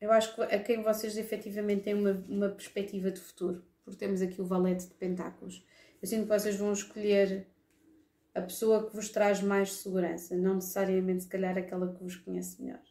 Eu 0.00 0.12
acho 0.12 0.34
que 0.34 0.42
a 0.42 0.58
quem 0.58 0.82
vocês 0.82 1.16
efetivamente 1.16 1.84
têm 1.84 1.94
uma, 1.94 2.12
uma 2.28 2.48
perspectiva 2.50 3.10
de 3.10 3.20
futuro, 3.20 3.64
porque 3.84 3.98
temos 3.98 4.20
aqui 4.20 4.40
o 4.40 4.44
valete 4.44 4.86
de 4.86 4.94
pentáculos. 4.94 5.64
Eu 6.02 6.08
sinto 6.08 6.22
que 6.24 6.38
vocês 6.38 6.56
vão 6.56 6.72
escolher 6.72 7.46
a 8.34 8.42
pessoa 8.42 8.86
que 8.88 8.96
vos 8.96 9.08
traz 9.08 9.40
mais 9.40 9.72
segurança, 9.72 10.36
não 10.36 10.56
necessariamente, 10.56 11.22
se 11.22 11.28
calhar, 11.28 11.56
aquela 11.56 11.92
que 11.92 12.02
vos 12.02 12.16
conhece 12.16 12.60
melhor. 12.60 12.82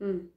Hum. 0.00 0.28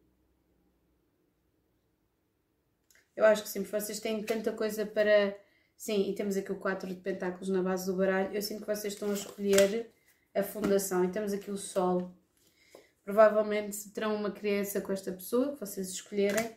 Eu 3.16 3.26
acho 3.26 3.44
que 3.44 3.50
sim, 3.50 3.62
porque 3.62 3.80
vocês 3.80 4.00
têm 4.00 4.24
tanta 4.24 4.52
coisa 4.52 4.86
para. 4.86 5.38
Sim, 5.78 6.10
e 6.10 6.16
temos 6.16 6.38
aqui 6.38 6.52
o 6.52 6.60
4 6.60 6.88
de 6.90 6.96
pentáculos 6.96 7.50
na 7.50 7.62
base 7.62 7.86
do 7.86 7.96
baralho. 7.96 8.34
Eu 8.34 8.42
sinto 8.42 8.62
que 8.62 8.76
vocês 8.76 8.94
estão 8.94 9.10
a 9.10 9.14
escolher 9.14 9.92
a 10.34 10.44
fundação. 10.44 11.04
E 11.04 11.12
temos 11.12 11.34
aqui 11.34 11.52
o 11.52 11.58
Sol. 11.58 12.14
Provavelmente 13.04 13.90
terão 13.90 14.16
uma 14.16 14.32
criança 14.32 14.80
com 14.82 14.92
esta 14.92 15.12
pessoa 15.12 15.54
que 15.54 15.60
vocês 15.60 15.90
escolherem. 15.90 16.56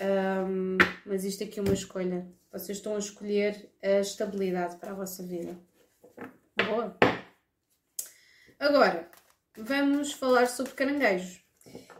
Um, 0.00 0.78
mas 1.04 1.24
isto 1.24 1.44
aqui 1.44 1.58
é 1.58 1.62
uma 1.62 1.74
escolha. 1.74 2.26
Vocês 2.50 2.78
estão 2.78 2.96
a 2.96 2.98
escolher 2.98 3.70
a 3.82 4.00
estabilidade 4.00 4.76
para 4.76 4.92
a 4.92 4.94
vossa 4.94 5.22
vida. 5.22 5.56
Boa! 6.56 6.96
Agora, 8.58 9.08
vamos 9.56 10.12
falar 10.12 10.46
sobre 10.46 10.72
caranguejos. 10.72 11.40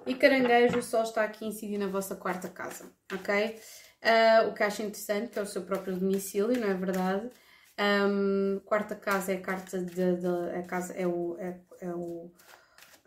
E 0.07 0.15
caranguejo, 0.15 0.79
o 0.79 0.83
sol 0.83 1.03
está 1.03 1.25
aqui 1.25 1.45
a 1.45 1.49
incidir 1.49 1.79
na 1.79 1.87
vossa 1.87 2.17
quarta 2.17 2.49
casa, 2.49 2.91
ok? 3.13 3.61
Uh, 4.03 4.49
o 4.49 4.55
que 4.55 4.63
acho 4.63 4.83
interessante, 4.83 5.31
que 5.31 5.39
é 5.39 5.43
o 5.43 5.47
seu 5.47 5.63
próprio 5.63 5.95
domicílio, 5.95 6.59
não 6.59 6.69
é 6.69 6.75
verdade? 6.75 7.31
Um, 7.79 8.61
quarta 8.65 8.95
casa 8.95 9.33
é 9.33 9.37
a 9.37 9.41
carta 9.41 9.79
de, 9.79 10.17
de 10.17 10.27
a 10.59 10.63
casa 10.63 10.93
é 10.95 11.07
o, 11.07 11.37
é, 11.39 11.59
é, 11.81 11.89
o 11.89 12.31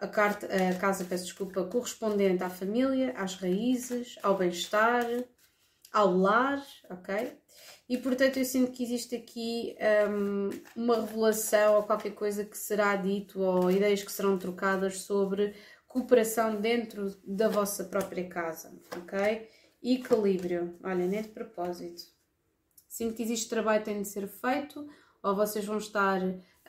a 0.04 0.08
carta 0.08 0.47
a 0.47 0.76
casa 0.76 1.06
peço 1.06 1.24
desculpa 1.24 1.64
correspondente 1.64 2.43
à 2.43 2.49
família, 2.49 3.14
às 3.16 3.36
raízes, 3.36 4.18
ao 4.22 4.38
bem-estar, 4.38 5.06
ao 5.93 6.18
lar, 6.18 6.62
ok? 6.89 7.38
E 7.88 7.97
portanto 7.97 8.38
eu 8.38 8.45
sinto 8.45 8.72
que 8.72 8.84
existe 8.84 9.16
aqui 9.16 9.76
um, 10.10 10.49
uma 10.76 11.01
revelação 11.01 11.76
ou 11.76 11.84
qualquer 11.84 12.14
coisa 12.14 12.43
que 12.43 12.58
será 12.58 12.97
dito 12.97 13.39
ou 13.39 13.72
ideias 13.72 14.04
que 14.04 14.12
serão 14.12 14.38
trocadas 14.38 15.01
sobre 15.04 15.56
cooperação 15.88 16.60
dentro 16.60 17.16
da 17.24 17.47
vossa 17.47 17.86
própria 17.86 18.28
casa, 18.28 18.78
ok? 18.97 19.49
Equilíbrio, 19.82 20.78
olha, 20.84 21.08
nem 21.08 21.22
de 21.22 21.30
propósito. 21.30 22.01
Sinto 22.89 23.16
que 23.16 23.24
existe 23.24 23.49
trabalho 23.49 23.80
que 23.80 23.86
tem 23.86 24.01
de 24.01 24.08
ser 24.08 24.28
feito, 24.28 24.86
ou 25.22 25.36
vocês 25.36 25.66
vão 25.66 25.78
estar. 25.78 26.20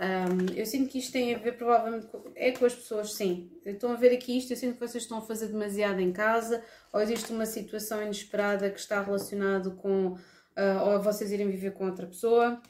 Um, 0.01 0.55
eu 0.57 0.67
sinto 0.67 0.91
que 0.91 0.99
isto 0.99 1.13
tem 1.13 1.35
a 1.35 1.39
ver, 1.39 1.57
provavelmente, 1.57 2.09
é 2.35 2.51
com 2.53 2.65
as 2.65 2.75
pessoas, 2.75 3.15
sim. 3.15 3.51
Estão 3.65 3.93
a 3.93 3.97
ver 3.97 4.13
aqui 4.13 4.37
isto, 4.37 4.53
eu 4.53 4.57
sinto 4.57 4.75
que 4.75 4.87
vocês 4.87 5.05
estão 5.05 5.19
a 5.19 5.23
fazer 5.23 5.49
demasiado 5.49 6.01
em 6.01 6.13
casa, 6.13 6.65
ou 6.93 7.01
existe 7.01 7.33
uma 7.33 7.47
situação 7.47 8.03
inesperada 8.03 8.71
que 8.71 8.81
está 8.81 9.03
relacionado 9.03 9.77
com. 9.77 10.17
Uh, 10.57 10.89
ou 10.89 11.03
vocês 11.03 11.33
irem 11.33 11.51
viver 11.51 11.73
com 11.73 11.87
outra 11.87 12.07
pessoa, 12.07 12.61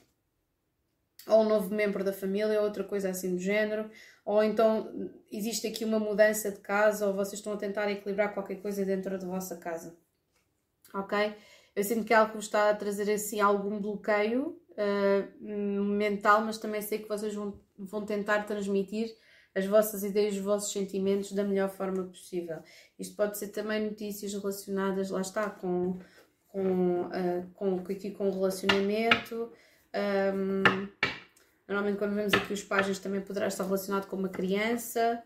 ou 1.27 1.43
um 1.43 1.49
novo 1.49 1.75
membro 1.75 2.03
da 2.03 2.13
família, 2.13 2.59
ou 2.59 2.67
outra 2.67 2.85
coisa 2.85 3.11
assim 3.11 3.35
do 3.35 3.41
género 3.41 3.91
ou 4.25 4.43
então 4.43 5.13
existe 5.31 5.67
aqui 5.67 5.85
uma 5.85 5.99
mudança 5.99 6.51
de 6.51 6.61
casa, 6.61 7.07
ou 7.07 7.13
vocês 7.15 7.39
estão 7.41 7.53
a 7.53 7.59
tentar 7.59 7.91
equilibrar 7.91 8.33
qualquer 8.33 8.57
coisa 8.57 8.85
dentro 8.85 9.19
da 9.19 9.27
vossa 9.27 9.57
casa. 9.59 9.97
Ok? 10.95 11.37
Eu 11.77 11.85
sinto 11.85 12.05
que 12.05 12.15
é 12.15 12.17
algo 12.17 12.39
está 12.39 12.71
a 12.71 12.75
trazer 12.75 13.13
assim 13.13 13.41
algum 13.41 13.81
bloqueio 13.81 14.59
uh, 14.77 15.85
mental, 15.85 16.43
mas 16.43 16.59
também 16.59 16.83
sei 16.83 16.99
que 16.99 17.09
vocês 17.09 17.35
vão, 17.35 17.59
vão 17.79 18.05
tentar 18.05 18.45
transmitir 18.45 19.15
as 19.55 19.67
vossas 19.67 20.03
ideias, 20.03 20.35
os 20.35 20.41
vossos 20.41 20.73
sentimentos 20.73 21.33
da 21.33 21.45
melhor 21.45 21.71
forma 21.71 22.05
possível. 22.05 22.59
Isto 22.99 23.17
pode 23.17 23.39
ser 23.39 23.49
também 23.49 23.85
notícias 23.85 24.33
relacionadas, 24.35 25.11
lá 25.11 25.21
está, 25.21 25.49
com, 25.49 25.99
com, 26.49 27.03
uh, 27.03 27.51
com, 27.55 27.77
aqui 27.89 28.11
com 28.11 28.29
o 28.29 28.33
relacionamento. 28.33 29.53
Um, 29.95 30.89
Normalmente, 31.67 31.99
quando 31.99 32.15
vemos 32.15 32.35
aqui 32.35 32.53
os 32.53 32.63
páginas, 32.63 32.99
também 32.99 33.23
poderá 33.23 33.47
estar 33.47 33.65
relacionado 33.65 34.07
com 34.07 34.17
uma 34.17 34.29
criança, 34.29 35.23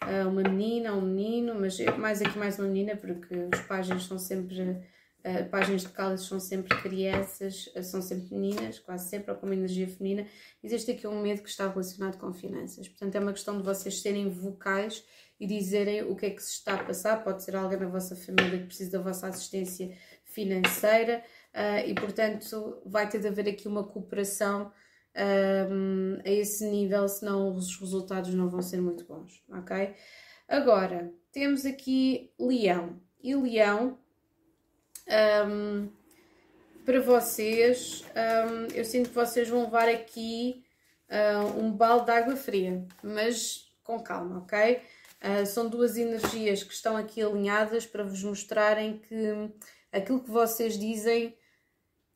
eh, 0.00 0.24
uma 0.24 0.42
menina, 0.42 0.94
um 0.94 1.02
menino, 1.02 1.54
mas 1.54 1.78
mais 1.98 2.22
aqui 2.22 2.38
mais 2.38 2.58
uma 2.58 2.66
menina, 2.66 2.96
porque 2.96 3.34
os 3.54 3.60
páginas 3.62 4.04
são 4.04 4.18
sempre, 4.18 4.82
eh, 5.26 5.42
páginas 5.42 5.82
de 5.82 5.88
cálices 5.88 6.28
são 6.28 6.38
sempre 6.38 6.80
crianças, 6.80 7.68
eh, 7.74 7.82
são 7.82 8.00
sempre 8.00 8.32
meninas, 8.32 8.78
quase 8.78 9.10
sempre, 9.10 9.32
ou 9.32 9.36
com 9.36 9.46
uma 9.46 9.56
energia 9.56 9.88
feminina. 9.88 10.24
Existe 10.62 10.92
aqui 10.92 11.04
um 11.04 11.20
medo 11.20 11.42
que 11.42 11.48
está 11.48 11.68
relacionado 11.68 12.16
com 12.16 12.32
finanças. 12.32 12.86
Portanto, 12.86 13.16
é 13.16 13.18
uma 13.18 13.32
questão 13.32 13.58
de 13.58 13.64
vocês 13.64 14.00
serem 14.00 14.30
vocais 14.30 15.04
e 15.40 15.46
dizerem 15.46 16.04
o 16.04 16.14
que 16.14 16.26
é 16.26 16.30
que 16.30 16.40
se 16.40 16.52
está 16.52 16.74
a 16.74 16.84
passar. 16.84 17.24
Pode 17.24 17.42
ser 17.42 17.56
alguém 17.56 17.76
na 17.76 17.88
vossa 17.88 18.14
família 18.14 18.60
que 18.60 18.66
precisa 18.66 18.92
da 18.92 19.00
vossa 19.00 19.26
assistência 19.26 19.92
financeira 20.24 21.24
e, 21.86 21.94
portanto, 21.94 22.80
vai 22.86 23.08
ter 23.08 23.18
de 23.18 23.28
haver 23.28 23.48
aqui 23.48 23.66
uma 23.66 23.82
cooperação 23.82 24.70
um, 25.70 26.18
a 26.24 26.30
esse 26.30 26.68
nível, 26.68 27.08
senão 27.08 27.54
os 27.54 27.76
resultados 27.80 28.32
não 28.34 28.48
vão 28.48 28.62
ser 28.62 28.80
muito 28.80 29.04
bons, 29.04 29.42
ok? 29.50 29.94
Agora, 30.46 31.12
temos 31.32 31.64
aqui 31.66 32.30
Leão. 32.38 33.00
E 33.22 33.34
Leão, 33.34 33.98
um, 35.08 35.88
para 36.84 37.00
vocês, 37.00 38.04
um, 38.14 38.74
eu 38.74 38.84
sinto 38.84 39.08
que 39.08 39.14
vocês 39.14 39.48
vão 39.48 39.64
levar 39.64 39.88
aqui 39.88 40.64
uh, 41.10 41.58
um 41.58 41.72
balde 41.72 42.06
de 42.06 42.12
água 42.12 42.36
fria, 42.36 42.84
mas 43.02 43.70
com 43.82 44.00
calma, 44.00 44.38
ok? 44.38 44.80
Uh, 45.22 45.46
são 45.46 45.68
duas 45.68 45.96
energias 45.96 46.62
que 46.62 46.72
estão 46.72 46.96
aqui 46.96 47.22
alinhadas 47.22 47.86
para 47.86 48.04
vos 48.04 48.22
mostrarem 48.22 48.98
que 48.98 49.50
aquilo 49.92 50.20
que 50.20 50.30
vocês 50.30 50.78
dizem 50.78 51.34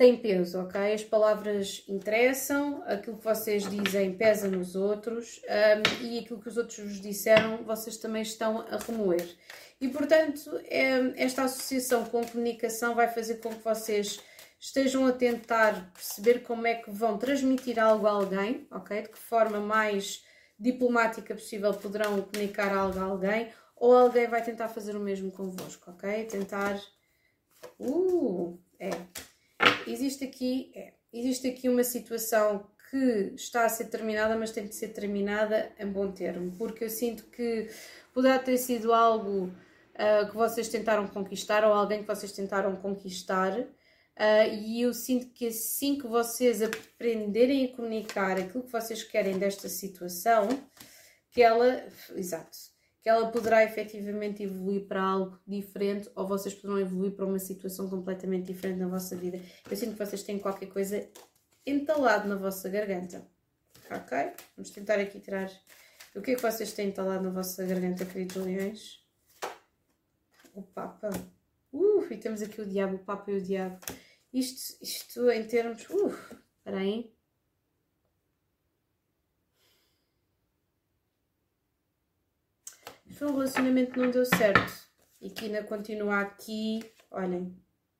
tem 0.00 0.16
peso, 0.16 0.62
ok? 0.62 0.94
As 0.94 1.04
palavras 1.04 1.84
interessam, 1.86 2.82
aquilo 2.86 3.18
que 3.18 3.24
vocês 3.24 3.68
dizem 3.68 4.16
pesa 4.16 4.48
nos 4.48 4.74
outros 4.74 5.42
um, 5.44 6.06
e 6.06 6.18
aquilo 6.20 6.40
que 6.40 6.48
os 6.48 6.56
outros 6.56 6.78
vos 6.78 7.02
disseram 7.02 7.62
vocês 7.64 7.98
também 7.98 8.22
estão 8.22 8.62
a 8.62 8.78
remoer. 8.78 9.28
E 9.78 9.88
portanto, 9.88 10.58
é, 10.64 11.22
esta 11.22 11.42
associação 11.42 12.06
com 12.06 12.24
comunicação 12.24 12.94
vai 12.94 13.08
fazer 13.08 13.42
com 13.42 13.50
que 13.50 13.62
vocês 13.62 14.18
estejam 14.58 15.06
a 15.06 15.12
tentar 15.12 15.92
perceber 15.92 16.44
como 16.44 16.66
é 16.66 16.76
que 16.76 16.90
vão 16.90 17.18
transmitir 17.18 17.78
algo 17.78 18.06
a 18.06 18.12
alguém, 18.12 18.66
ok? 18.70 19.02
De 19.02 19.08
que 19.10 19.18
forma 19.18 19.60
mais 19.60 20.24
diplomática 20.58 21.34
possível 21.34 21.74
poderão 21.74 22.22
comunicar 22.22 22.74
algo 22.74 22.98
a 22.98 23.02
alguém, 23.02 23.52
ou 23.76 23.94
alguém 23.94 24.26
vai 24.28 24.42
tentar 24.42 24.68
fazer 24.68 24.96
o 24.96 25.00
mesmo 25.00 25.30
convosco, 25.30 25.90
ok? 25.90 26.24
Tentar. 26.24 26.80
Uh, 27.78 28.58
é. 28.78 28.88
Existe 29.86 30.24
aqui, 30.24 30.72
é. 30.74 30.92
Existe 31.12 31.48
aqui 31.48 31.68
uma 31.68 31.82
situação 31.82 32.68
que 32.90 33.32
está 33.34 33.64
a 33.64 33.68
ser 33.68 33.86
terminada, 33.86 34.36
mas 34.36 34.52
tem 34.52 34.66
de 34.66 34.74
ser 34.74 34.88
terminada 34.88 35.72
em 35.78 35.86
bom 35.86 36.10
termo, 36.12 36.52
porque 36.56 36.84
eu 36.84 36.90
sinto 36.90 37.24
que 37.24 37.68
poderá 38.12 38.38
ter 38.38 38.56
sido 38.58 38.92
algo 38.92 39.46
uh, 39.46 40.30
que 40.30 40.36
vocês 40.36 40.68
tentaram 40.68 41.06
conquistar 41.08 41.64
ou 41.64 41.72
alguém 41.72 42.02
que 42.02 42.06
vocês 42.06 42.32
tentaram 42.32 42.76
conquistar 42.76 43.66
Uh, 44.20 44.52
e 44.52 44.82
eu 44.82 44.92
sinto 44.92 45.28
que 45.32 45.46
assim 45.46 45.96
que 45.96 46.06
vocês 46.06 46.60
aprenderem 46.60 47.64
a 47.64 47.74
comunicar 47.74 48.36
aquilo 48.36 48.64
que 48.64 48.70
vocês 48.70 49.02
querem 49.02 49.38
desta 49.38 49.66
situação, 49.66 50.46
que 51.30 51.40
ela, 51.40 51.82
exato, 52.14 52.58
que 53.02 53.08
ela 53.08 53.30
poderá 53.30 53.64
efetivamente 53.64 54.42
evoluir 54.42 54.86
para 54.86 55.02
algo 55.02 55.38
diferente 55.46 56.10
ou 56.14 56.26
vocês 56.26 56.54
poderão 56.54 56.78
evoluir 56.78 57.12
para 57.12 57.24
uma 57.24 57.38
situação 57.38 57.88
completamente 57.88 58.52
diferente 58.52 58.78
na 58.78 58.88
vossa 58.88 59.16
vida. 59.16 59.40
Eu 59.70 59.76
sinto 59.76 59.92
que 59.92 60.04
vocês 60.04 60.22
têm 60.22 60.38
qualquer 60.38 60.66
coisa 60.66 61.08
entalado 61.66 62.28
na 62.28 62.36
vossa 62.36 62.68
garganta. 62.68 63.26
Ok? 63.90 64.32
Vamos 64.56 64.70
tentar 64.70 64.98
aqui 64.98 65.18
tirar. 65.18 65.50
O 66.14 66.20
que 66.20 66.32
é 66.32 66.34
que 66.34 66.42
vocês 66.42 66.72
têm 66.72 66.88
entalado 66.88 67.24
na 67.24 67.30
vossa 67.30 67.64
garganta, 67.64 68.04
queridos 68.04 68.36
leões? 68.36 69.00
O 70.54 70.62
Papa. 70.62 71.10
Uh, 71.72 72.04
e 72.10 72.16
temos 72.16 72.42
aqui 72.42 72.60
o 72.60 72.66
Diabo, 72.66 72.96
o 72.96 72.98
Papa 72.98 73.30
e 73.30 73.36
o 73.36 73.42
Diabo. 73.42 73.78
Isto, 74.32 74.82
isto 74.82 75.30
em 75.30 75.46
termos. 75.46 75.88
Uh, 75.88 76.14
espera 76.58 76.78
aí. 76.78 77.14
Foi 83.20 83.28
um 83.28 83.34
relacionamento 83.34 84.00
não 84.00 84.10
deu 84.10 84.24
certo. 84.24 84.88
E 85.20 85.30
ainda 85.42 85.62
continua 85.62 86.20
aqui. 86.20 86.80
Olhem. 87.10 87.54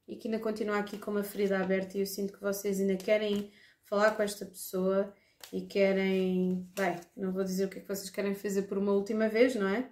E 0.09 0.18
ainda 0.25 0.39
continua 0.39 0.79
aqui 0.79 0.97
com 0.97 1.11
uma 1.11 1.23
ferida 1.23 1.61
aberta. 1.61 1.99
E 1.99 2.01
eu 2.01 2.07
sinto 2.07 2.33
que 2.33 2.41
vocês 2.41 2.81
ainda 2.81 2.97
querem 2.97 3.53
falar 3.85 4.12
com 4.12 4.23
esta 4.23 4.47
pessoa. 4.47 5.12
E 5.53 5.66
querem. 5.66 6.66
Bem, 6.75 6.99
não 7.14 7.33
vou 7.33 7.45
dizer 7.45 7.66
o 7.66 7.68
que 7.68 7.81
é 7.81 7.83
que 7.83 7.89
vocês 7.89 8.09
querem 8.09 8.35
fazer 8.35 8.62
por 8.62 8.79
uma 8.79 8.93
última 8.93 9.29
vez, 9.29 9.55
não 9.55 9.68
é? 9.68 9.91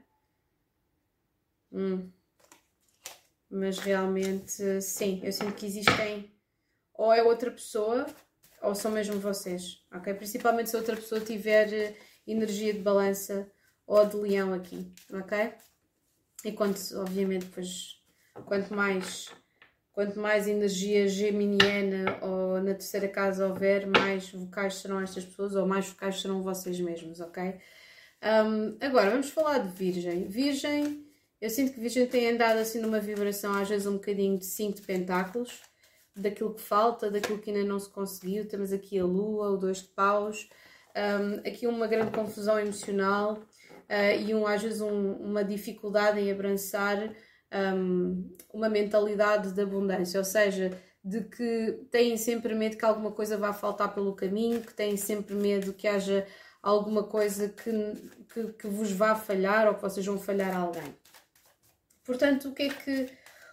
Hum 1.71 2.11
mas 3.51 3.79
realmente 3.79 4.83
sim, 4.83 5.21
eu 5.25 5.33
sinto 5.33 5.55
que 5.55 5.65
existem 5.65 6.31
ou 6.93 7.13
é 7.13 7.23
outra 7.23 7.51
pessoa 7.51 8.07
ou 8.61 8.75
são 8.75 8.91
mesmo 8.91 9.19
vocês, 9.19 9.83
ok? 9.91 10.13
Principalmente 10.15 10.69
se 10.69 10.77
outra 10.77 10.97
pessoa 10.97 11.21
tiver 11.21 11.73
eh, 11.73 11.97
energia 12.27 12.75
de 12.75 12.81
balança 12.81 13.51
ou 13.89 14.07
de 14.07 14.17
leão 14.17 14.55
aqui, 14.55 14.93
ok? 15.13 15.53
E 16.45 16.53
quanto, 16.53 16.79
obviamente, 17.01 17.47
pois, 17.47 18.01
quanto 18.45 18.73
mais 18.73 19.29
quanto 19.93 20.21
mais 20.21 20.47
energia 20.47 21.09
geminiana 21.09 22.21
ou 22.23 22.61
na 22.61 22.73
terceira 22.73 23.09
casa 23.09 23.49
houver, 23.49 23.85
mais 23.85 24.31
vocais 24.31 24.77
serão 24.77 25.01
estas 25.01 25.25
pessoas 25.25 25.57
ou 25.57 25.67
mais 25.67 25.89
vocais 25.89 26.21
serão 26.21 26.41
vocês 26.41 26.79
mesmos, 26.79 27.19
ok? 27.19 27.57
Um, 28.23 28.77
agora, 28.81 29.11
vamos 29.11 29.31
falar 29.31 29.59
de 29.59 29.77
Virgem. 29.77 30.29
Virgem 30.29 31.09
eu 31.41 31.51
sinto 31.51 31.73
que 31.73 31.81
Virgem 31.81 32.07
tem 32.07 32.31
andado 32.31 32.59
assim 32.59 32.81
numa 32.81 32.99
vibração, 32.99 33.55
às 33.55 33.69
vezes 33.69 33.87
um 33.87 33.95
bocadinho 33.95 34.39
de 34.39 34.45
5 34.45 34.81
de 34.81 34.83
pentáculos, 34.83 35.61
daquilo 36.15 36.55
que 36.55 36.61
falta, 36.61 37.11
daquilo 37.11 37.39
que 37.39 37.51
ainda 37.51 37.65
não 37.65 37.79
se 37.79 37.89
conseguiu. 37.89 38.47
Temos 38.49 38.73
aqui 38.73 38.99
a 38.99 39.05
Lua, 39.05 39.51
o 39.51 39.57
dois 39.57 39.79
de 39.79 39.89
paus, 39.89 40.49
um, 40.97 41.49
aqui 41.49 41.67
uma 41.67 41.87
grande 41.87 42.11
confusão 42.11 42.59
emocional 42.59 43.41
uh, 43.89 44.21
e 44.21 44.35
um, 44.35 44.47
às 44.47 44.63
vezes 44.63 44.81
um, 44.81 45.13
uma 45.15 45.45
dificuldade 45.45 46.21
em 46.21 46.31
abraçar 46.31 47.11
um, 47.53 48.35
uma 48.53 48.69
mentalidade 48.69 49.53
de 49.53 49.61
abundância, 49.61 50.19
ou 50.19 50.25
seja, 50.25 50.71
de 51.03 51.23
que 51.23 51.87
têm 51.91 52.17
sempre 52.17 52.55
medo 52.55 52.77
que 52.77 52.85
alguma 52.85 53.13
coisa 53.13 53.37
vá 53.37 53.53
faltar 53.53 53.95
pelo 53.95 54.15
caminho, 54.15 54.61
que 54.61 54.75
têm 54.75 54.97
sempre 54.97 55.35
medo 55.35 55.73
que 55.73 55.89
haja 55.89 56.27
alguma 56.63 57.05
coisa 57.05 57.49
que, 57.49 57.71
que, 58.33 58.53
que 58.53 58.67
vos 58.67 58.91
vá 58.93 59.15
falhar 59.15 59.69
ou 59.69 59.75
que 59.75 59.83
vocês 59.83 60.05
vão 60.05 60.19
falhar 60.19 60.55
a 60.55 60.61
alguém. 60.61 60.95
Portanto, 62.05 62.49
o 62.49 62.55
que 62.55 62.65
é 62.65 62.69
que, 62.69 63.11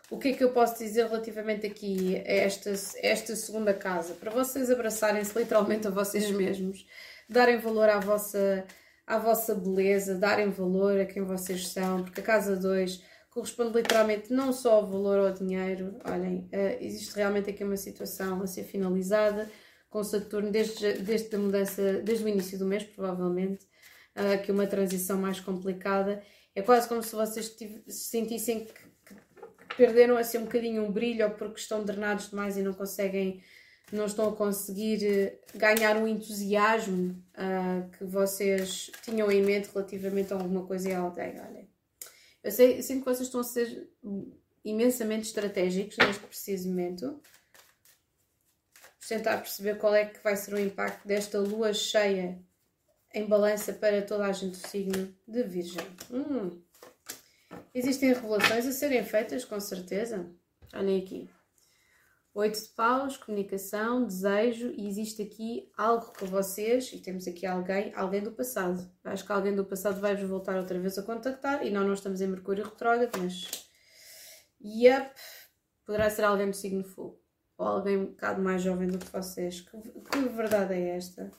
o 0.09 0.17
que, 0.17 0.29
é 0.29 0.33
que 0.33 0.43
eu 0.43 0.51
posso 0.51 0.77
dizer 0.79 1.05
relativamente 1.07 1.65
aqui 1.67 2.15
a 2.17 2.31
esta, 2.31 2.71
esta 3.01 3.36
segunda 3.36 3.73
casa? 3.73 4.13
Para 4.15 4.31
vocês 4.31 4.71
abraçarem-se 4.71 5.38
literalmente 5.38 5.88
a 5.88 5.91
vocês 5.91 6.29
mesmos, 6.31 6.86
darem 7.29 7.57
valor 7.57 7.89
à 7.89 7.99
vossa, 7.99 8.65
à 9.06 9.18
vossa 9.18 9.53
beleza, 9.53 10.16
darem 10.16 10.49
valor 10.49 10.99
a 10.99 11.06
quem 11.06 11.24
vocês 11.24 11.68
são, 11.68 12.03
porque 12.03 12.22
a 12.22 12.24
casa 12.24 12.56
2 12.56 13.01
corresponde 13.30 13.78
literalmente 13.78 14.32
não 14.32 14.53
só 14.53 14.76
ao 14.76 14.88
valor 14.88 15.20
ao 15.20 15.34
dinheiro, 15.34 15.99
olhem, 16.06 16.49
uh, 16.53 16.78
existe 16.82 17.16
realmente 17.16 17.49
aqui 17.49 17.64
uma 17.64 17.76
situação 17.76 18.41
a 18.41 18.47
ser 18.47 18.64
finalizada 18.64 19.49
com 19.89 20.03
Saturno 20.03 20.51
desde, 20.51 20.93
desde 20.93 21.36
a 21.36 21.39
mudança, 21.39 22.01
desde 22.01 22.24
o 22.26 22.28
início 22.28 22.60
do 22.60 22.66
mês, 22.66 22.84
provavelmente, 22.84 23.66
uh, 24.16 24.41
que 24.43 24.51
uma 24.51 24.68
transição 24.68 25.18
mais 25.18 25.39
complicada. 25.39 26.22
É 26.53 26.62
quase 26.62 26.88
como 26.88 27.01
se 27.01 27.16
vocês 27.16 27.56
sentissem 27.88 28.66
que, 28.66 28.74
que, 28.74 29.16
perderam 29.78 30.18
assim 30.18 30.38
um 30.38 30.43
bocadinho 30.43 30.84
um 30.84 30.91
brilho 30.91 31.26
ou 31.26 31.32
porque 31.32 31.60
estão 31.60 31.84
drenados 31.84 32.30
demais 32.30 32.58
e 32.58 32.62
não 32.62 32.74
conseguem, 32.74 33.41
não 33.95 34.05
estão 34.05 34.29
a 34.29 34.35
conseguir 34.35 35.03
eh, 35.03 35.39
ganhar 35.55 35.97
um 35.97 36.07
entusiasmo 36.07 37.11
uh, 37.33 37.89
que 37.97 38.03
vocês 38.03 38.91
tinham 39.03 39.31
em 39.31 39.41
mente 39.41 39.69
relativamente 39.73 40.33
a 40.33 40.37
alguma 40.37 40.65
coisa 40.65 40.89
e 40.89 40.93
a 40.93 40.99
alguém. 40.99 41.39
Olha, 41.39 41.67
eu 42.43 42.51
sei, 42.51 42.81
sinto 42.81 42.99
que 42.99 43.09
vocês 43.11 43.27
estão 43.27 43.41
a 43.41 43.43
ser 43.43 43.89
imensamente 44.63 45.27
estratégicos 45.27 45.97
neste 45.97 46.23
preciso 46.23 46.69
momento. 46.69 47.21
Tentar 49.07 49.37
perceber 49.37 49.77
qual 49.77 49.93
é 49.93 50.05
que 50.05 50.23
vai 50.23 50.35
ser 50.35 50.53
o 50.53 50.59
impacto 50.59 51.07
desta 51.07 51.39
lua 51.39 51.73
cheia 51.73 52.39
em 53.13 53.25
balança 53.25 53.71
para 53.71 54.01
toda 54.01 54.25
a 54.25 54.31
gente 54.31 54.59
do 54.59 54.67
signo 54.67 55.15
de 55.27 55.43
Virgem. 55.43 55.87
Hum. 56.11 56.61
Existem 57.73 58.13
revelações 58.13 58.65
a 58.65 58.71
serem 58.71 59.03
feitas, 59.03 59.45
com 59.45 59.59
certeza. 59.59 60.29
Olhem 60.73 61.01
aqui. 61.01 61.29
Oito 62.36 62.61
de 62.61 62.67
paus, 62.67 63.15
comunicação, 63.15 64.05
desejo, 64.05 64.73
e 64.75 64.89
existe 64.89 65.21
aqui 65.21 65.71
algo 65.77 66.11
com 66.19 66.25
vocês, 66.25 66.91
e 66.91 66.99
temos 66.99 67.25
aqui 67.25 67.45
alguém, 67.45 67.93
alguém 67.95 68.21
do 68.21 68.33
passado. 68.33 68.91
Acho 69.05 69.25
que 69.25 69.31
alguém 69.31 69.55
do 69.55 69.63
passado 69.63 70.01
vai-vos 70.01 70.27
voltar 70.27 70.57
outra 70.57 70.77
vez 70.77 70.97
a 70.97 71.03
contactar, 71.03 71.65
e 71.65 71.71
não, 71.71 71.86
não 71.86 71.93
estamos 71.93 72.19
em 72.19 72.27
Mercúrio 72.27 72.65
retrógrado, 72.65 73.17
mas. 73.17 73.69
Yep, 74.61 75.15
poderá 75.86 76.09
ser 76.09 76.25
alguém 76.25 76.49
do 76.49 76.55
signo 76.57 76.83
fogo, 76.83 77.17
ou 77.57 77.67
alguém 77.67 77.95
um 77.95 78.07
bocado 78.07 78.41
mais 78.41 78.61
jovem 78.61 78.89
do 78.89 78.99
que 78.99 79.09
vocês. 79.09 79.61
Que, 79.61 79.77
que 79.79 80.19
verdade 80.27 80.73
é 80.73 80.97
esta? 80.97 81.31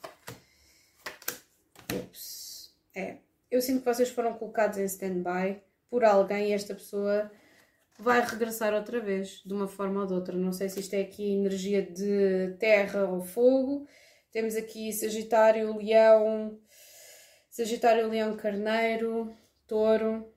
Ups. 1.92 2.74
É. 2.94 3.18
Eu 3.50 3.60
sinto 3.60 3.80
que 3.80 3.94
vocês 3.94 4.08
foram 4.08 4.32
colocados 4.32 4.78
em 4.78 4.84
stand-by 4.86 5.62
por 5.90 6.04
alguém 6.06 6.48
e 6.48 6.52
esta 6.54 6.74
pessoa 6.74 7.30
vai 7.98 8.24
regressar 8.24 8.74
outra 8.74 9.00
vez, 9.00 9.42
de 9.44 9.52
uma 9.52 9.68
forma 9.68 10.00
ou 10.00 10.06
de 10.06 10.12
outra. 10.12 10.36
Não 10.36 10.52
sei 10.52 10.68
se 10.68 10.80
isto 10.80 10.94
é 10.94 11.00
aqui 11.00 11.32
energia 11.32 11.82
de 11.82 12.56
terra 12.58 13.04
ou 13.04 13.20
fogo. 13.22 13.86
Temos 14.30 14.54
aqui 14.56 14.92
Sagitário, 14.92 15.76
Leão, 15.76 16.58
Sagitário, 17.48 18.08
Leão, 18.08 18.36
Carneiro, 18.36 19.34
Touro. 19.66 20.30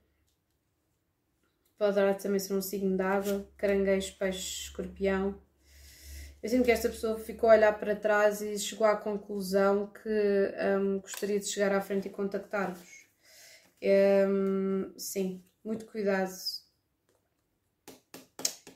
Poderá 1.77 2.13
também 2.13 2.39
ser 2.39 2.53
um 2.53 2.61
signo 2.61 2.95
de 2.95 3.03
água, 3.03 3.47
caranguejo, 3.57 4.17
peixe, 4.17 4.63
escorpião. 4.63 5.39
Eu 6.41 6.49
sinto 6.49 6.63
que 6.63 6.71
esta 6.71 6.87
pessoa 6.87 7.19
ficou 7.19 7.49
a 7.49 7.53
olhar 7.53 7.77
para 7.77 7.95
trás 7.95 8.41
e 8.41 8.57
chegou 8.57 8.87
à 8.87 8.95
conclusão 8.95 9.87
que 9.87 10.53
um, 10.79 10.99
gostaria 10.99 11.37
de 11.39 11.47
chegar 11.47 11.73
à 11.73 11.81
frente 11.81 12.07
e 12.07 12.11
contactar-vos. 12.11 13.09
Um, 13.81 14.93
sim, 14.97 15.43
muito 15.63 15.85
cuidado. 15.85 16.31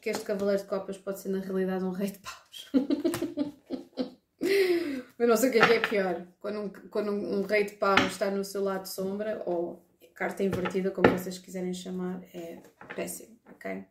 Que 0.04 0.10
este 0.10 0.26
cavaleiro 0.26 0.62
de 0.62 0.68
copas 0.68 0.98
pode 0.98 1.22
ser 1.22 1.30
na 1.30 1.40
realidade 1.40 1.86
um 1.86 1.92
rei 1.92 2.12
de 2.12 2.20
paus. 2.20 2.70
Eu 5.18 5.30
não 5.30 5.38
sei 5.38 5.50
o 5.50 5.54
que 5.54 5.60
é, 5.60 5.66
que 5.66 5.74
é 5.74 5.80
pior. 5.80 6.28
Quando, 6.42 6.60
um, 6.60 6.70
quando 6.90 7.10
um, 7.10 7.40
um 7.40 7.44
rei 7.44 7.64
de 7.64 7.76
paus 7.76 8.02
está 8.02 8.30
no 8.30 8.44
seu 8.44 8.62
lado 8.62 8.86
sombra, 8.86 9.42
ou 9.46 9.88
carta 10.14 10.44
invertida, 10.44 10.92
como 10.92 11.10
vocês 11.10 11.40
quiserem 11.40 11.74
chamar, 11.74 12.22
é 12.34 12.62
péssimo, 12.94 13.40
ok? 13.50 13.86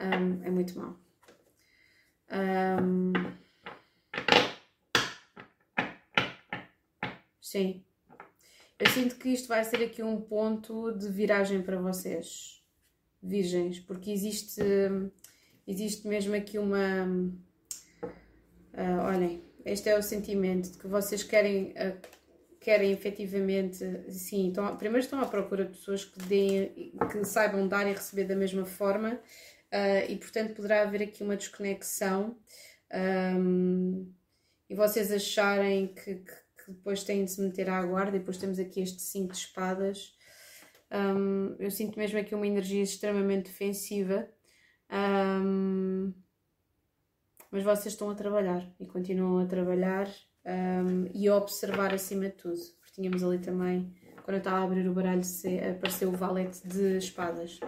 Um, 0.00 0.42
é 0.42 0.50
muito 0.50 0.76
mau. 0.76 0.98
Sim. 7.40 7.84
Eu 8.80 8.90
sinto 8.90 9.14
que 9.14 9.28
isto 9.28 9.46
vai 9.46 9.62
ser 9.62 9.84
aqui 9.84 10.02
um 10.02 10.20
ponto 10.20 10.90
de 10.90 11.08
viragem 11.08 11.62
para 11.62 11.78
vocês, 11.78 12.63
virgens, 13.24 13.80
porque 13.80 14.10
existe, 14.10 14.62
existe 15.66 16.06
mesmo 16.06 16.34
aqui 16.34 16.58
uma. 16.58 17.06
Uh, 18.72 19.00
olhem, 19.06 19.42
este 19.64 19.88
é 19.88 19.98
o 19.98 20.02
sentimento 20.02 20.72
de 20.72 20.78
que 20.78 20.86
vocês 20.86 21.22
querem, 21.22 21.72
uh, 21.72 21.96
querem 22.60 22.92
efetivamente, 22.92 23.78
sim, 24.10 24.48
estão, 24.48 24.76
primeiro 24.76 25.04
estão 25.04 25.20
à 25.20 25.26
procura 25.26 25.64
de 25.64 25.70
pessoas 25.70 26.04
que, 26.04 26.18
deem, 26.22 26.92
que 27.10 27.24
saibam 27.24 27.66
dar 27.68 27.86
e 27.88 27.92
receber 27.92 28.24
da 28.24 28.34
mesma 28.34 28.64
forma 28.64 29.14
uh, 29.14 30.10
e 30.10 30.16
portanto 30.16 30.54
poderá 30.54 30.82
haver 30.82 31.02
aqui 31.02 31.22
uma 31.22 31.36
desconexão 31.36 32.36
um, 32.92 34.12
e 34.68 34.74
vocês 34.74 35.12
acharem 35.12 35.88
que, 35.88 36.16
que, 36.16 36.34
que, 36.64 36.72
depois 36.72 37.04
têm 37.04 37.24
de 37.24 37.30
se 37.30 37.40
meter 37.40 37.68
à 37.68 37.82
guarda 37.84 38.16
e 38.16 38.20
depois 38.20 38.38
temos 38.38 38.58
aqui 38.58 38.80
este 38.80 39.02
5 39.02 39.32
de 39.32 39.38
espadas. 39.38 40.13
Um, 40.94 41.56
eu 41.58 41.70
sinto 41.72 41.98
mesmo 41.98 42.18
aqui 42.18 42.34
uma 42.34 42.46
energia 42.46 42.82
extremamente 42.82 43.46
defensiva. 43.46 44.28
Um, 44.90 46.14
mas 47.50 47.64
vocês 47.64 47.94
estão 47.94 48.10
a 48.10 48.14
trabalhar 48.14 48.64
e 48.78 48.86
continuam 48.86 49.38
a 49.38 49.46
trabalhar 49.46 50.08
um, 50.46 51.08
e 51.12 51.26
a 51.26 51.36
observar 51.36 51.92
acima 51.92 52.26
de 52.26 52.36
tudo. 52.36 52.60
Porque 52.78 52.94
tínhamos 52.94 53.24
ali 53.24 53.38
também, 53.38 53.92
quando 54.22 54.36
eu 54.36 54.38
estava 54.38 54.58
a 54.58 54.62
abrir 54.62 54.88
o 54.88 54.92
baralho, 54.92 55.22
apareceu 55.76 56.10
o 56.10 56.16
valete 56.16 56.66
de 56.66 56.98
espadas. 56.98 57.58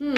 Hum, 0.00 0.14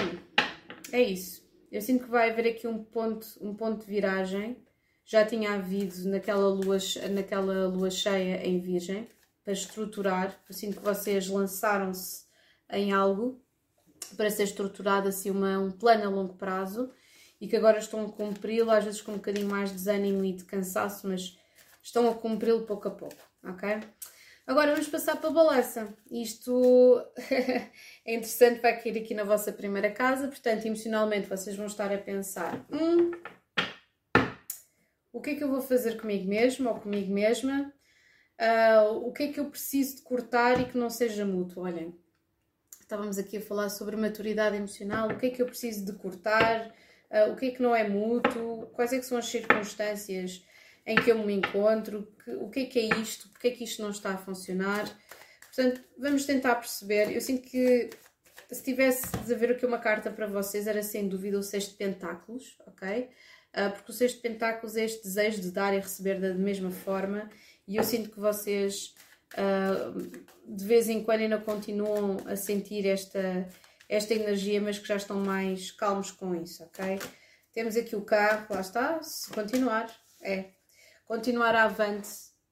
é 0.93 1.03
isso. 1.03 1.49
Eu 1.71 1.81
sinto 1.81 2.05
que 2.05 2.11
vai 2.11 2.31
haver 2.31 2.49
aqui 2.49 2.67
um 2.67 2.83
ponto, 2.83 3.27
um 3.41 3.55
ponto 3.55 3.85
de 3.85 3.91
viragem. 3.91 4.57
Já 5.05 5.25
tinha 5.25 5.55
havido 5.55 6.09
naquela 6.09 6.49
lua, 6.49 6.79
naquela 7.11 7.67
lua 7.67 7.91
cheia 7.91 8.47
em 8.47 8.61
Virgem, 8.61 9.09
para 9.51 9.53
estruturar. 9.53 10.41
Eu 10.49 10.55
sinto 10.55 10.77
que 10.77 10.85
vocês 10.85 11.29
lançaram-se 11.29 12.25
em 12.71 12.93
algo 12.93 13.43
para 14.17 14.31
ser 14.31 14.45
estruturado 14.45 15.09
assim 15.09 15.31
uma, 15.31 15.59
um 15.59 15.73
plano 15.73 16.05
a 16.05 16.09
longo 16.09 16.35
prazo 16.35 16.93
e 17.41 17.49
que 17.49 17.57
agora 17.57 17.79
estão 17.79 18.07
a 18.07 18.13
cumpri-lo, 18.13 18.71
às 18.71 18.85
vezes 18.85 19.03
com 19.03 19.13
um 19.13 19.17
bocadinho 19.17 19.49
mais 19.49 19.71
de 19.71 19.77
desânimo 19.77 20.25
e 20.25 20.33
de 20.33 20.45
cansaço, 20.45 21.09
mas 21.09 21.37
estão 21.83 22.09
a 22.09 22.15
cumpri-lo 22.15 22.65
pouco 22.65 22.87
a 22.87 22.91
pouco, 22.93 23.17
ok? 23.43 23.81
Agora 24.47 24.73
vamos 24.73 24.89
passar 24.89 25.17
para 25.17 25.31
a 25.31 25.33
balança. 25.33 25.93
Isto 26.11 27.05
é 28.07 28.15
interessante, 28.15 28.61
vai 28.61 28.81
cair 28.81 28.99
aqui 28.99 29.15
na 29.15 29.25
vossa 29.25 29.53
primeira 29.53 29.91
casa, 29.91 30.29
portanto, 30.29 30.65
emocionalmente 30.65 31.29
vocês 31.29 31.57
vão 31.57 31.67
estar 31.67 31.93
a 31.93 31.99
pensar: 31.99 32.65
hum, 32.71 33.11
o 35.13 35.21
que 35.21 35.31
é 35.31 35.35
que 35.35 35.43
eu 35.43 35.51
vou 35.51 35.61
fazer 35.61 36.01
comigo 36.01 36.29
mesmo 36.29 36.69
ou 36.69 36.77
comigo 36.77 37.13
mesma? 37.13 37.73
Uh, 38.41 39.07
o 39.07 39.13
que 39.13 39.25
é 39.25 39.33
que 39.33 39.39
eu 39.39 39.51
preciso 39.51 39.97
de 39.97 40.03
cortar 40.03 40.59
e 40.61 40.65
que 40.65 40.79
não 40.79 40.89
seja 40.89 41.27
mútuo? 41.27 41.65
Olhem, 41.65 41.95
estávamos 42.81 43.19
aqui 43.19 43.37
a 43.37 43.43
falar 43.43 43.69
sobre 43.69 43.97
maturidade 43.97 44.57
emocional, 44.57 45.11
o 45.11 45.19
que 45.19 45.27
é 45.27 45.31
que 45.31 45.43
eu 45.43 45.47
preciso 45.47 45.85
de 45.85 45.93
cortar? 45.93 46.73
uh, 47.11 47.33
o 47.33 47.37
que 47.37 47.47
é 47.47 47.51
que 47.51 47.63
não 47.63 47.75
é 47.75 47.87
mútuo, 47.89 48.67
quais 48.69 48.93
é 48.93 48.99
que 48.99 49.05
são 49.05 49.19
as 49.19 49.27
circunstâncias 49.27 50.45
em 50.87 50.97
que 50.97 51.11
eu 51.11 51.19
me 51.19 51.35
encontro, 51.35 52.09
que, 52.25 52.31
o 52.33 52.49
que 52.49 52.61
é 52.61 52.67
que 52.67 52.79
é 52.79 52.99
isto, 53.01 53.29
porque 53.29 53.49
é 53.49 53.51
que 53.51 53.65
isto 53.65 53.83
não 53.83 53.91
está 53.91 54.13
a 54.13 54.19
funcionar. 54.19 54.85
Portanto, 55.55 55.83
vamos 55.99 56.25
tentar 56.25 56.55
perceber. 56.57 57.13
Eu 57.15 57.21
sinto 57.21 57.43
que 57.43 57.91
se 58.51 58.63
tivesse 58.63 59.07
de 59.19 59.35
haver 59.35 59.53
aqui 59.53 59.67
uma 59.67 59.79
carta 59.79 60.11
para 60.11 60.27
vocês, 60.27 60.67
era 60.67 60.83
sem 60.83 61.09
dúvida 61.09 61.39
o 61.39 61.43
Seis 61.43 61.69
de 61.69 61.75
Pentáculos, 61.75 62.57
ok? 62.67 63.09
Uh, 63.55 63.71
porque 63.73 63.91
o 63.91 63.95
Seis 63.95 64.13
de 64.13 64.19
Pentáculos 64.19 64.77
é 64.77 64.85
este 64.85 65.03
desejo 65.03 65.41
de 65.41 65.51
dar 65.51 65.75
e 65.75 65.81
receber 65.81 66.21
da 66.21 66.33
mesma 66.35 66.71
forma, 66.71 67.29
e 67.67 67.77
eu 67.77 67.83
sinto 67.83 68.11
que 68.11 68.21
vocês 68.21 68.95
uh, 69.35 70.01
de 70.47 70.65
vez 70.65 70.89
em 70.89 71.03
quando 71.03 71.21
ainda 71.21 71.39
continuam 71.39 72.19
a 72.27 72.37
sentir 72.37 72.87
esta, 72.87 73.49
esta 73.89 74.15
energia, 74.15 74.61
mas 74.61 74.79
que 74.79 74.89
já 74.89 74.97
estão 74.97 75.19
mais 75.19 75.71
calmos 75.71 76.11
com 76.11 76.35
isso, 76.35 76.65
ok? 76.65 76.99
Temos 77.53 77.77
aqui 77.77 77.95
o 77.97 78.03
carro, 78.03 78.47
lá 78.51 78.61
está, 78.61 79.03
se 79.03 79.31
continuar, 79.33 79.91
é. 80.23 80.51
Continuar 81.05 81.55
avante, 81.57 82.09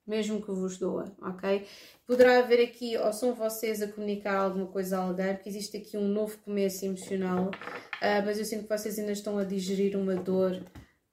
mesmo 0.07 0.43
que 0.43 0.51
vos 0.51 0.79
doa, 0.79 1.15
ok? 1.23 1.67
Poderá 2.07 2.39
haver 2.39 2.65
aqui, 2.65 2.97
ou 2.97 3.13
são 3.13 3.35
vocês 3.35 3.83
a 3.83 3.89
comunicar 3.89 4.37
alguma 4.37 4.67
coisa 4.67 4.99
a 4.99 5.03
alguém, 5.03 5.35
porque 5.35 5.49
existe 5.49 5.77
aqui 5.77 5.97
um 5.97 6.09
novo 6.09 6.39
começo 6.39 6.85
emocional, 6.85 7.47
uh, 7.47 8.25
mas 8.25 8.39
eu 8.39 8.45
sinto 8.45 8.65
que 8.65 8.77
vocês 8.77 8.99
ainda 8.99 9.13
estão 9.13 9.39
a 9.39 9.45
digerir 9.45 9.97
uma 9.97 10.17
dor 10.17 10.61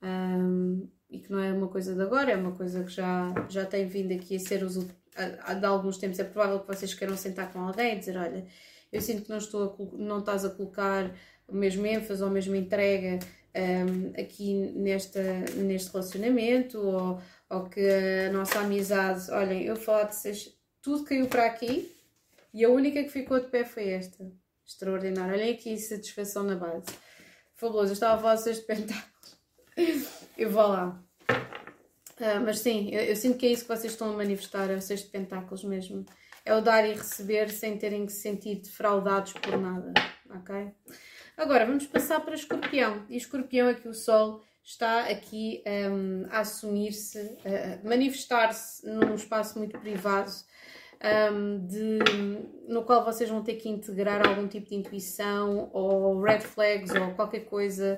um, 0.01 0.87
e 1.09 1.19
que 1.19 1.31
não 1.31 1.39
é 1.39 1.51
uma 1.53 1.67
coisa 1.67 1.93
de 1.93 2.01
agora, 2.01 2.31
é 2.31 2.35
uma 2.35 2.51
coisa 2.51 2.83
que 2.83 2.91
já, 2.91 3.33
já 3.49 3.65
tem 3.65 3.87
vindo 3.87 4.13
aqui 4.13 4.35
a 4.35 4.39
ser 4.39 4.63
os, 4.63 4.77
a, 5.15 5.51
a, 5.51 5.53
de 5.53 5.65
alguns 5.65 5.97
tempos. 5.97 6.19
É 6.19 6.23
provável 6.23 6.59
que 6.59 6.67
vocês 6.67 6.93
queiram 6.93 7.15
sentar 7.15 7.51
com 7.51 7.59
alguém 7.59 7.95
e 7.95 7.99
dizer: 7.99 8.17
Olha, 8.17 8.45
eu 8.91 9.01
sinto 9.01 9.23
que 9.23 9.29
não, 9.29 9.37
estou 9.37 9.63
a, 9.63 9.97
não 9.97 10.19
estás 10.19 10.45
a 10.45 10.49
colocar 10.49 11.11
o 11.47 11.55
mesmo 11.55 11.85
ênfase 11.85 12.21
ou 12.23 12.29
a 12.29 12.31
mesma 12.31 12.57
entrega 12.57 13.19
um, 13.55 14.19
aqui 14.19 14.53
nesta, 14.75 15.21
neste 15.55 15.91
relacionamento 15.91 16.79
ou, 16.79 17.21
ou 17.49 17.69
que 17.69 17.81
a 18.27 18.31
nossa 18.31 18.59
amizade, 18.59 19.29
olhem, 19.31 19.63
eu 19.63 19.75
falar 19.75 20.03
de 20.03 20.15
vocês, 20.15 20.57
tudo 20.81 21.03
caiu 21.03 21.27
para 21.27 21.45
aqui 21.45 21.95
e 22.53 22.63
a 22.63 22.69
única 22.69 23.03
que 23.03 23.09
ficou 23.09 23.39
de 23.39 23.47
pé 23.47 23.63
foi 23.63 23.89
esta. 23.89 24.25
Extraordinário. 24.65 25.33
Olhem 25.33 25.53
aqui 25.53 25.77
satisfação 25.77 26.43
na 26.43 26.55
base. 26.55 26.85
Fabuloso. 27.53 27.89
Eu 27.89 27.93
estava 27.93 28.15
a 28.15 28.17
falar 28.17 28.35
de 28.35 28.41
seis 28.41 28.57
de 28.57 28.63
pentáculos. 28.63 29.14
Eu 30.37 30.49
vou 30.49 30.67
lá. 30.67 31.01
Uh, 31.29 32.39
mas 32.45 32.59
sim, 32.59 32.89
eu, 32.91 33.01
eu, 33.01 33.15
sinto 33.15 33.37
que 33.37 33.45
é 33.45 33.51
isso 33.51 33.63
que 33.63 33.75
vocês 33.75 33.91
estão 33.91 34.13
a 34.13 34.17
manifestar, 34.17 34.69
é 34.69 34.75
o 34.75 34.79
de 34.79 35.03
pentáculos 35.03 35.63
mesmo 35.63 36.05
é 36.45 36.53
o 36.53 36.61
dar 36.61 36.87
e 36.87 36.93
receber 36.93 37.49
sem 37.49 37.75
terem 37.75 38.05
que 38.05 38.13
se 38.13 38.21
sentir 38.21 38.55
defraudados 38.57 39.33
por 39.33 39.57
nada, 39.57 39.91
ok? 40.29 40.71
Agora 41.35 41.65
vamos 41.65 41.87
passar 41.87 42.19
para 42.21 42.35
escorpião. 42.35 43.03
E 43.09 43.17
escorpião 43.17 43.67
aqui 43.67 43.87
o 43.87 43.93
sol 43.93 44.41
está 44.63 45.07
aqui 45.07 45.63
um, 45.91 46.27
a 46.29 46.39
assumir-se, 46.39 47.19
a 47.19 47.85
manifestar-se 47.85 48.87
num 48.87 49.15
espaço 49.15 49.57
muito 49.57 49.77
privado, 49.79 50.31
um, 51.33 51.65
de, 51.65 51.99
no 52.67 52.83
qual 52.83 53.03
vocês 53.03 53.29
vão 53.29 53.43
ter 53.43 53.55
que 53.55 53.67
integrar 53.67 54.25
algum 54.25 54.47
tipo 54.47 54.69
de 54.69 54.75
intuição 54.75 55.69
ou 55.73 56.21
red 56.21 56.39
flags 56.39 56.93
ou 56.93 57.15
qualquer 57.15 57.45
coisa 57.45 57.95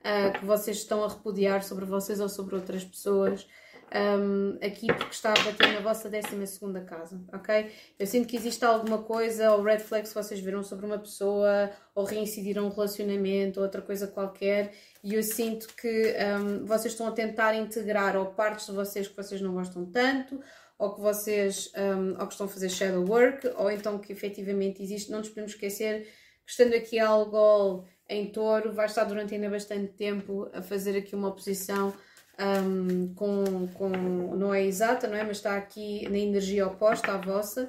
uh, 0.00 0.38
que 0.38 0.44
vocês 0.44 0.78
estão 0.78 1.04
a 1.04 1.08
repudiar 1.08 1.62
sobre 1.62 1.84
vocês 1.84 2.20
ou 2.20 2.28
sobre 2.28 2.54
outras 2.54 2.84
pessoas 2.84 3.46
um, 3.94 4.58
aqui 4.64 4.86
porque 4.86 5.12
está 5.12 5.32
a 5.32 5.42
bater 5.42 5.72
na 5.72 5.80
vossa 5.80 6.10
12 6.10 6.84
casa, 6.86 7.20
ok? 7.32 7.72
Eu 7.98 8.06
sinto 8.06 8.28
que 8.28 8.36
existe 8.36 8.64
alguma 8.64 8.98
coisa 9.02 9.52
ou 9.52 9.62
red 9.62 9.78
flags 9.78 10.12
que 10.12 10.22
vocês 10.22 10.40
viram 10.40 10.62
sobre 10.62 10.84
uma 10.84 10.98
pessoa 10.98 11.70
ou 11.94 12.04
reincidiram 12.04 12.66
um 12.66 12.70
relacionamento 12.70 13.60
ou 13.60 13.64
outra 13.64 13.80
coisa 13.80 14.06
qualquer 14.06 14.74
e 15.02 15.14
eu 15.14 15.22
sinto 15.22 15.68
que 15.74 16.14
um, 16.38 16.66
vocês 16.66 16.92
estão 16.92 17.06
a 17.06 17.12
tentar 17.12 17.54
integrar 17.54 18.16
ou 18.16 18.26
partes 18.26 18.66
de 18.66 18.72
vocês 18.72 19.08
que 19.08 19.16
vocês 19.16 19.40
não 19.40 19.54
gostam 19.54 19.86
tanto 19.86 20.38
ou 20.78 20.94
que 20.94 21.00
vocês 21.00 21.72
um, 21.74 22.20
ou 22.20 22.26
que 22.26 22.32
estão 22.34 22.46
a 22.46 22.50
fazer 22.50 22.68
shadow 22.68 23.04
work 23.08 23.48
ou 23.56 23.70
então 23.70 23.98
que 23.98 24.12
efetivamente 24.12 24.82
existe, 24.82 25.10
não 25.10 25.20
nos 25.20 25.30
podemos 25.30 25.52
esquecer 25.52 26.02
que 26.44 26.50
estando 26.50 26.74
aqui 26.74 26.98
algo 26.98 27.86
em 28.08 28.26
touro 28.26 28.72
vai 28.72 28.86
estar 28.86 29.04
durante 29.04 29.34
ainda 29.34 29.50
bastante 29.50 29.92
tempo 29.92 30.48
a 30.52 30.62
fazer 30.62 30.96
aqui 30.96 31.14
uma 31.14 31.28
oposição 31.28 31.94
um, 32.38 33.12
com, 33.14 33.68
com, 33.74 33.88
não 33.88 34.54
é 34.54 34.64
exata, 34.64 35.06
não 35.06 35.16
é? 35.16 35.24
Mas 35.24 35.38
está 35.38 35.56
aqui 35.56 36.08
na 36.08 36.18
energia 36.18 36.66
oposta 36.66 37.12
à 37.12 37.18
vossa 37.18 37.68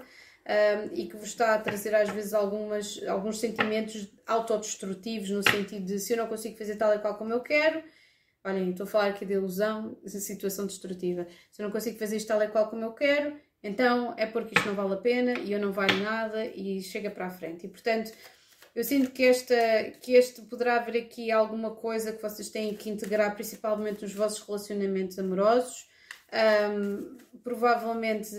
um, 0.50 0.94
e 0.94 1.08
que 1.08 1.18
vos 1.18 1.30
está 1.30 1.56
a 1.56 1.60
trazer 1.60 1.94
às 1.94 2.10
vezes 2.10 2.34
algumas, 2.34 3.02
alguns 3.08 3.40
sentimentos 3.40 4.08
autodestrutivos, 4.26 5.30
no 5.30 5.44
sentido 5.44 5.86
de 5.86 6.00
se 6.00 6.14
eu 6.14 6.18
não 6.18 6.28
consigo 6.28 6.58
fazer 6.58 6.76
tal 6.76 6.94
e 6.94 7.00
qual 7.00 7.18
como 7.18 7.34
eu 7.34 7.42
quero, 7.42 7.84
olhem, 8.44 8.70
estou 8.70 8.86
a 8.86 8.88
falar 8.88 9.08
aqui 9.08 9.26
de 9.26 9.34
ilusão, 9.34 9.98
essa 10.06 10.20
situação 10.20 10.66
destrutiva, 10.66 11.28
se 11.52 11.62
eu 11.62 11.66
não 11.66 11.72
consigo 11.72 11.98
fazer 11.98 12.18
isto 12.18 12.28
tal 12.28 12.42
e 12.42 12.48
qual 12.48 12.70
como 12.70 12.84
eu 12.84 12.94
quero, 12.94 13.34
então 13.62 14.14
é 14.18 14.26
porque 14.26 14.58
isto 14.58 14.68
não 14.68 14.76
vale 14.76 14.94
a 14.94 14.98
pena 14.98 15.38
e 15.40 15.52
eu 15.52 15.60
não 15.60 15.72
valho 15.72 16.02
nada 16.02 16.46
e 16.46 16.82
chega 16.82 17.12
para 17.12 17.26
a 17.28 17.30
frente. 17.30 17.66
E 17.66 17.70
portanto, 17.70 18.12
Eu 18.80 18.86
sinto 18.86 19.12
que, 19.12 19.26
esta, 19.26 19.92
que 20.02 20.14
este 20.14 20.42
poderá 20.44 20.78
haver 20.78 21.02
aqui 21.02 21.30
alguma 21.32 21.72
coisa 21.72 22.14
que 22.14 22.22
vocês 22.22 22.50
têm 22.50 22.74
que 22.74 22.90
integrar, 22.90 23.36
principalmente 23.36 24.04
nos 24.04 24.14
vossos 24.14 24.40
relacionamentos 24.40 25.20
amorosos. 25.20 25.86
Um, 26.72 27.18
provavelmente 27.44 28.30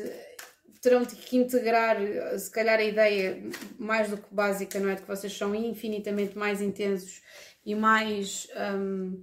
terão 0.80 1.05
que 1.05 1.36
integrar, 1.36 1.99
se 2.38 2.51
calhar, 2.51 2.78
a 2.78 2.82
ideia 2.82 3.38
mais 3.78 4.09
do 4.09 4.16
que 4.16 4.34
básica, 4.34 4.80
não 4.80 4.88
é? 4.88 4.95
De 4.95 5.03
que 5.03 5.09
vocês 5.09 5.36
são 5.36 5.55
infinitamente 5.55 6.38
mais 6.38 6.62
intensos 6.62 7.20
e 7.62 7.74
mais. 7.74 8.49
Um, 8.57 9.20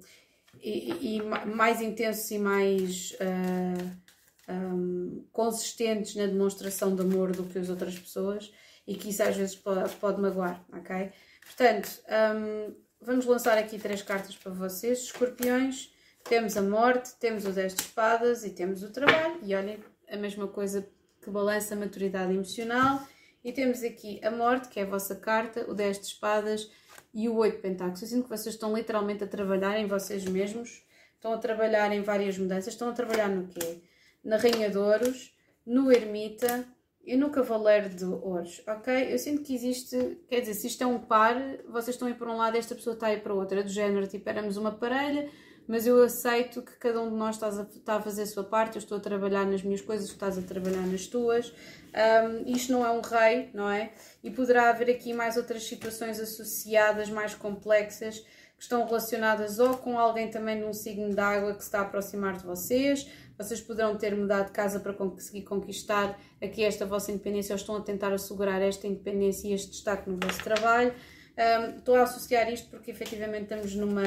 e, 0.61 1.15
e, 1.17 1.21
mais 1.47 1.81
intensos 1.81 2.29
e 2.29 2.37
mais 2.37 3.13
uh, 3.13 4.53
um, 4.53 5.25
consistentes 5.31 6.13
na 6.13 6.27
demonstração 6.27 6.95
de 6.95 7.01
amor 7.01 7.31
do 7.31 7.43
que 7.43 7.57
as 7.57 7.69
outras 7.69 7.97
pessoas 7.97 8.51
e 8.87 8.95
que 8.95 9.09
isso 9.09 9.21
às 9.21 9.35
vezes 9.35 9.55
pode, 9.55 9.93
pode 9.97 10.21
magoar, 10.21 10.63
ok? 10.71 11.11
Portanto, 11.41 12.01
um, 12.35 12.75
vamos 13.01 13.25
lançar 13.25 13.57
aqui 13.57 13.77
três 13.77 14.01
cartas 14.01 14.35
para 14.35 14.51
vocês, 14.51 14.99
escorpiões. 14.99 15.93
Temos 16.23 16.55
a 16.55 16.61
morte, 16.61 17.15
temos 17.19 17.45
o 17.45 17.51
10 17.51 17.75
de 17.75 17.81
espadas 17.81 18.45
e 18.45 18.51
temos 18.51 18.83
o 18.83 18.91
trabalho. 18.91 19.39
E 19.43 19.53
olhem, 19.53 19.77
a 20.09 20.15
mesma 20.15 20.47
coisa 20.47 20.87
que 21.21 21.29
balança 21.29 21.73
a 21.73 21.77
maturidade 21.77 22.33
emocional. 22.33 23.05
E 23.43 23.51
temos 23.51 23.83
aqui 23.83 24.19
a 24.23 24.31
morte, 24.31 24.69
que 24.69 24.79
é 24.79 24.83
a 24.83 24.85
vossa 24.85 25.15
carta, 25.15 25.69
o 25.69 25.73
10 25.73 25.99
de 25.99 26.05
espadas 26.05 26.69
e 27.13 27.29
o 27.29 27.35
8 27.35 27.55
de 27.55 27.61
pentáculos. 27.61 28.01
Eu 28.01 28.07
sinto 28.07 28.23
que 28.23 28.29
vocês 28.29 28.55
estão 28.55 28.75
literalmente 28.75 29.23
a 29.23 29.27
trabalhar 29.27 29.77
em 29.77 29.87
vocês 29.87 30.25
mesmos, 30.25 30.83
estão 31.15 31.33
a 31.33 31.37
trabalhar 31.37 31.91
em 31.93 32.01
várias 32.01 32.37
mudanças, 32.37 32.73
estão 32.73 32.89
a 32.89 32.93
trabalhar 32.93 33.29
no 33.29 33.47
quê? 33.47 33.81
Na 34.23 34.37
Rainha 34.37 34.69
de 34.69 34.77
Ouros, 34.77 35.33
no 35.65 35.91
Ermita 35.91 36.67
e 37.07 37.15
no 37.15 37.29
Cavaleiro 37.29 37.87
de 37.87 38.03
Ouros, 38.03 38.61
ok? 38.67 39.13
Eu 39.13 39.17
sinto 39.17 39.41
que 39.41 39.55
existe, 39.55 40.19
quer 40.29 40.41
dizer, 40.41 40.55
se 40.55 40.67
isto 40.67 40.83
é 40.83 40.85
um 40.85 40.99
par, 40.99 41.35
vocês 41.69 41.95
estão 41.95 42.05
a 42.05 42.11
ir 42.11 42.15
para 42.15 42.29
um 42.29 42.35
lado 42.35 42.57
esta 42.57 42.75
pessoa 42.75 42.95
está 42.95 43.07
a 43.07 43.13
ir 43.13 43.23
para 43.23 43.33
o 43.33 43.37
outro, 43.37 43.57
é 43.57 43.63
do 43.63 43.69
género, 43.69 44.05
tipo, 44.07 44.27
éramos 44.29 44.57
uma 44.57 44.73
parelha, 44.73 45.29
mas 45.65 45.87
eu 45.87 46.03
aceito 46.03 46.61
que 46.61 46.73
cada 46.73 47.01
um 47.01 47.09
de 47.09 47.15
nós 47.15 47.35
está 47.35 47.47
a, 47.47 47.61
está 47.61 47.95
a 47.95 48.01
fazer 48.01 48.23
a 48.23 48.25
sua 48.25 48.43
parte, 48.43 48.75
eu 48.75 48.79
estou 48.79 48.97
a 48.97 49.01
trabalhar 49.01 49.45
nas 49.45 49.63
minhas 49.63 49.79
coisas, 49.79 50.09
tu 50.09 50.13
estás 50.15 50.37
a 50.37 50.41
trabalhar 50.41 50.85
nas 50.85 51.07
tuas. 51.07 51.53
Um, 51.93 52.51
isto 52.51 52.71
não 52.71 52.85
é 52.85 52.91
um 52.91 53.01
rei, 53.01 53.51
não 53.53 53.69
é? 53.69 53.91
E 54.21 54.29
poderá 54.29 54.69
haver 54.69 54.89
aqui 54.89 55.13
mais 55.13 55.37
outras 55.37 55.63
situações 55.63 56.19
associadas, 56.19 57.09
mais 57.09 57.35
complexas, 57.35 58.23
que 58.57 58.63
estão 58.63 58.83
relacionadas 58.85 59.59
ou 59.59 59.77
com 59.77 59.99
alguém 59.99 60.31
também 60.31 60.59
num 60.59 60.73
signo 60.73 61.13
de 61.13 61.19
água 61.19 61.53
que 61.53 61.61
se 61.61 61.67
está 61.67 61.79
a 61.79 61.81
aproximar 61.83 62.37
de 62.37 62.43
vocês, 62.43 63.07
vocês 63.37 63.61
poderão 63.61 63.95
ter 63.95 64.15
mudado 64.15 64.47
de 64.47 64.51
casa 64.51 64.79
para 64.79 64.93
conseguir 64.93 65.43
conquistar 65.43 66.19
aqui 66.41 66.63
esta 66.63 66.85
vossa 66.85 67.11
independência 67.11 67.53
ou 67.53 67.57
estão 67.57 67.75
a 67.75 67.81
tentar 67.81 68.11
assegurar 68.11 68.61
esta 68.61 68.87
independência 68.87 69.47
e 69.47 69.53
este 69.53 69.71
destaque 69.71 70.09
no 70.09 70.17
vosso 70.17 70.43
trabalho. 70.43 70.93
Um, 71.37 71.77
estou 71.77 71.95
a 71.95 72.01
associar 72.01 72.51
isto 72.51 72.67
porque 72.69 72.89
efetivamente 72.89 73.43
estamos 73.43 73.75
numa, 73.75 74.01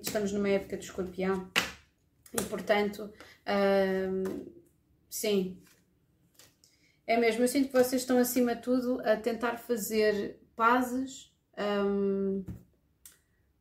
estamos 0.00 0.32
numa 0.32 0.48
época 0.48 0.76
de 0.76 0.84
escorpião 0.84 1.50
e 2.32 2.42
portanto, 2.44 3.10
um, 3.48 4.46
sim, 5.10 5.58
é 7.06 7.16
mesmo. 7.16 7.42
Eu 7.42 7.48
sinto 7.48 7.68
que 7.68 7.72
vocês 7.72 8.02
estão 8.02 8.18
acima 8.18 8.54
de 8.54 8.62
tudo 8.62 9.00
a 9.04 9.16
tentar 9.16 9.56
fazer 9.56 10.38
pazes 10.54 11.32
um, 11.58 12.44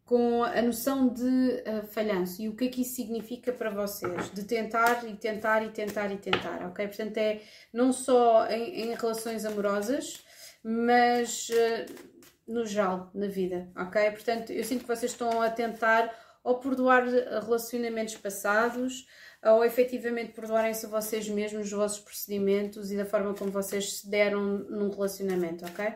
com 0.05 0.43
a 0.43 0.61
noção 0.61 1.09
de 1.09 1.23
uh, 1.23 1.85
falhanço 1.87 2.41
e 2.41 2.47
o 2.47 2.55
que 2.55 2.65
é 2.65 2.67
que 2.69 2.83
isso 2.83 2.95
significa 2.95 3.51
para 3.51 3.71
vocês, 3.71 4.31
de 4.31 4.43
tentar 4.43 5.03
e 5.09 5.15
tentar 5.15 5.63
e 5.63 5.71
tentar 5.71 6.11
e 6.11 6.17
tentar, 6.17 6.67
ok? 6.67 6.87
Portanto, 6.87 7.17
é 7.17 7.41
não 7.73 7.91
só 7.91 8.47
em, 8.47 8.83
em 8.83 8.95
relações 8.95 9.45
amorosas, 9.45 10.23
mas. 10.63 11.49
Uh, 11.49 12.15
no 12.47 12.63
geral, 12.63 13.09
na 13.13 13.27
vida, 13.27 13.71
ok? 13.75 14.11
Portanto, 14.11 14.51
eu 14.51 14.63
sinto 14.63 14.81
que 14.81 14.87
vocês 14.87 15.11
estão 15.11 15.41
a 15.41 15.49
tentar 15.49 16.13
ou 16.43 16.59
perdoar 16.59 17.03
relacionamentos 17.43 18.15
passados, 18.17 19.07
ou 19.43 19.65
efetivamente 19.65 20.33
perdoarem-se 20.33 20.85
vocês 20.85 21.27
mesmos 21.27 21.65
os 21.65 21.71
vossos 21.71 21.99
procedimentos 21.99 22.91
e 22.91 22.97
da 22.97 23.05
forma 23.05 23.33
como 23.33 23.49
vocês 23.49 23.99
se 23.99 24.09
deram 24.09 24.59
num 24.69 24.89
relacionamento, 24.89 25.65
ok? 25.65 25.93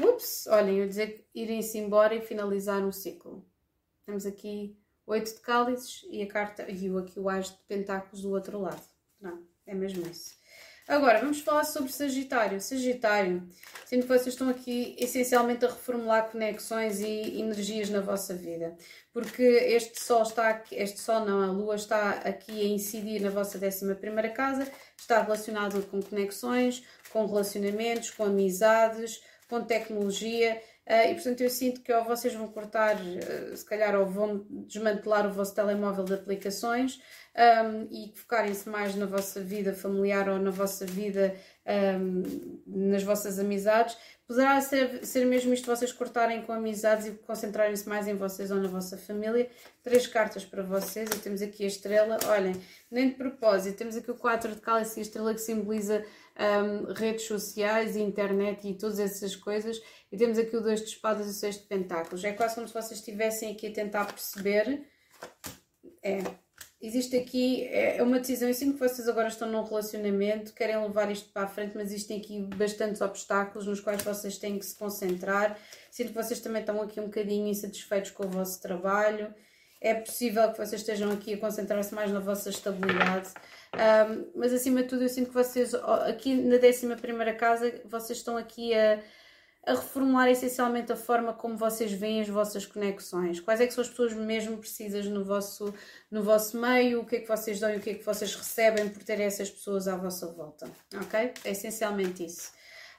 Ups, 0.00 0.46
olhem, 0.46 0.78
eu 0.78 0.88
dizer 0.88 1.26
irem-se 1.34 1.76
embora 1.78 2.14
e 2.14 2.22
finalizar 2.22 2.82
um 2.82 2.92
ciclo. 2.92 3.44
Temos 4.06 4.24
aqui 4.24 4.76
oito 5.06 5.34
de 5.34 5.40
cálices 5.40 6.06
e 6.10 6.22
a 6.22 6.26
carta 6.26 6.70
e 6.70 6.88
o 6.90 6.98
aqui 6.98 7.20
o 7.20 7.28
as 7.28 7.50
de 7.50 7.58
pentáculos 7.68 8.22
do 8.22 8.30
outro 8.30 8.60
lado. 8.60 8.82
Não, 9.20 9.42
é 9.66 9.74
mesmo 9.74 10.06
isso. 10.06 10.34
Agora, 10.88 11.20
vamos 11.20 11.40
falar 11.40 11.64
sobre 11.64 11.92
Sagitário. 11.92 12.60
Sagitário, 12.60 13.46
sendo 13.86 14.02
que 14.02 14.08
vocês 14.08 14.28
estão 14.28 14.48
aqui 14.48 14.96
essencialmente 14.98 15.64
a 15.64 15.68
reformular 15.68 16.28
conexões 16.28 17.00
e 17.00 17.40
energias 17.40 17.88
na 17.88 18.00
vossa 18.00 18.34
vida. 18.34 18.76
Porque 19.12 19.42
este 19.42 20.02
Sol 20.02 20.22
está 20.22 20.48
aqui, 20.48 20.74
este 20.74 21.00
Sol 21.00 21.24
não, 21.24 21.40
a 21.40 21.46
Lua 21.46 21.76
está 21.76 22.10
aqui 22.24 22.62
a 22.62 22.64
incidir 22.64 23.20
na 23.20 23.30
vossa 23.30 23.58
11 23.58 23.94
primeira 23.94 24.30
casa, 24.30 24.70
está 24.96 25.22
relacionado 25.22 25.80
com 25.86 26.02
conexões, 26.02 26.82
com 27.12 27.26
relacionamentos, 27.26 28.10
com 28.10 28.24
amizades, 28.24 29.22
com 29.52 29.62
tecnologia. 29.62 30.58
Uh, 30.88 31.10
e 31.10 31.14
portanto 31.14 31.42
eu 31.42 31.50
sinto 31.50 31.82
que 31.82 31.92
ou 31.92 32.04
vocês 32.04 32.34
vão 32.34 32.48
cortar, 32.48 32.96
uh, 32.96 33.54
se 33.54 33.64
calhar, 33.64 33.94
ou 33.94 34.06
vão 34.06 34.46
desmantelar 34.48 35.26
o 35.26 35.30
vosso 35.30 35.54
telemóvel 35.54 36.04
de 36.04 36.14
aplicações, 36.14 36.98
um, 37.36 37.86
e 37.90 38.12
focarem-se 38.16 38.68
mais 38.68 38.94
na 38.94 39.06
vossa 39.06 39.40
vida 39.40 39.74
familiar 39.74 40.28
ou 40.28 40.38
na 40.38 40.50
vossa 40.50 40.86
vida, 40.86 41.34
um, 42.00 42.60
nas 42.66 43.02
vossas 43.02 43.38
amizades. 43.38 43.96
Poderá 44.26 44.60
ser, 44.60 45.04
ser 45.04 45.26
mesmo 45.26 45.52
isto 45.52 45.66
vocês 45.66 45.92
cortarem 45.92 46.42
com 46.42 46.52
amizades 46.52 47.06
e 47.06 47.10
concentrarem-se 47.10 47.86
mais 47.86 48.08
em 48.08 48.14
vocês 48.14 48.50
ou 48.50 48.56
na 48.56 48.68
vossa 48.68 48.96
família. 48.96 49.50
Três 49.82 50.06
cartas 50.06 50.44
para 50.44 50.62
vocês. 50.62 51.10
E 51.10 51.18
temos 51.18 51.42
aqui 51.42 51.64
a 51.64 51.66
estrela. 51.66 52.18
Olhem, 52.26 52.54
nem 52.90 53.10
de 53.10 53.14
propósito, 53.14 53.76
temos 53.76 53.96
aqui 53.96 54.10
o 54.10 54.14
4 54.14 54.54
de 54.54 54.60
cálice 54.60 54.98
e 54.98 55.00
a 55.00 55.02
estrela 55.02 55.34
que 55.34 55.40
simboliza 55.40 56.02
um, 56.38 56.92
redes 56.92 57.26
sociais, 57.26 57.96
internet 57.96 58.68
e 58.68 58.74
todas 58.74 58.98
essas 58.98 59.36
coisas. 59.36 59.80
E 60.10 60.16
temos 60.16 60.38
aqui 60.38 60.56
o 60.56 60.60
2 60.60 60.80
de 60.80 60.86
espadas 60.86 61.26
e 61.26 61.30
o 61.30 61.32
6 61.32 61.58
de 61.58 61.62
pentáculos. 61.62 62.24
É 62.24 62.32
quase 62.32 62.54
como 62.54 62.66
se 62.68 62.74
vocês 62.74 62.98
estivessem 63.00 63.52
aqui 63.52 63.68
a 63.68 63.72
tentar 63.72 64.06
perceber. 64.06 64.86
É, 66.02 66.18
existe 66.80 67.16
aqui, 67.16 67.64
é, 67.68 67.98
é 67.98 68.02
uma 68.02 68.18
decisão, 68.18 68.48
eu 68.48 68.54
sinto 68.54 68.74
que 68.74 68.88
vocês 68.88 69.08
agora 69.08 69.28
estão 69.28 69.48
num 69.48 69.62
relacionamento, 69.62 70.52
querem 70.52 70.76
levar 70.82 71.10
isto 71.10 71.30
para 71.32 71.44
a 71.44 71.48
frente, 71.48 71.76
mas 71.76 71.88
existem 71.88 72.18
aqui 72.18 72.40
bastantes 72.56 73.00
obstáculos 73.00 73.66
nos 73.66 73.80
quais 73.80 74.02
vocês 74.02 74.36
têm 74.36 74.58
que 74.58 74.66
se 74.66 74.76
concentrar. 74.76 75.56
Sinto 75.90 76.08
que 76.08 76.14
vocês 76.14 76.40
também 76.40 76.60
estão 76.60 76.82
aqui 76.82 77.00
um 77.00 77.04
bocadinho 77.04 77.46
insatisfeitos 77.46 78.10
com 78.10 78.24
o 78.24 78.28
vosso 78.28 78.60
trabalho. 78.60 79.32
É 79.80 79.94
possível 79.94 80.50
que 80.52 80.58
vocês 80.58 80.80
estejam 80.80 81.10
aqui 81.10 81.34
a 81.34 81.38
concentrar-se 81.38 81.92
mais 81.94 82.10
na 82.10 82.20
vossa 82.20 82.50
estabilidade. 82.50 83.30
Um, 83.74 84.30
mas 84.34 84.52
acima 84.52 84.82
de 84.82 84.88
tudo, 84.88 85.02
eu 85.02 85.08
sinto 85.08 85.28
que 85.28 85.34
vocês, 85.34 85.74
aqui 85.74 86.34
na 86.34 86.56
11 86.56 87.32
casa, 87.38 87.80
vocês 87.86 88.18
estão 88.18 88.36
aqui 88.36 88.74
a 88.74 89.02
a 89.64 89.74
reformular 89.74 90.28
essencialmente 90.28 90.90
a 90.90 90.96
forma 90.96 91.32
como 91.32 91.56
vocês 91.56 91.92
veem 91.92 92.20
as 92.20 92.28
vossas 92.28 92.66
conexões. 92.66 93.40
Quais 93.40 93.60
é 93.60 93.66
que 93.66 93.72
são 93.72 93.82
as 93.82 93.88
pessoas 93.88 94.12
mesmo 94.12 94.58
precisas 94.58 95.06
no 95.06 95.24
vosso, 95.24 95.72
no 96.10 96.22
vosso 96.22 96.60
meio, 96.60 97.00
o 97.00 97.06
que 97.06 97.16
é 97.16 97.20
que 97.20 97.28
vocês 97.28 97.60
dão 97.60 97.72
e 97.72 97.76
o 97.76 97.80
que 97.80 97.90
é 97.90 97.94
que 97.94 98.04
vocês 98.04 98.34
recebem 98.34 98.88
por 98.88 99.02
ter 99.04 99.20
essas 99.20 99.50
pessoas 99.50 99.86
à 99.86 99.96
vossa 99.96 100.26
volta, 100.32 100.68
ok? 101.00 101.32
É 101.44 101.50
essencialmente 101.52 102.24
isso. 102.24 102.52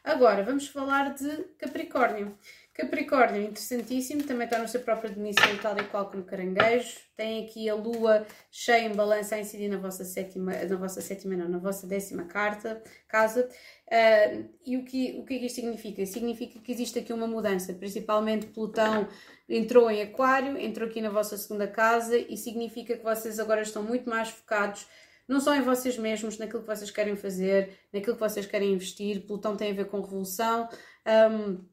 Agora, 0.04 0.44
vamos 0.44 0.68
falar 0.68 1.14
de 1.14 1.30
Capricórnio. 1.58 2.38
Capricórnio, 2.74 3.40
interessantíssimo, 3.40 4.24
também 4.24 4.46
está 4.46 4.58
no 4.58 4.68
seu 4.68 4.82
próprio 4.82 5.14
domicílio, 5.14 5.62
tal 5.62 5.78
e 5.78 5.84
qual 5.84 6.10
como 6.10 6.24
caranguejo. 6.24 6.98
Tem 7.16 7.46
aqui 7.46 7.70
a 7.70 7.76
lua 7.76 8.26
cheia 8.50 8.88
em 8.88 8.96
balança 8.96 9.36
a 9.36 9.40
incidir 9.40 9.70
na 9.70 9.78
vossa 9.78 10.04
sétima, 10.04 10.52
na 10.52 10.76
vossa 10.76 11.00
sétima 11.00 11.36
não, 11.36 11.48
na 11.48 11.60
vossa 11.60 11.86
décima 11.86 12.26
carta, 12.26 12.82
casa. 13.08 13.48
Uh, 13.88 14.50
e 14.66 14.76
o 14.76 14.84
que, 14.84 15.20
o 15.20 15.24
que 15.24 15.36
é 15.36 15.40
que 15.40 15.46
isto 15.46 15.56
significa? 15.56 16.04
Significa 16.08 16.60
que 16.60 16.72
existe 16.72 16.98
aqui 16.98 17.14
uma 17.14 17.28
mudança, 17.28 17.74
principalmente 17.76 18.48
Plutão 18.48 19.08
entrou 19.48 19.92
em 19.92 20.02
Aquário, 20.02 20.58
entrou 20.58 20.90
aqui 20.90 21.00
na 21.00 21.12
vossa 21.12 21.38
segunda 21.38 21.68
casa 21.68 22.18
e 22.18 22.36
significa 22.36 22.98
que 22.98 23.04
vocês 23.04 23.40
agora 23.40 23.62
estão 23.62 23.84
muito 23.84 24.10
mais 24.10 24.30
focados 24.30 24.88
não 25.28 25.40
só 25.40 25.56
em 25.56 25.62
vocês 25.62 25.98
mesmos, 25.98 26.38
naquilo 26.38 26.62
que 26.62 26.68
vocês 26.68 26.92
querem 26.92 27.16
fazer, 27.16 27.78
naquilo 27.94 28.16
que 28.16 28.20
vocês 28.20 28.46
querem 28.46 28.74
investir. 28.74 29.26
Plutão 29.26 29.56
tem 29.56 29.72
a 29.72 29.74
ver 29.74 29.86
com 29.86 30.02
revolução. 30.02 30.68
Um, 31.08 31.73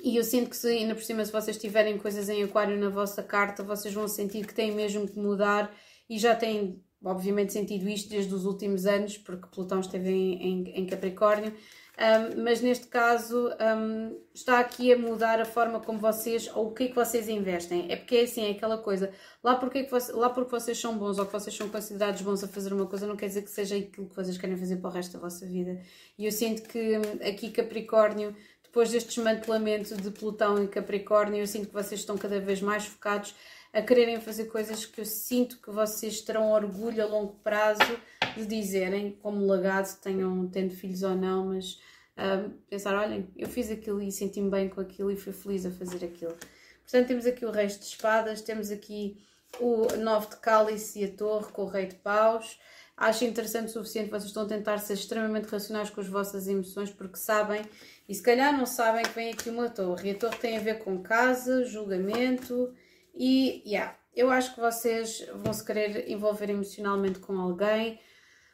e 0.00 0.16
eu 0.16 0.24
sinto 0.24 0.50
que 0.50 0.56
se 0.56 0.68
ainda 0.68 0.94
por 0.94 1.02
cima, 1.02 1.24
se 1.24 1.32
vocês 1.32 1.56
tiverem 1.56 1.98
coisas 1.98 2.28
em 2.28 2.42
aquário 2.42 2.78
na 2.78 2.88
vossa 2.88 3.22
carta, 3.22 3.62
vocês 3.62 3.94
vão 3.94 4.08
sentir 4.08 4.46
que 4.46 4.54
têm 4.54 4.72
mesmo 4.72 5.08
que 5.08 5.18
mudar 5.18 5.74
e 6.08 6.18
já 6.18 6.34
têm, 6.34 6.82
obviamente, 7.04 7.52
sentido 7.52 7.88
isto 7.88 8.08
desde 8.10 8.34
os 8.34 8.44
últimos 8.44 8.86
anos, 8.86 9.16
porque 9.16 9.48
Plutão 9.48 9.80
esteve 9.80 10.10
em, 10.10 10.42
em, 10.42 10.80
em 10.80 10.86
Capricórnio. 10.86 11.54
Um, 11.96 12.42
mas 12.42 12.60
neste 12.60 12.88
caso 12.88 13.50
um, 13.50 14.20
está 14.34 14.58
aqui 14.58 14.92
a 14.92 14.98
mudar 14.98 15.40
a 15.40 15.44
forma 15.44 15.78
como 15.78 16.00
vocês 16.00 16.50
ou 16.52 16.66
o 16.66 16.74
que 16.74 16.84
é 16.84 16.88
que 16.88 16.94
vocês 16.94 17.28
investem. 17.28 17.86
É 17.88 17.94
porque 17.94 18.16
é 18.16 18.22
assim, 18.22 18.46
é 18.46 18.50
aquela 18.50 18.78
coisa, 18.78 19.12
lá 19.44 19.54
porque, 19.54 19.78
é 19.78 19.84
que 19.84 19.90
vocês, 19.92 20.16
lá 20.16 20.28
porque 20.28 20.50
vocês 20.50 20.76
são 20.76 20.98
bons 20.98 21.20
ou 21.20 21.26
que 21.26 21.32
vocês 21.32 21.54
são 21.56 21.68
considerados 21.68 22.20
bons 22.22 22.42
a 22.42 22.48
fazer 22.48 22.72
uma 22.72 22.86
coisa, 22.86 23.06
não 23.06 23.14
quer 23.16 23.28
dizer 23.28 23.42
que 23.42 23.50
seja 23.50 23.76
aquilo 23.76 24.08
que 24.08 24.16
vocês 24.16 24.36
querem 24.36 24.56
fazer 24.56 24.78
para 24.78 24.90
o 24.90 24.92
resto 24.92 25.12
da 25.12 25.20
vossa 25.20 25.46
vida. 25.46 25.80
E 26.18 26.26
eu 26.26 26.32
sinto 26.32 26.62
que 26.62 26.98
hum, 26.98 27.02
aqui 27.28 27.50
Capricórnio 27.50 28.34
depois 28.74 28.90
deste 28.90 29.10
desmantelamento 29.10 29.94
de 29.94 30.10
Plutão 30.10 30.60
e 30.60 30.66
Capricórnio, 30.66 31.38
eu 31.38 31.46
sinto 31.46 31.68
que 31.68 31.72
vocês 31.72 32.00
estão 32.00 32.18
cada 32.18 32.40
vez 32.40 32.60
mais 32.60 32.84
focados 32.84 33.32
a 33.72 33.80
quererem 33.80 34.20
fazer 34.20 34.46
coisas 34.46 34.84
que 34.84 35.00
eu 35.00 35.04
sinto 35.04 35.58
que 35.58 35.70
vocês 35.70 36.20
terão 36.22 36.50
orgulho 36.50 37.00
a 37.00 37.06
longo 37.06 37.34
prazo 37.34 37.96
de 38.36 38.44
dizerem, 38.44 39.16
como 39.22 39.46
legado, 39.46 39.96
tenham 40.00 40.48
tendo 40.48 40.74
filhos 40.74 41.04
ou 41.04 41.14
não, 41.14 41.46
mas 41.50 41.74
uh, 42.18 42.50
pensar, 42.68 42.96
olhem, 42.96 43.30
eu 43.36 43.48
fiz 43.48 43.70
aquilo 43.70 44.02
e 44.02 44.10
senti-me 44.10 44.50
bem 44.50 44.68
com 44.68 44.80
aquilo 44.80 45.12
e 45.12 45.16
fui 45.16 45.32
feliz 45.32 45.64
a 45.64 45.70
fazer 45.70 46.04
aquilo. 46.04 46.34
Portanto, 46.82 47.06
temos 47.06 47.26
aqui 47.26 47.46
o 47.46 47.52
Reis 47.52 47.78
de 47.78 47.84
Espadas, 47.84 48.42
temos 48.42 48.72
aqui 48.72 49.16
o 49.60 49.86
Nove 49.98 50.30
de 50.30 50.36
Cálice 50.38 50.98
e 50.98 51.04
a 51.04 51.12
Torre 51.12 51.52
com 51.52 51.62
o 51.62 51.68
Rei 51.68 51.86
de 51.86 51.94
Paus. 51.94 52.58
Acho 52.96 53.24
interessante 53.24 53.68
o 53.68 53.72
suficiente, 53.72 54.10
vocês 54.10 54.26
estão 54.26 54.44
a 54.44 54.46
tentar 54.46 54.78
ser 54.78 54.94
extremamente 54.94 55.48
racionais 55.48 55.90
com 55.90 56.00
as 56.00 56.06
vossas 56.06 56.46
emoções, 56.46 56.90
porque 56.90 57.16
sabem, 57.16 57.62
e 58.08 58.14
se 58.14 58.22
calhar 58.22 58.56
não 58.56 58.66
sabem 58.66 59.02
que 59.02 59.10
vem 59.10 59.30
aqui 59.32 59.50
uma 59.50 59.68
torre. 59.68 60.10
E 60.10 60.12
a 60.12 60.18
torre 60.18 60.36
tem 60.38 60.56
a 60.56 60.60
ver 60.60 60.78
com 60.78 61.02
casa, 61.02 61.64
julgamento, 61.64 62.72
e, 63.12 63.62
yeah, 63.66 63.96
eu 64.14 64.30
acho 64.30 64.54
que 64.54 64.60
vocês 64.60 65.26
vão 65.42 65.52
se 65.52 65.64
querer 65.64 66.08
envolver 66.08 66.50
emocionalmente 66.50 67.18
com 67.18 67.38
alguém. 67.38 68.00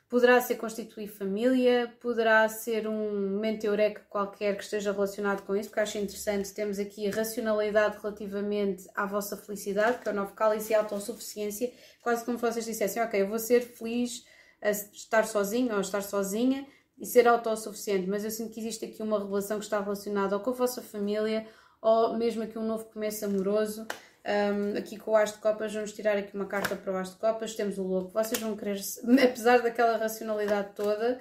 Poderá 0.08 0.40
ser 0.40 0.56
constituir 0.56 1.06
família, 1.06 1.94
poderá 2.00 2.48
ser 2.48 2.88
um 2.88 3.30
momento 3.30 3.68
qualquer 4.08 4.56
que 4.56 4.64
esteja 4.64 4.90
relacionado 4.90 5.42
com 5.42 5.54
isso, 5.54 5.68
porque 5.68 5.80
acho 5.80 5.98
interessante. 5.98 6.52
Temos 6.52 6.78
aqui 6.78 7.06
a 7.06 7.14
racionalidade 7.14 7.98
relativamente 8.02 8.88
à 8.94 9.06
vossa 9.06 9.36
felicidade, 9.36 9.98
que 9.98 10.08
é 10.08 10.12
o 10.12 10.14
novo 10.14 10.32
cálice 10.32 10.72
e 10.72 10.74
a 10.74 10.78
autossuficiência. 10.80 11.72
Quase 12.02 12.24
como 12.24 12.38
vocês 12.38 12.64
dissessem, 12.64 13.02
ok, 13.02 13.20
eu 13.20 13.28
vou 13.28 13.38
ser 13.38 13.60
feliz 13.60 14.24
estar 14.62 15.26
sozinho 15.26 15.74
ou 15.74 15.80
estar 15.80 16.02
sozinha 16.02 16.66
e 16.98 17.06
ser 17.06 17.26
autossuficiente, 17.26 18.08
mas 18.08 18.24
eu 18.24 18.30
sinto 18.30 18.52
que 18.52 18.60
existe 18.60 18.84
aqui 18.84 19.02
uma 19.02 19.18
revelação 19.18 19.58
que 19.58 19.64
está 19.64 19.80
relacionada 19.80 20.36
ou 20.36 20.42
com 20.42 20.50
a 20.50 20.54
vossa 20.54 20.82
família 20.82 21.46
ou 21.80 22.16
mesmo 22.16 22.42
aqui 22.42 22.58
um 22.58 22.66
novo 22.66 22.84
começo 22.86 23.24
amoroso. 23.24 23.86
Um, 24.22 24.76
aqui 24.76 24.98
com 24.98 25.12
o 25.12 25.16
As 25.16 25.32
de 25.32 25.38
Copas, 25.38 25.72
vamos 25.72 25.92
tirar 25.92 26.16
aqui 26.16 26.34
uma 26.34 26.44
carta 26.44 26.76
para 26.76 26.92
o 26.92 26.96
As 26.96 27.10
de 27.10 27.16
Copas. 27.16 27.54
Temos 27.54 27.78
o 27.78 27.82
Louco. 27.82 28.12
Vocês 28.12 28.40
vão 28.40 28.54
querer, 28.54 28.78
apesar 29.24 29.62
daquela 29.62 29.96
racionalidade 29.96 30.74
toda, 30.74 31.18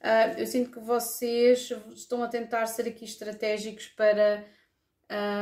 uh, 0.00 0.38
eu 0.38 0.46
sinto 0.46 0.70
que 0.70 0.80
vocês 0.80 1.72
estão 1.94 2.22
a 2.22 2.28
tentar 2.28 2.66
ser 2.66 2.86
aqui 2.86 3.06
estratégicos 3.06 3.88
para 3.88 4.44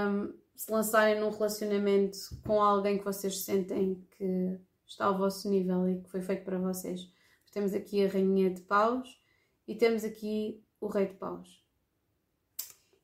um, 0.08 0.32
se 0.54 0.70
lançarem 0.70 1.18
num 1.18 1.30
relacionamento 1.30 2.18
com 2.46 2.62
alguém 2.62 2.98
que 2.98 3.04
vocês 3.04 3.44
sentem 3.44 4.06
que 4.16 4.58
está 4.86 5.06
ao 5.06 5.18
vosso 5.18 5.48
nível 5.48 5.88
e 5.88 6.00
que 6.00 6.10
foi 6.10 6.20
feito 6.20 6.44
para 6.44 6.58
vocês. 6.58 7.08
Temos 7.50 7.74
aqui 7.74 8.04
a 8.04 8.08
Rainha 8.08 8.50
de 8.50 8.62
Paus 8.62 9.20
e 9.66 9.74
temos 9.74 10.04
aqui 10.04 10.62
o 10.80 10.86
Rei 10.86 11.06
de 11.06 11.14
Paus. 11.14 11.60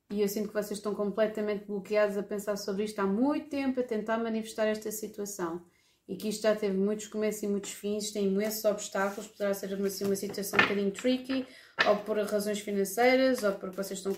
E 0.09 0.21
eu 0.21 0.27
sinto 0.27 0.47
que 0.47 0.53
vocês 0.53 0.79
estão 0.79 0.95
completamente 0.95 1.65
bloqueados 1.65 2.17
a 2.17 2.23
pensar 2.23 2.55
sobre 2.55 2.85
isto 2.85 2.99
há 2.99 3.05
muito 3.05 3.49
tempo, 3.49 3.79
a 3.79 3.83
tentar 3.83 4.17
manifestar 4.17 4.65
esta 4.65 4.89
situação. 4.89 5.65
E 6.07 6.15
que 6.15 6.29
isto 6.29 6.43
já 6.43 6.55
teve 6.55 6.77
muitos 6.77 7.07
começos 7.07 7.43
e 7.43 7.47
muitos 7.47 7.73
fins, 7.73 8.11
tem 8.11 8.27
imensos 8.27 8.63
obstáculos, 8.63 9.27
poderá 9.27 9.53
ser 9.53 9.73
assim, 9.73 10.05
uma 10.05 10.15
situação 10.15 10.57
um 10.57 10.63
bocadinho 10.63 10.91
tricky, 10.91 11.45
ou 11.85 11.97
por 11.97 12.17
razões 12.19 12.61
financeiras, 12.61 13.43
ou 13.43 13.51
porque 13.53 13.75
vocês 13.75 13.99
estão, 13.99 14.13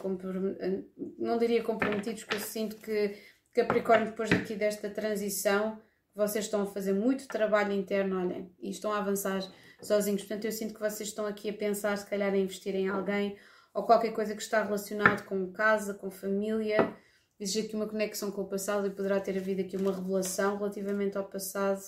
não 1.17 1.39
diria 1.39 1.63
comprometidos, 1.63 2.23
porque 2.23 2.37
eu 2.37 2.41
sinto 2.41 2.75
que 2.75 3.17
Capricórnio, 3.53 4.11
depois 4.11 4.29
daqui 4.29 4.55
desta 4.55 4.89
transição, 4.91 5.81
vocês 6.13 6.45
estão 6.45 6.61
a 6.61 6.65
fazer 6.67 6.93
muito 6.93 7.27
trabalho 7.27 7.73
interno, 7.73 8.19
olhem, 8.19 8.53
e 8.61 8.69
estão 8.69 8.93
a 8.93 8.99
avançar 8.99 9.41
sozinhos. 9.81 10.21
Portanto, 10.21 10.45
eu 10.45 10.51
sinto 10.51 10.73
que 10.73 10.79
vocês 10.79 11.09
estão 11.09 11.25
aqui 11.25 11.49
a 11.49 11.53
pensar, 11.53 11.97
se 11.97 12.05
calhar, 12.05 12.33
em 12.33 12.43
investir 12.43 12.75
em 12.75 12.89
alguém 12.89 13.37
ou 13.73 13.83
qualquer 13.83 14.11
coisa 14.11 14.35
que 14.35 14.41
está 14.41 14.63
relacionado 14.63 15.25
com 15.25 15.51
casa, 15.51 15.93
com 15.93 16.09
família. 16.09 16.93
Existe 17.39 17.67
aqui 17.67 17.75
uma 17.75 17.87
conexão 17.87 18.31
com 18.31 18.41
o 18.41 18.47
passado 18.47 18.87
e 18.87 18.89
poderá 18.89 19.19
ter 19.19 19.37
havido 19.37 19.61
aqui 19.61 19.77
uma 19.77 19.93
revelação 19.93 20.57
relativamente 20.57 21.17
ao 21.17 21.25
passado. 21.25 21.81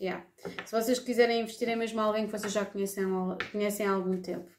Yeah. 0.00 0.26
Se 0.64 0.72
vocês 0.72 0.98
quiserem 0.98 1.42
investir 1.42 1.68
em 1.68 1.76
mesmo 1.76 2.00
alguém 2.00 2.26
que 2.26 2.32
vocês 2.32 2.52
já 2.52 2.64
conhecem, 2.64 3.04
conhecem 3.52 3.86
há 3.86 3.92
algum 3.92 4.20
tempo. 4.20 4.50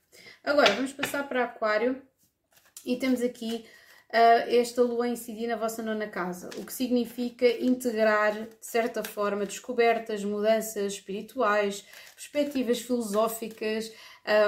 Agora, 0.43 0.73
vamos 0.73 0.93
passar 0.93 1.27
para 1.27 1.43
Aquário 1.43 2.01
e 2.85 2.97
temos 2.97 3.21
aqui 3.21 3.65
esta 4.11 4.81
lua 4.81 5.07
incidir 5.07 5.47
na 5.47 5.55
vossa 5.55 5.83
nona 5.83 6.07
casa, 6.07 6.49
o 6.57 6.65
que 6.65 6.73
significa 6.73 7.47
integrar, 7.47 8.33
de 8.33 8.65
certa 8.65 9.03
forma, 9.03 9.45
descobertas, 9.45 10.23
mudanças 10.23 10.93
espirituais, 10.93 11.85
perspectivas 12.15 12.79
filosóficas, 12.79 13.91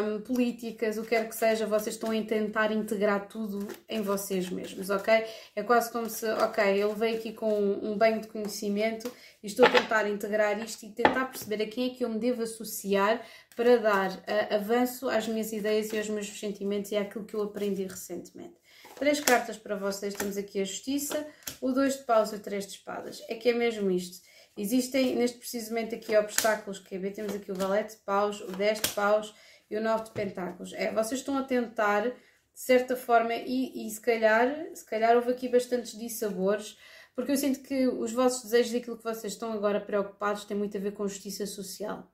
um, 0.03 0.22
políticas, 0.22 0.97
o 0.97 1.03
que 1.03 1.09
quer 1.09 1.28
que 1.28 1.36
seja, 1.36 1.66
vocês 1.66 1.95
estão 1.95 2.12
a 2.12 2.24
tentar 2.24 2.72
integrar 2.72 3.28
tudo 3.28 3.68
em 3.88 4.01
vocês 4.01 4.49
mesmos, 4.49 4.89
ok? 4.89 5.26
É 5.55 5.64
quase 5.64 5.91
como 5.91 6.09
se, 6.09 6.26
ok, 6.26 6.64
eu 6.78 6.93
veio 6.93 7.18
aqui 7.18 7.34
com 7.34 7.51
um 7.82 7.97
banho 7.97 8.22
de 8.22 8.28
conhecimento 8.28 9.12
e 9.41 9.47
estou 9.47 9.66
a 9.66 9.70
tentar 9.70 10.07
integrar 10.09 10.59
isto 10.64 10.86
e 10.86 10.89
tentar 10.89 11.26
perceber 11.26 11.64
a 11.64 11.68
quem 11.68 11.91
é 11.91 11.95
que 11.95 12.03
eu 12.03 12.09
me 12.09 12.20
devo 12.20 12.43
associar 12.43 13.22
para 13.55 13.78
dar 13.78 14.12
uh, 14.12 14.55
avanço 14.55 15.09
às 15.09 15.28
minhas 15.28 15.51
ideias 15.51 15.91
e 15.91 15.97
aos 15.97 16.09
meus 16.09 16.28
sentimentos 16.39 16.91
e 16.91 16.97
àquilo 16.97 17.26
que 17.26 17.34
eu 17.34 17.41
aprendi 17.41 17.84
recentemente. 17.84 18.61
Três 19.02 19.20
cartas 19.20 19.58
para 19.58 19.76
vocês, 19.76 20.14
temos 20.14 20.38
aqui 20.38 20.62
a 20.62 20.64
Justiça, 20.64 21.26
o 21.60 21.72
dois 21.72 21.97
de 21.97 22.04
paus 22.04 22.32
e 22.32 22.36
o 22.36 22.39
três 22.39 22.68
de 22.68 22.74
espadas. 22.74 23.20
É 23.28 23.34
que 23.34 23.49
é 23.49 23.54
mesmo 23.54 23.89
isto. 23.89 24.22
Existem 24.56 25.16
neste 25.16 25.39
precisamente 25.39 25.95
aqui 25.95 26.16
obstáculos 26.16 26.78
que 26.78 26.93
é, 26.93 27.10
temos 27.10 27.34
aqui 27.34 27.52
o 27.52 27.56
valete 27.56 27.95
de 27.95 28.02
paus, 28.04 28.41
o 28.41 28.52
10 28.52 28.80
de 28.80 28.89
paus 28.89 29.34
e 29.72 29.76
o 29.76 29.82
9 29.82 30.04
de 30.04 30.12
pentáculos. 30.12 30.72
É, 30.74 30.93
vocês 30.93 31.20
estão 31.20 31.36
a 31.36 31.41
tentar, 31.41 32.10
de 32.10 32.14
certa 32.54 32.95
forma, 32.95 33.34
e, 33.34 33.88
e 33.88 33.89
se 33.89 33.99
calhar, 33.99 34.68
se 34.72 34.86
calhar 34.86 35.16
houve 35.16 35.32
aqui 35.32 35.49
bastantes 35.49 35.97
dissabores, 35.97 36.78
porque 37.16 37.32
eu 37.32 37.38
sinto 37.38 37.62
que 37.64 37.88
os 37.88 38.14
vossos 38.14 38.43
desejos 38.43 38.72
daquilo 38.72 38.99
que 38.99 39.04
vocês 39.04 39.34
estão 39.34 39.52
agora 39.52 39.82
preocupados 39.82 40.45
tem 40.45 40.56
muito 40.56 40.78
a 40.78 40.80
ver 40.80 40.91
com 40.91 41.08
justiça 41.08 41.47
social. 41.47 42.08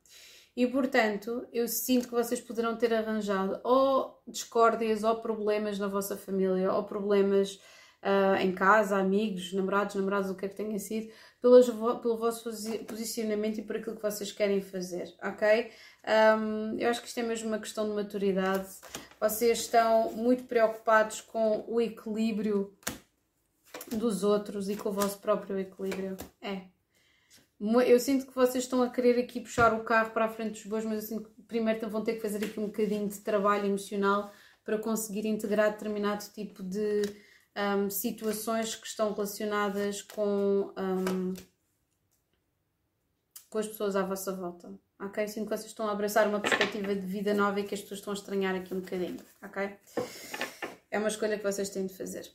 E 0.57 0.65
portanto, 0.65 1.47
eu 1.53 1.67
sinto 1.67 2.07
que 2.07 2.15
vocês 2.15 2.41
poderão 2.41 2.75
ter 2.75 2.91
arranjado 2.91 3.61
ou 3.63 4.19
discórdias 4.27 5.03
ou 5.03 5.21
problemas 5.21 5.77
na 5.77 5.87
vossa 5.87 6.17
família, 6.17 6.73
ou 6.73 6.83
problemas 6.83 7.61
uh, 8.01 8.41
em 8.41 8.51
casa, 8.51 8.97
amigos, 8.97 9.53
namorados, 9.53 9.93
namorados, 9.93 10.31
o 10.31 10.35
que 10.35 10.47
é 10.47 10.49
que 10.49 10.55
tenha 10.55 10.79
sido, 10.79 11.13
pelas, 11.39 11.67
pelo 11.67 12.17
vosso 12.17 12.49
posicionamento 12.87 13.59
e 13.59 13.61
por 13.61 13.75
aquilo 13.75 13.97
que 13.97 14.01
vocês 14.01 14.31
querem 14.31 14.59
fazer, 14.59 15.13
ok? 15.21 15.71
Um, 16.39 16.75
eu 16.79 16.89
acho 16.89 17.03
que 17.03 17.07
isto 17.07 17.19
é 17.19 17.23
mesmo 17.23 17.49
uma 17.49 17.59
questão 17.59 17.87
de 17.87 17.93
maturidade. 17.93 18.67
Vocês 19.19 19.59
estão 19.59 20.11
muito 20.13 20.45
preocupados 20.45 21.21
com 21.21 21.65
o 21.67 21.79
equilíbrio 21.79 22.75
dos 23.89 24.23
outros 24.23 24.69
e 24.69 24.75
com 24.75 24.89
o 24.89 24.93
vosso 24.93 25.19
próprio 25.19 25.59
equilíbrio. 25.59 26.17
É. 26.41 26.76
Eu 27.59 27.99
sinto 27.99 28.27
que 28.27 28.35
vocês 28.35 28.63
estão 28.63 28.83
a 28.83 28.89
querer 28.89 29.19
aqui 29.19 29.41
puxar 29.41 29.73
o 29.73 29.83
carro 29.83 30.11
para 30.11 30.25
a 30.25 30.29
frente 30.29 30.53
dos 30.53 30.65
bois, 30.65 30.85
mas 30.85 31.03
eu 31.03 31.17
sinto 31.17 31.29
que 31.29 31.41
primeiro 31.43 31.89
vão 31.89 32.03
ter 32.03 32.13
que 32.13 32.21
fazer 32.21 32.45
aqui 32.45 32.59
um 32.59 32.67
bocadinho 32.67 33.07
de 33.07 33.19
trabalho 33.19 33.65
emocional 33.65 34.31
para 34.63 34.77
conseguir 34.77 35.25
integrar 35.25 35.71
determinado 35.71 36.23
tipo 36.33 36.61
de 36.61 37.01
um, 37.55 37.89
situações 37.89 38.75
que 38.75 38.85
estão 38.85 39.11
relacionadas 39.13 40.01
com, 40.01 40.73
um, 40.77 41.33
com 43.49 43.57
as 43.57 43.67
pessoas 43.67 43.95
à 43.95 44.03
vossa 44.03 44.35
volta 44.35 44.71
ok? 44.99 45.27
Sinto 45.27 45.49
que 45.49 45.57
vocês 45.57 45.67
estão 45.67 45.87
a 45.87 45.91
abraçar 45.91 46.27
uma 46.27 46.39
perspectiva 46.39 46.93
de 46.95 47.05
vida 47.05 47.33
nova 47.33 47.59
e 47.59 47.63
que 47.63 47.75
as 47.75 47.81
pessoas 47.81 47.99
estão 47.99 48.13
a 48.13 48.15
estranhar 48.15 48.55
aqui 48.55 48.73
um 48.73 48.79
bocadinho, 48.79 49.19
ok? 49.43 49.75
É 50.89 50.97
uma 50.97 51.07
escolha 51.07 51.37
que 51.37 51.43
vocês 51.43 51.69
têm 51.69 51.87
de 51.87 51.93
fazer, 51.95 52.29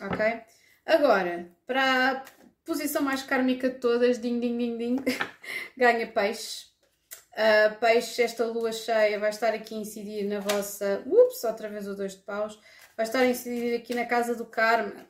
ok? 0.00 0.42
Agora, 0.84 1.50
para 1.66 2.24
posição 2.66 3.00
mais 3.00 3.22
kármica 3.22 3.70
de 3.70 3.78
todas, 3.78 4.18
ding, 4.18 4.38
ding, 4.40 4.58
ding, 4.58 4.76
ding, 4.76 4.96
ganha 5.76 6.06
peixe. 6.06 6.66
Uh, 7.32 7.78
peixe, 7.78 8.22
esta 8.22 8.44
lua 8.46 8.72
cheia 8.72 9.18
vai 9.18 9.30
estar 9.30 9.54
aqui 9.54 9.74
a 9.74 9.78
incidir 9.78 10.24
na 10.24 10.40
vossa. 10.40 11.02
Ups, 11.06 11.44
outra 11.44 11.68
vez 11.68 11.86
o 11.88 11.94
dois 11.94 12.14
de 12.14 12.22
paus. 12.22 12.58
Vai 12.96 13.06
estar 13.06 13.20
a 13.20 13.26
incidir 13.26 13.76
aqui 13.76 13.94
na 13.94 14.06
casa 14.06 14.34
do 14.34 14.44
karma. 14.44 15.06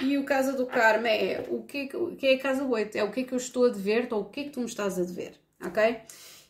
E 0.00 0.16
o 0.16 0.24
casa 0.24 0.52
do 0.52 0.66
karma 0.66 1.08
é 1.08 1.44
o 1.50 1.62
que, 1.62 1.90
o 1.94 2.16
que 2.16 2.26
é 2.26 2.34
a 2.34 2.38
casa 2.38 2.64
8? 2.64 2.96
É 2.96 3.04
o 3.04 3.10
que 3.10 3.20
é 3.20 3.24
que 3.24 3.32
eu 3.32 3.38
estou 3.38 3.66
a 3.66 3.68
dever 3.68 4.08
ou 4.10 4.22
o 4.22 4.24
que 4.30 4.40
é 4.40 4.44
que 4.44 4.50
tu 4.50 4.60
me 4.60 4.66
estás 4.66 4.98
a 4.98 5.02
dever 5.02 5.38
ok? 5.64 6.00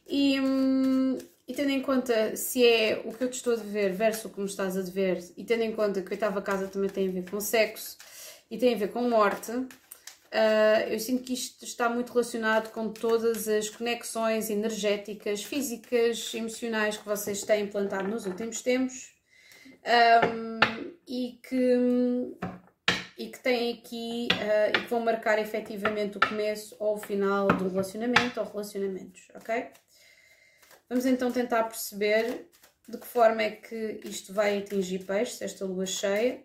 E, 0.07 0.41
hum, 0.41 1.19
e 1.47 1.55
tendo 1.55 1.71
em 1.71 1.83
conta 1.83 2.37
se 2.37 2.67
é 2.67 3.03
o 3.05 3.13
que 3.13 3.25
eu 3.25 3.31
te 3.31 3.35
estou 3.35 3.55
a 3.55 3.57
dever 3.57 3.93
versus 3.93 4.27
o 4.27 4.31
que 4.31 4.41
me 4.41 4.47
estás 4.47 4.77
a 4.77 4.83
dever, 4.83 5.23
e 5.37 5.45
tendo 5.45 5.63
em 5.63 5.73
conta 5.73 6.03
que 6.03 6.09
a 6.09 6.13
oitava 6.13 6.43
casa 6.43 6.69
também 6.69 6.91
tem 6.91 7.09
a 7.09 7.13
ver 7.13 7.31
com 7.31 7.41
sexo 7.41 7.97
e 8.51 8.59
tem 8.59 8.75
a 8.75 8.79
ver 8.79 8.89
com 8.89 9.03
morte, 9.03 9.53
uh, 10.33 10.89
eu 10.89 10.99
sinto 10.99 11.23
que 11.23 11.35
isto 11.35 11.65
está 11.65 11.89
muito 11.89 12.13
relacionado 12.13 12.71
com 12.71 12.91
todas 12.93 13.49
as 13.49 13.69
conexões 13.69 14.51
energéticas, 14.51 15.43
físicas, 15.43 16.33
emocionais 16.35 16.97
que 16.97 17.05
vocês 17.05 17.43
têm 17.43 17.65
implantado 17.65 18.09
nos 18.09 18.27
últimos 18.27 18.63
tempos. 18.63 19.15
Um, 20.25 20.59
e 21.07 21.41
que 21.43 22.37
e 23.17 23.27
que 23.31 23.41
têm 23.41 23.73
aqui 23.73 24.29
uh, 24.33 24.79
e 24.79 24.83
que 24.85 24.91
vão 24.91 25.01
marcar 25.01 25.41
efetivamente 25.41 26.19
o 26.19 26.21
começo 26.21 26.77
ou 26.79 26.95
o 26.95 26.99
final 26.99 27.49
do 27.49 27.69
relacionamento 27.69 28.39
ou 28.39 28.47
relacionamentos, 28.47 29.27
ok? 29.35 29.67
Vamos 30.89 31.05
então 31.05 31.33
tentar 31.33 31.65
perceber 31.65 32.49
de 32.89 32.97
que 32.97 33.07
forma 33.07 33.43
é 33.43 33.51
que 33.51 34.01
isto 34.05 34.33
vai 34.33 34.59
atingir 34.59 35.01
peixe, 35.01 35.43
esta 35.45 35.65
lua 35.65 35.85
cheia. 35.85 36.43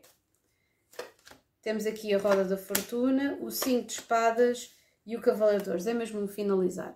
Temos 1.63 1.85
aqui 1.85 2.13
a 2.13 2.17
roda 2.17 2.43
da 2.43 2.57
fortuna, 2.57 3.37
o 3.39 3.49
5 3.49 3.87
de 3.87 3.93
espadas 3.93 4.75
e 5.05 5.15
o 5.15 5.21
cavaladores. 5.21 5.87
É 5.87 5.93
mesmo 5.93 6.27
finalizar. 6.27 6.95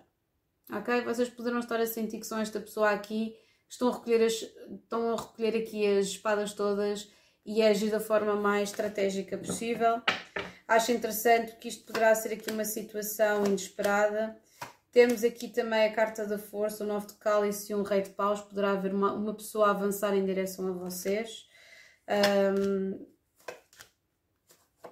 Ok? 0.70 1.00
Vocês 1.00 1.30
poderão 1.30 1.58
estar 1.58 1.80
a 1.80 1.86
sentir 1.86 2.20
que 2.20 2.26
são 2.26 2.38
esta 2.38 2.60
pessoa 2.60 2.90
aqui, 2.90 3.34
estão 3.66 3.88
a 3.88 3.92
recolher, 3.92 4.26
as, 4.26 4.34
estão 4.34 5.14
a 5.14 5.16
recolher 5.16 5.56
aqui 5.56 5.86
as 5.86 6.08
espadas 6.08 6.52
todas 6.52 7.10
e 7.46 7.62
agir 7.62 7.90
da 7.90 7.98
forma 7.98 8.36
mais 8.36 8.68
estratégica 8.68 9.38
possível. 9.38 10.02
Acho 10.68 10.92
interessante 10.92 11.56
que 11.56 11.68
isto 11.68 11.86
poderá 11.86 12.14
ser 12.14 12.34
aqui 12.34 12.50
uma 12.50 12.66
situação 12.66 13.46
inesperada. 13.46 14.36
Temos 14.92 15.24
aqui 15.24 15.48
também 15.48 15.86
a 15.86 15.94
carta 15.94 16.26
da 16.26 16.36
força, 16.36 16.84
o 16.84 16.86
nove 16.86 17.06
de 17.06 17.14
cálice 17.14 17.72
e 17.72 17.74
um 17.74 17.82
rei 17.82 18.02
de 18.02 18.10
paus. 18.10 18.42
Poderá 18.42 18.72
haver 18.72 18.92
uma, 18.92 19.14
uma 19.14 19.34
pessoa 19.34 19.68
a 19.68 19.70
avançar 19.70 20.14
em 20.14 20.26
direção 20.26 20.68
a 20.68 20.72
vocês. 20.72 21.46
Um, 22.06 23.17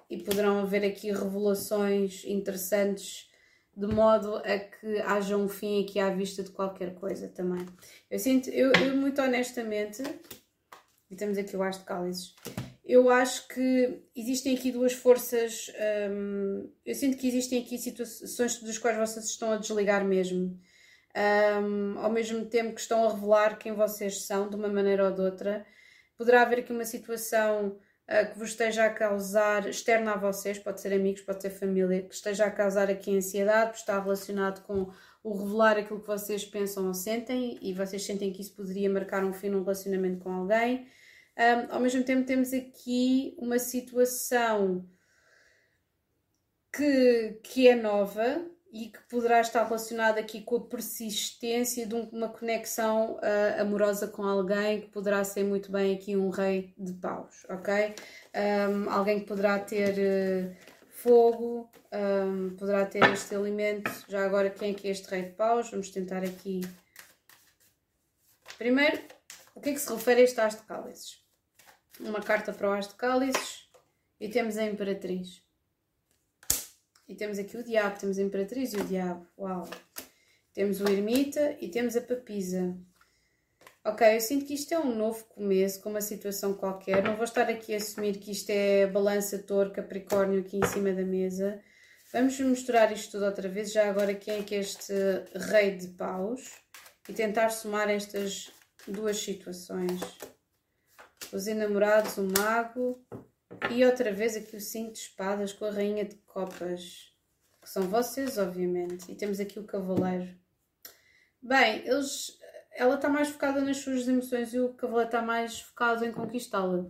e 0.09 0.17
poderão 0.17 0.59
haver 0.59 0.85
aqui 0.85 1.11
revelações 1.11 2.23
interessantes 2.25 3.27
de 3.75 3.85
modo 3.85 4.37
a 4.37 4.57
que 4.57 4.99
haja 5.05 5.37
um 5.37 5.47
fim 5.47 5.83
aqui 5.83 5.99
à 5.99 6.09
vista 6.09 6.41
de 6.41 6.49
qualquer 6.49 6.95
coisa 6.95 7.27
também. 7.27 7.63
Eu 8.09 8.17
sinto, 8.17 8.49
eu, 8.49 8.71
eu 8.71 8.97
muito 8.97 9.21
honestamente, 9.21 10.01
e 11.11 11.15
temos 11.15 11.37
aqui 11.37 11.55
o 11.55 11.61
As 11.61 11.77
de 11.77 11.85
Cálices, 11.85 12.33
eu 12.87 13.09
acho 13.09 13.47
que 13.49 14.01
existem 14.15 14.55
aqui 14.55 14.71
duas 14.71 14.93
forças. 14.93 15.69
Um, 16.09 16.71
eu 16.85 16.95
sinto 16.95 17.17
que 17.17 17.27
existem 17.27 17.61
aqui 17.61 17.77
situações 17.77 18.63
das 18.63 18.77
quais 18.77 18.97
vocês 18.97 19.25
estão 19.25 19.51
a 19.51 19.57
desligar 19.57 20.05
mesmo. 20.05 20.57
Um, 21.61 21.99
ao 21.99 22.09
mesmo 22.09 22.45
tempo 22.45 22.73
que 22.73 22.79
estão 22.79 23.03
a 23.03 23.13
revelar 23.13 23.57
quem 23.57 23.73
vocês 23.73 24.25
são, 24.25 24.49
de 24.49 24.55
uma 24.55 24.69
maneira 24.69 25.05
ou 25.05 25.11
de 25.11 25.19
outra. 25.19 25.65
Poderá 26.17 26.43
haver 26.43 26.59
aqui 26.59 26.71
uma 26.71 26.85
situação 26.85 27.77
uh, 28.09 28.31
que 28.31 28.37
vos 28.37 28.49
esteja 28.49 28.85
a 28.85 28.89
causar, 28.89 29.67
externa 29.67 30.13
a 30.13 30.17
vocês, 30.17 30.57
pode 30.59 30.81
ser 30.81 30.93
amigos, 30.93 31.21
pode 31.21 31.41
ser 31.41 31.49
família, 31.49 32.03
que 32.03 32.13
esteja 32.13 32.45
a 32.45 32.51
causar 32.51 32.89
aqui 32.89 33.15
ansiedade, 33.15 33.77
está 33.77 33.99
relacionado 33.99 34.63
com 34.63 34.91
o 35.23 35.37
revelar 35.37 35.77
aquilo 35.77 35.99
que 35.99 36.07
vocês 36.07 36.45
pensam 36.45 36.87
ou 36.87 36.93
sentem 36.93 37.57
e 37.61 37.73
vocês 37.73 38.05
sentem 38.05 38.31
que 38.31 38.41
isso 38.41 38.55
poderia 38.55 38.89
marcar 38.89 39.23
um 39.23 39.33
fim 39.33 39.49
num 39.49 39.61
relacionamento 39.61 40.19
com 40.19 40.31
alguém. 40.31 40.87
Um, 41.37 41.73
ao 41.73 41.79
mesmo 41.79 42.03
tempo, 42.03 42.25
temos 42.25 42.53
aqui 42.53 43.35
uma 43.37 43.59
situação 43.59 44.89
que, 46.71 47.39
que 47.43 47.67
é 47.67 47.75
nova 47.75 48.49
e 48.71 48.89
que 48.89 48.99
poderá 49.09 49.41
estar 49.41 49.63
relacionada 49.63 50.19
aqui 50.19 50.41
com 50.41 50.57
a 50.57 50.61
persistência 50.61 51.87
de 51.87 51.95
uma 51.95 52.29
conexão 52.29 53.15
uh, 53.15 53.61
amorosa 53.61 54.07
com 54.07 54.23
alguém 54.23 54.81
que 54.81 54.87
poderá 54.87 55.23
ser 55.23 55.43
muito 55.43 55.71
bem 55.71 55.95
aqui 55.95 56.15
um 56.15 56.29
rei 56.29 56.73
de 56.77 56.93
paus, 56.93 57.45
ok? 57.49 57.95
Um, 58.35 58.89
alguém 58.89 59.19
que 59.21 59.25
poderá 59.25 59.59
ter 59.59 59.93
uh, 59.97 60.55
fogo, 60.89 61.69
um, 61.93 62.55
poderá 62.55 62.85
ter 62.85 63.03
este 63.11 63.33
elemento. 63.33 63.91
Já 64.07 64.25
agora, 64.25 64.49
quem 64.49 64.71
é 64.71 64.73
que 64.73 64.87
é 64.87 64.91
este 64.91 65.09
rei 65.09 65.23
de 65.23 65.31
paus? 65.31 65.69
Vamos 65.71 65.89
tentar 65.89 66.23
aqui. 66.23 66.61
Primeiro, 68.57 68.99
o 69.55 69.61
que 69.61 69.69
é 69.69 69.73
que 69.73 69.79
se 69.79 69.93
refere 69.93 70.21
a 70.21 70.23
este 70.23 70.41
as 70.41 70.55
de 70.55 70.63
cálices? 70.63 71.27
uma 71.99 72.21
carta 72.21 72.53
para 72.53 72.69
o 72.69 72.73
As 72.73 72.87
de 72.87 72.95
Cálices 72.95 73.67
e 74.19 74.29
temos 74.29 74.57
a 74.57 74.65
Imperatriz. 74.65 75.41
E 77.07 77.15
temos 77.15 77.39
aqui 77.39 77.57
o 77.57 77.63
Diabo, 77.63 77.99
temos 77.99 78.19
a 78.19 78.21
Imperatriz 78.21 78.73
e 78.73 78.77
o 78.77 78.83
Diabo. 78.83 79.25
Uau! 79.37 79.69
Temos 80.53 80.81
o 80.81 80.89
Ermita 80.89 81.55
e 81.61 81.69
temos 81.69 81.95
a 81.95 82.01
Papisa. 82.01 82.75
Ok, 83.85 84.15
eu 84.15 84.19
sinto 84.19 84.45
que 84.45 84.53
isto 84.53 84.73
é 84.73 84.79
um 84.79 84.93
novo 84.93 85.23
começo, 85.25 85.81
com 85.81 85.89
uma 85.89 86.01
situação 86.01 86.53
qualquer. 86.53 87.01
Não 87.03 87.15
vou 87.15 87.23
estar 87.23 87.49
aqui 87.49 87.73
a 87.73 87.77
assumir 87.77 88.17
que 88.17 88.31
isto 88.31 88.49
é 88.49 88.85
balança, 88.85 89.39
touro, 89.39 89.71
capricórnio 89.71 90.41
aqui 90.41 90.57
em 90.57 90.65
cima 90.65 90.91
da 90.91 91.03
mesa. 91.03 91.61
Vamos 92.11 92.37
misturar 92.39 92.91
isto 92.91 93.11
tudo 93.11 93.25
outra 93.25 93.47
vez. 93.47 93.71
Já 93.71 93.89
agora 93.89 94.13
quem 94.13 94.39
é 94.39 94.43
que 94.43 94.55
é 94.55 94.59
este 94.59 94.93
rei 95.33 95.77
de 95.77 95.87
paus? 95.89 96.51
E 97.07 97.13
tentar 97.13 97.49
somar 97.51 97.89
estas 97.89 98.51
duas 98.85 99.17
situações 99.17 100.01
os 101.31 101.47
enamorados, 101.47 102.17
o 102.17 102.23
mago 102.23 102.99
e 103.71 103.85
outra 103.85 104.11
vez 104.11 104.35
aqui 104.35 104.55
o 104.55 104.61
cinco 104.61 104.93
de 104.93 104.99
espadas 104.99 105.53
com 105.53 105.65
a 105.65 105.71
rainha 105.71 106.05
de 106.05 106.15
copas, 106.25 107.13
que 107.61 107.69
são 107.69 107.83
vocês, 107.83 108.37
obviamente. 108.37 109.11
E 109.11 109.15
temos 109.15 109.39
aqui 109.39 109.59
o 109.59 109.65
cavaleiro. 109.65 110.35
Bem, 111.41 111.85
eles, 111.87 112.37
ela 112.73 112.95
está 112.95 113.09
mais 113.09 113.29
focada 113.29 113.61
nas 113.61 113.77
suas 113.77 114.07
emoções 114.07 114.53
e 114.53 114.59
o 114.59 114.73
cavaleiro 114.73 115.07
está 115.07 115.21
mais 115.21 115.61
focado 115.61 116.05
em 116.05 116.11
conquistá-la. 116.11 116.85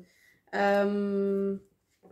Um, 0.87 1.59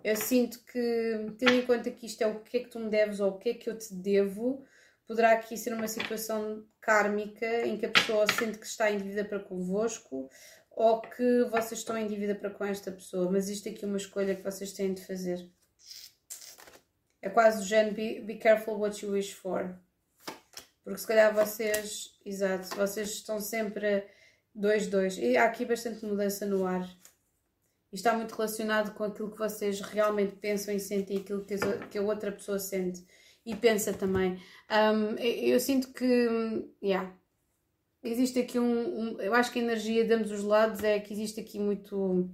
eu 0.04 0.16
sinto 0.16 0.64
que, 0.66 1.34
tendo 1.38 1.54
em 1.54 1.66
conta 1.66 1.90
que 1.90 2.06
isto 2.06 2.22
é 2.22 2.28
o 2.28 2.40
que 2.42 2.58
é 2.58 2.60
que 2.62 2.70
tu 2.70 2.80
me 2.80 2.90
deves 2.90 3.20
ou 3.20 3.32
o 3.32 3.38
que 3.38 3.50
é 3.50 3.54
que 3.54 3.70
eu 3.70 3.78
te 3.78 3.94
devo, 3.94 4.64
poderá 5.08 5.32
aqui 5.32 5.58
ser 5.58 5.74
uma 5.74 5.88
situação 5.88 6.64
kármica 6.82 7.66
em 7.66 7.78
que 7.78 7.86
a 7.86 7.92
pessoa 7.92 8.28
sente 8.28 8.60
que 8.60 8.66
está 8.66 8.92
em 8.92 8.98
dívida 8.98 9.26
para 9.26 9.40
convosco 9.40 10.30
ou 10.76 11.02
que 11.02 11.44
vocês 11.46 11.80
estão 11.80 11.98
em 11.98 12.06
dívida 12.06 12.36
para 12.36 12.50
com 12.50 12.66
esta 12.66 12.92
pessoa, 12.92 13.32
mas 13.32 13.48
isto 13.48 13.70
aqui 13.70 13.86
é 13.86 13.88
uma 13.88 13.98
escolha 13.98 14.36
que 14.36 14.44
vocês 14.44 14.74
têm 14.74 14.94
de 14.94 15.06
fazer. 15.06 15.50
É 17.22 17.30
quase 17.30 17.62
o 17.62 17.66
género 17.66 17.96
be, 17.96 18.20
be 18.20 18.36
careful 18.36 18.78
what 18.78 19.04
you 19.04 19.14
wish 19.14 19.34
for. 19.34 19.80
Porque 20.84 21.00
se 21.00 21.08
calhar 21.08 21.34
vocês, 21.34 22.20
exato, 22.26 22.76
vocês 22.76 23.10
estão 23.10 23.40
sempre 23.40 24.06
dois, 24.54 24.86
dois. 24.88 25.18
E 25.18 25.38
há 25.38 25.46
aqui 25.46 25.66
bastante 25.66 26.06
mudança 26.06 26.46
no 26.46 26.66
ar. 26.68 26.88
E 27.92 27.96
está 27.96 28.14
muito 28.14 28.36
relacionado 28.36 28.94
com 28.94 29.06
aquilo 29.06 29.32
que 29.32 29.40
vocês 29.40 29.80
realmente 29.80 30.36
pensam 30.36 30.76
e 30.76 30.80
sentem, 30.80 31.18
aquilo 31.18 31.46
que 31.90 31.98
a 31.98 32.02
outra 32.02 32.32
pessoa 32.32 32.60
sente 32.60 33.04
e 33.46 33.56
pensa 33.56 33.94
também. 33.94 34.42
Um, 34.70 35.16
eu, 35.18 35.54
eu 35.54 35.60
sinto 35.60 35.94
que, 35.94 36.68
yeah, 36.84 37.16
existe 38.06 38.40
aqui 38.40 38.60
um, 38.60 39.00
um, 39.00 39.22
Eu 39.22 39.34
acho 39.34 39.52
que 39.52 39.60
a 39.60 39.62
energia 39.62 40.06
de 40.06 40.14
ambos 40.14 40.32
os 40.32 40.44
lados 40.44 40.84
é 40.84 41.00
que 41.00 41.14
existe 41.14 41.40
aqui 41.40 41.60
muito. 41.60 42.30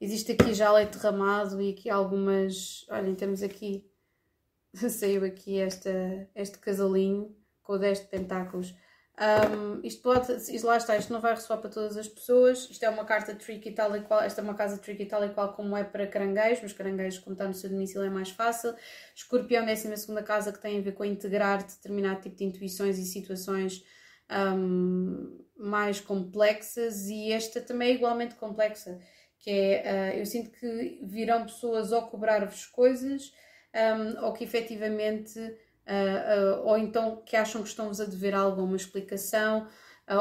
Existe 0.00 0.32
aqui 0.32 0.54
já 0.54 0.70
leite 0.72 0.96
derramado 0.96 1.60
e 1.60 1.70
aqui 1.70 1.88
algumas. 1.88 2.86
Olhem, 2.90 3.14
temos 3.14 3.42
aqui. 3.42 3.90
Saiu 4.74 5.24
aqui 5.24 5.58
esta, 5.58 5.90
este 6.34 6.58
casalinho 6.58 7.34
com 7.62 7.74
o 7.74 7.78
10 7.78 8.00
de 8.00 8.06
pentáculos. 8.06 8.74
Um, 9.18 9.80
isto 9.82 10.02
pode, 10.02 10.30
isto, 10.30 10.66
lá 10.66 10.76
está, 10.76 10.94
isto 10.94 11.10
não 11.10 11.22
vai 11.22 11.34
ressoar 11.34 11.58
para 11.58 11.70
todas 11.70 11.96
as 11.96 12.06
pessoas. 12.06 12.68
Isto 12.70 12.84
é 12.84 12.90
uma 12.90 13.04
carta 13.06 13.34
tricky 13.34 13.72
tal 13.72 13.96
e 13.96 14.02
qual, 14.02 14.20
esta 14.20 14.42
é 14.42 14.44
uma 14.44 14.54
casa 14.54 14.76
tricky 14.76 15.06
tal 15.06 15.24
e 15.24 15.30
qual 15.30 15.54
como 15.54 15.74
é 15.74 15.82
para 15.82 16.06
caranguejos, 16.06 16.62
mas 16.62 16.72
caranguejos, 16.74 17.20
como 17.20 17.32
está 17.32 17.48
no 17.48 17.54
seu 17.54 17.70
domicílio, 17.70 18.06
é 18.06 18.10
mais 18.10 18.30
fácil. 18.30 18.74
Escorpião, 19.14 19.64
12 19.64 19.96
segunda 19.96 20.22
casa, 20.22 20.52
que 20.52 20.60
tem 20.60 20.78
a 20.78 20.82
ver 20.82 20.92
com 20.92 21.04
integrar 21.04 21.66
determinado 21.66 22.20
tipo 22.20 22.36
de 22.36 22.44
intuições 22.44 22.98
e 22.98 23.04
situações 23.06 23.82
um, 24.30 25.44
mais 25.56 26.00
complexas 26.00 27.06
e 27.08 27.32
esta 27.32 27.60
também 27.60 27.90
é 27.90 27.94
igualmente 27.94 28.34
complexa, 28.34 28.98
que 29.38 29.50
é, 29.50 30.14
uh, 30.14 30.18
eu 30.18 30.26
sinto 30.26 30.50
que 30.50 31.00
virão 31.04 31.44
pessoas 31.44 31.92
ou 31.92 32.02
cobrar-vos 32.02 32.66
coisas 32.66 33.32
um, 33.74 34.24
ou 34.24 34.32
que 34.32 34.44
efetivamente, 34.44 35.38
uh, 35.38 36.62
uh, 36.62 36.66
ou 36.66 36.78
então 36.78 37.22
que 37.24 37.36
acham 37.36 37.62
que 37.62 37.68
estão-vos 37.68 38.00
a 38.00 38.04
dever 38.04 38.34
alguma 38.34 38.76
explicação 38.76 39.68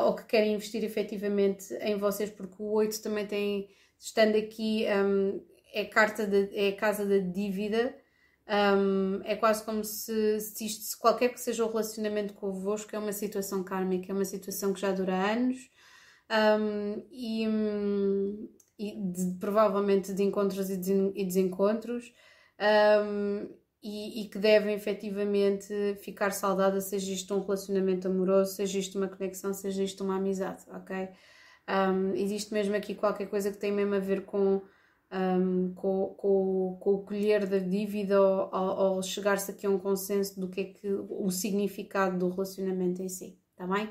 ou 0.03 0.15
que 0.15 0.25
querem 0.25 0.55
investir 0.55 0.83
efetivamente 0.83 1.71
em 1.75 1.95
vocês, 1.95 2.31
porque 2.31 2.55
o 2.57 2.71
8 2.71 3.03
também 3.03 3.27
tem, 3.27 3.69
estando 3.99 4.35
aqui, 4.35 4.83
um, 4.87 5.45
é, 5.71 5.85
carta 5.85 6.25
de, 6.25 6.49
é 6.57 6.69
a 6.69 6.75
casa 6.75 7.05
da 7.05 7.19
dívida, 7.19 7.95
um, 8.47 9.21
é 9.23 9.35
quase 9.35 9.63
como 9.63 9.83
se, 9.83 10.39
se, 10.39 10.65
isto, 10.65 10.99
qualquer 10.99 11.29
que 11.29 11.39
seja 11.39 11.65
o 11.65 11.67
relacionamento 11.67 12.33
convosco 12.33 12.95
é 12.95 12.99
uma 12.99 13.11
situação 13.11 13.63
kármica, 13.63 14.11
é 14.11 14.15
uma 14.15 14.25
situação 14.25 14.71
que 14.71 14.79
já 14.79 14.91
dura 14.91 15.13
anos 15.13 15.57
um, 16.59 17.03
e, 17.11 17.45
e 18.77 19.11
de, 19.11 19.39
provavelmente 19.39 20.13
de 20.13 20.23
encontros 20.23 20.69
e, 20.69 20.79
e 21.15 21.25
desencontros 21.25 22.13
um, 22.59 23.49
e, 23.81 24.21
e, 24.21 24.29
que 24.29 24.39
devem 24.39 24.73
efetivamente 24.75 25.95
ficar 26.01 26.31
saudada, 26.31 26.81
seja 26.81 27.11
isto 27.11 27.35
um 27.35 27.41
relacionamento 27.41 28.07
amoroso, 28.07 28.55
seja 28.55 28.79
isto 28.79 28.97
uma 28.97 29.07
conexão, 29.07 29.53
seja 29.53 29.83
isto 29.83 30.03
uma 30.03 30.17
amizade, 30.17 30.63
ok? 30.69 31.09
existe 32.15 32.53
mesmo 32.53 32.75
aqui 32.75 32.93
qualquer 32.93 33.27
coisa 33.27 33.51
que 33.51 33.57
tem 33.57 33.71
mesmo 33.71 33.95
a 33.95 33.99
ver 33.99 34.23
com 34.25 34.61
um, 35.11 35.73
com, 35.73 36.15
com, 36.17 36.77
com, 36.79 36.89
o 36.91 37.03
colher 37.03 37.45
da 37.45 37.59
dívida 37.59 38.19
ou, 38.19 38.49
ou, 38.51 39.03
chegar-se 39.03 39.51
aqui 39.51 39.65
a 39.65 39.69
um 39.69 39.79
consenso 39.79 40.39
do 40.39 40.49
que 40.49 40.61
é 40.61 40.63
que 40.65 40.87
o 41.09 41.29
significado 41.29 42.17
do 42.17 42.29
relacionamento 42.29 43.01
em 43.01 43.09
si, 43.09 43.39
tá 43.55 43.67
bem? 43.67 43.89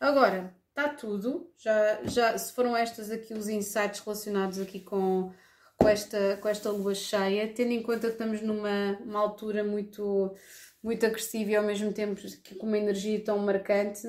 Agora, 0.00 0.54
está 0.68 0.88
tudo, 0.88 1.50
já, 1.56 2.00
já 2.04 2.36
se 2.36 2.52
foram 2.52 2.76
estas 2.76 3.10
aqui 3.10 3.32
os 3.32 3.48
insights 3.48 4.00
relacionados 4.00 4.60
aqui 4.60 4.80
com, 4.80 5.32
com, 5.78 5.88
esta, 5.88 6.36
com 6.36 6.48
esta 6.48 6.70
lua 6.70 6.94
cheia, 6.94 7.48
tendo 7.48 7.70
em 7.70 7.82
conta 7.82 8.08
que 8.08 8.14
estamos 8.14 8.42
numa 8.42 8.98
uma 9.00 9.20
altura 9.20 9.64
muito, 9.64 10.34
muito 10.82 11.06
agressiva 11.06 11.50
e 11.52 11.56
ao 11.56 11.64
mesmo 11.64 11.92
tempo 11.92 12.20
com 12.58 12.66
uma 12.66 12.78
energia 12.78 13.22
tão 13.24 13.38
marcante, 13.38 14.06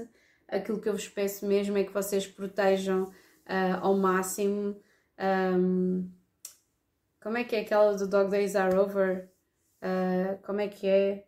aquilo 0.48 0.82
que 0.82 0.90
eu 0.90 0.94
vos 0.94 1.08
peço 1.08 1.46
mesmo 1.46 1.78
é 1.78 1.84
que 1.84 1.94
vocês 1.94 2.26
protejam 2.28 3.04
uh, 3.04 3.80
ao 3.82 3.96
máximo 3.96 4.82
um, 5.20 6.10
como 7.22 7.38
é 7.38 7.44
que 7.44 7.56
é 7.56 7.62
aquela 7.62 7.96
do 7.96 8.08
Dog 8.08 8.30
Days 8.30 8.56
Are 8.56 8.76
Over? 8.76 9.30
Uh, 9.82 10.42
como 10.44 10.62
é 10.62 10.68
que 10.68 10.88
é? 10.88 11.26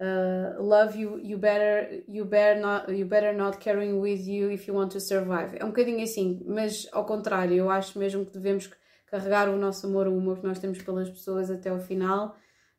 Uh, 0.00 0.62
love 0.62 0.98
you, 0.98 1.20
you 1.22 1.36
better, 1.36 2.02
you 2.08 2.24
better 2.24 2.58
not, 2.60 2.90
you 2.90 3.04
better 3.04 3.34
not 3.34 3.58
carrying 3.58 4.00
with 4.00 4.26
you 4.26 4.50
if 4.50 4.66
you 4.66 4.74
want 4.74 4.90
to 4.92 5.00
survive. 5.00 5.56
É 5.58 5.64
um 5.64 5.68
bocadinho 5.68 6.02
assim, 6.02 6.42
mas 6.46 6.88
ao 6.90 7.04
contrário, 7.04 7.54
eu 7.54 7.70
acho 7.70 7.98
mesmo 7.98 8.24
que 8.24 8.32
devemos 8.32 8.70
carregar 9.06 9.48
o 9.50 9.58
nosso 9.58 9.86
amor, 9.86 10.06
o 10.08 10.16
amor 10.16 10.38
que 10.38 10.46
nós 10.46 10.58
temos 10.58 10.80
pelas 10.80 11.10
pessoas 11.10 11.50
até 11.50 11.68
ao 11.68 11.80
final. 11.80 12.34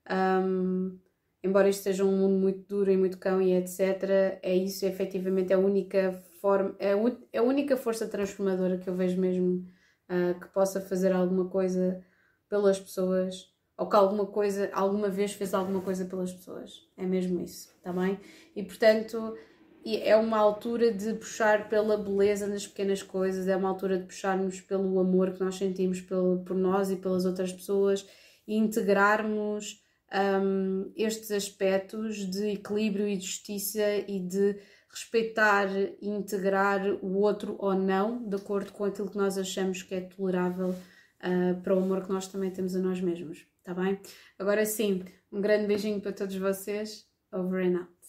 Um, 0.09 0.97
embora 1.43 1.69
isto 1.69 1.83
seja 1.83 2.03
um 2.03 2.17
mundo 2.17 2.39
muito 2.39 2.67
duro 2.67 2.89
e 2.89 2.97
muito 2.97 3.19
cão 3.19 3.41
e 3.41 3.53
etc., 3.53 4.39
é 4.41 4.55
isso, 4.55 4.85
efetivamente, 4.85 5.53
é 5.53 5.55
a 5.55 5.59
única 5.59 6.13
forma, 6.41 6.75
é 6.79 7.37
a 7.37 7.43
única 7.43 7.77
força 7.77 8.07
transformadora 8.07 8.77
que 8.77 8.89
eu 8.89 8.95
vejo 8.95 9.19
mesmo 9.19 9.63
uh, 10.09 10.39
que 10.39 10.47
possa 10.47 10.81
fazer 10.81 11.11
alguma 11.11 11.49
coisa 11.49 12.03
pelas 12.51 12.77
pessoas 12.77 13.49
ou 13.77 13.87
que 13.87 13.95
alguma 13.95 14.25
coisa, 14.25 14.69
alguma 14.73 15.09
vez 15.09 15.31
fez 15.31 15.53
alguma 15.53 15.81
coisa 15.81 16.03
pelas 16.03 16.33
pessoas. 16.33 16.85
É 16.97 17.05
mesmo 17.05 17.41
isso, 17.41 17.73
está 17.77 17.93
bem? 17.93 18.19
E 18.53 18.61
portanto, 18.61 19.35
é 19.85 20.15
uma 20.17 20.37
altura 20.37 20.91
de 20.91 21.13
puxar 21.13 21.69
pela 21.69 21.97
beleza 21.97 22.45
nas 22.45 22.67
pequenas 22.67 23.01
coisas, 23.01 23.47
é 23.47 23.55
uma 23.55 23.69
altura 23.69 23.97
de 23.97 24.05
puxarmos 24.05 24.59
pelo 24.59 24.99
amor 24.99 25.31
que 25.31 25.39
nós 25.39 25.55
sentimos 25.55 26.01
pelo, 26.01 26.43
por 26.43 26.55
nós 26.55 26.91
e 26.91 26.97
pelas 26.97 27.25
outras 27.25 27.53
pessoas 27.53 28.05
e 28.45 28.55
integrarmos 28.57 29.81
um, 30.43 30.91
estes 30.95 31.31
aspectos 31.31 32.17
de 32.29 32.51
equilíbrio 32.51 33.07
e 33.07 33.15
justiça 33.19 33.95
e 34.07 34.19
de 34.19 34.59
respeitar 34.89 35.69
e 36.01 36.09
integrar 36.09 36.85
o 37.01 37.17
outro 37.17 37.55
ou 37.57 37.73
não, 37.73 38.27
de 38.27 38.35
acordo 38.35 38.73
com 38.73 38.83
aquilo 38.83 39.09
que 39.09 39.17
nós 39.17 39.37
achamos 39.37 39.81
que 39.81 39.95
é 39.95 40.01
tolerável 40.01 40.75
uh, 41.23 41.61
para 41.61 41.75
o 41.75 41.79
amor 41.79 42.03
que 42.03 42.09
nós 42.09 42.27
também 42.27 42.51
temos 42.51 42.75
a 42.75 42.79
nós 42.79 42.99
mesmos, 43.01 43.45
tá 43.63 43.73
bem? 43.73 43.99
Agora 44.37 44.65
sim, 44.65 45.03
um 45.31 45.41
grande 45.41 45.67
beijinho 45.67 46.01
para 46.01 46.13
todos 46.13 46.35
vocês. 46.35 47.09
Over 47.33 47.65
and 47.65 47.79
out. 47.79 48.00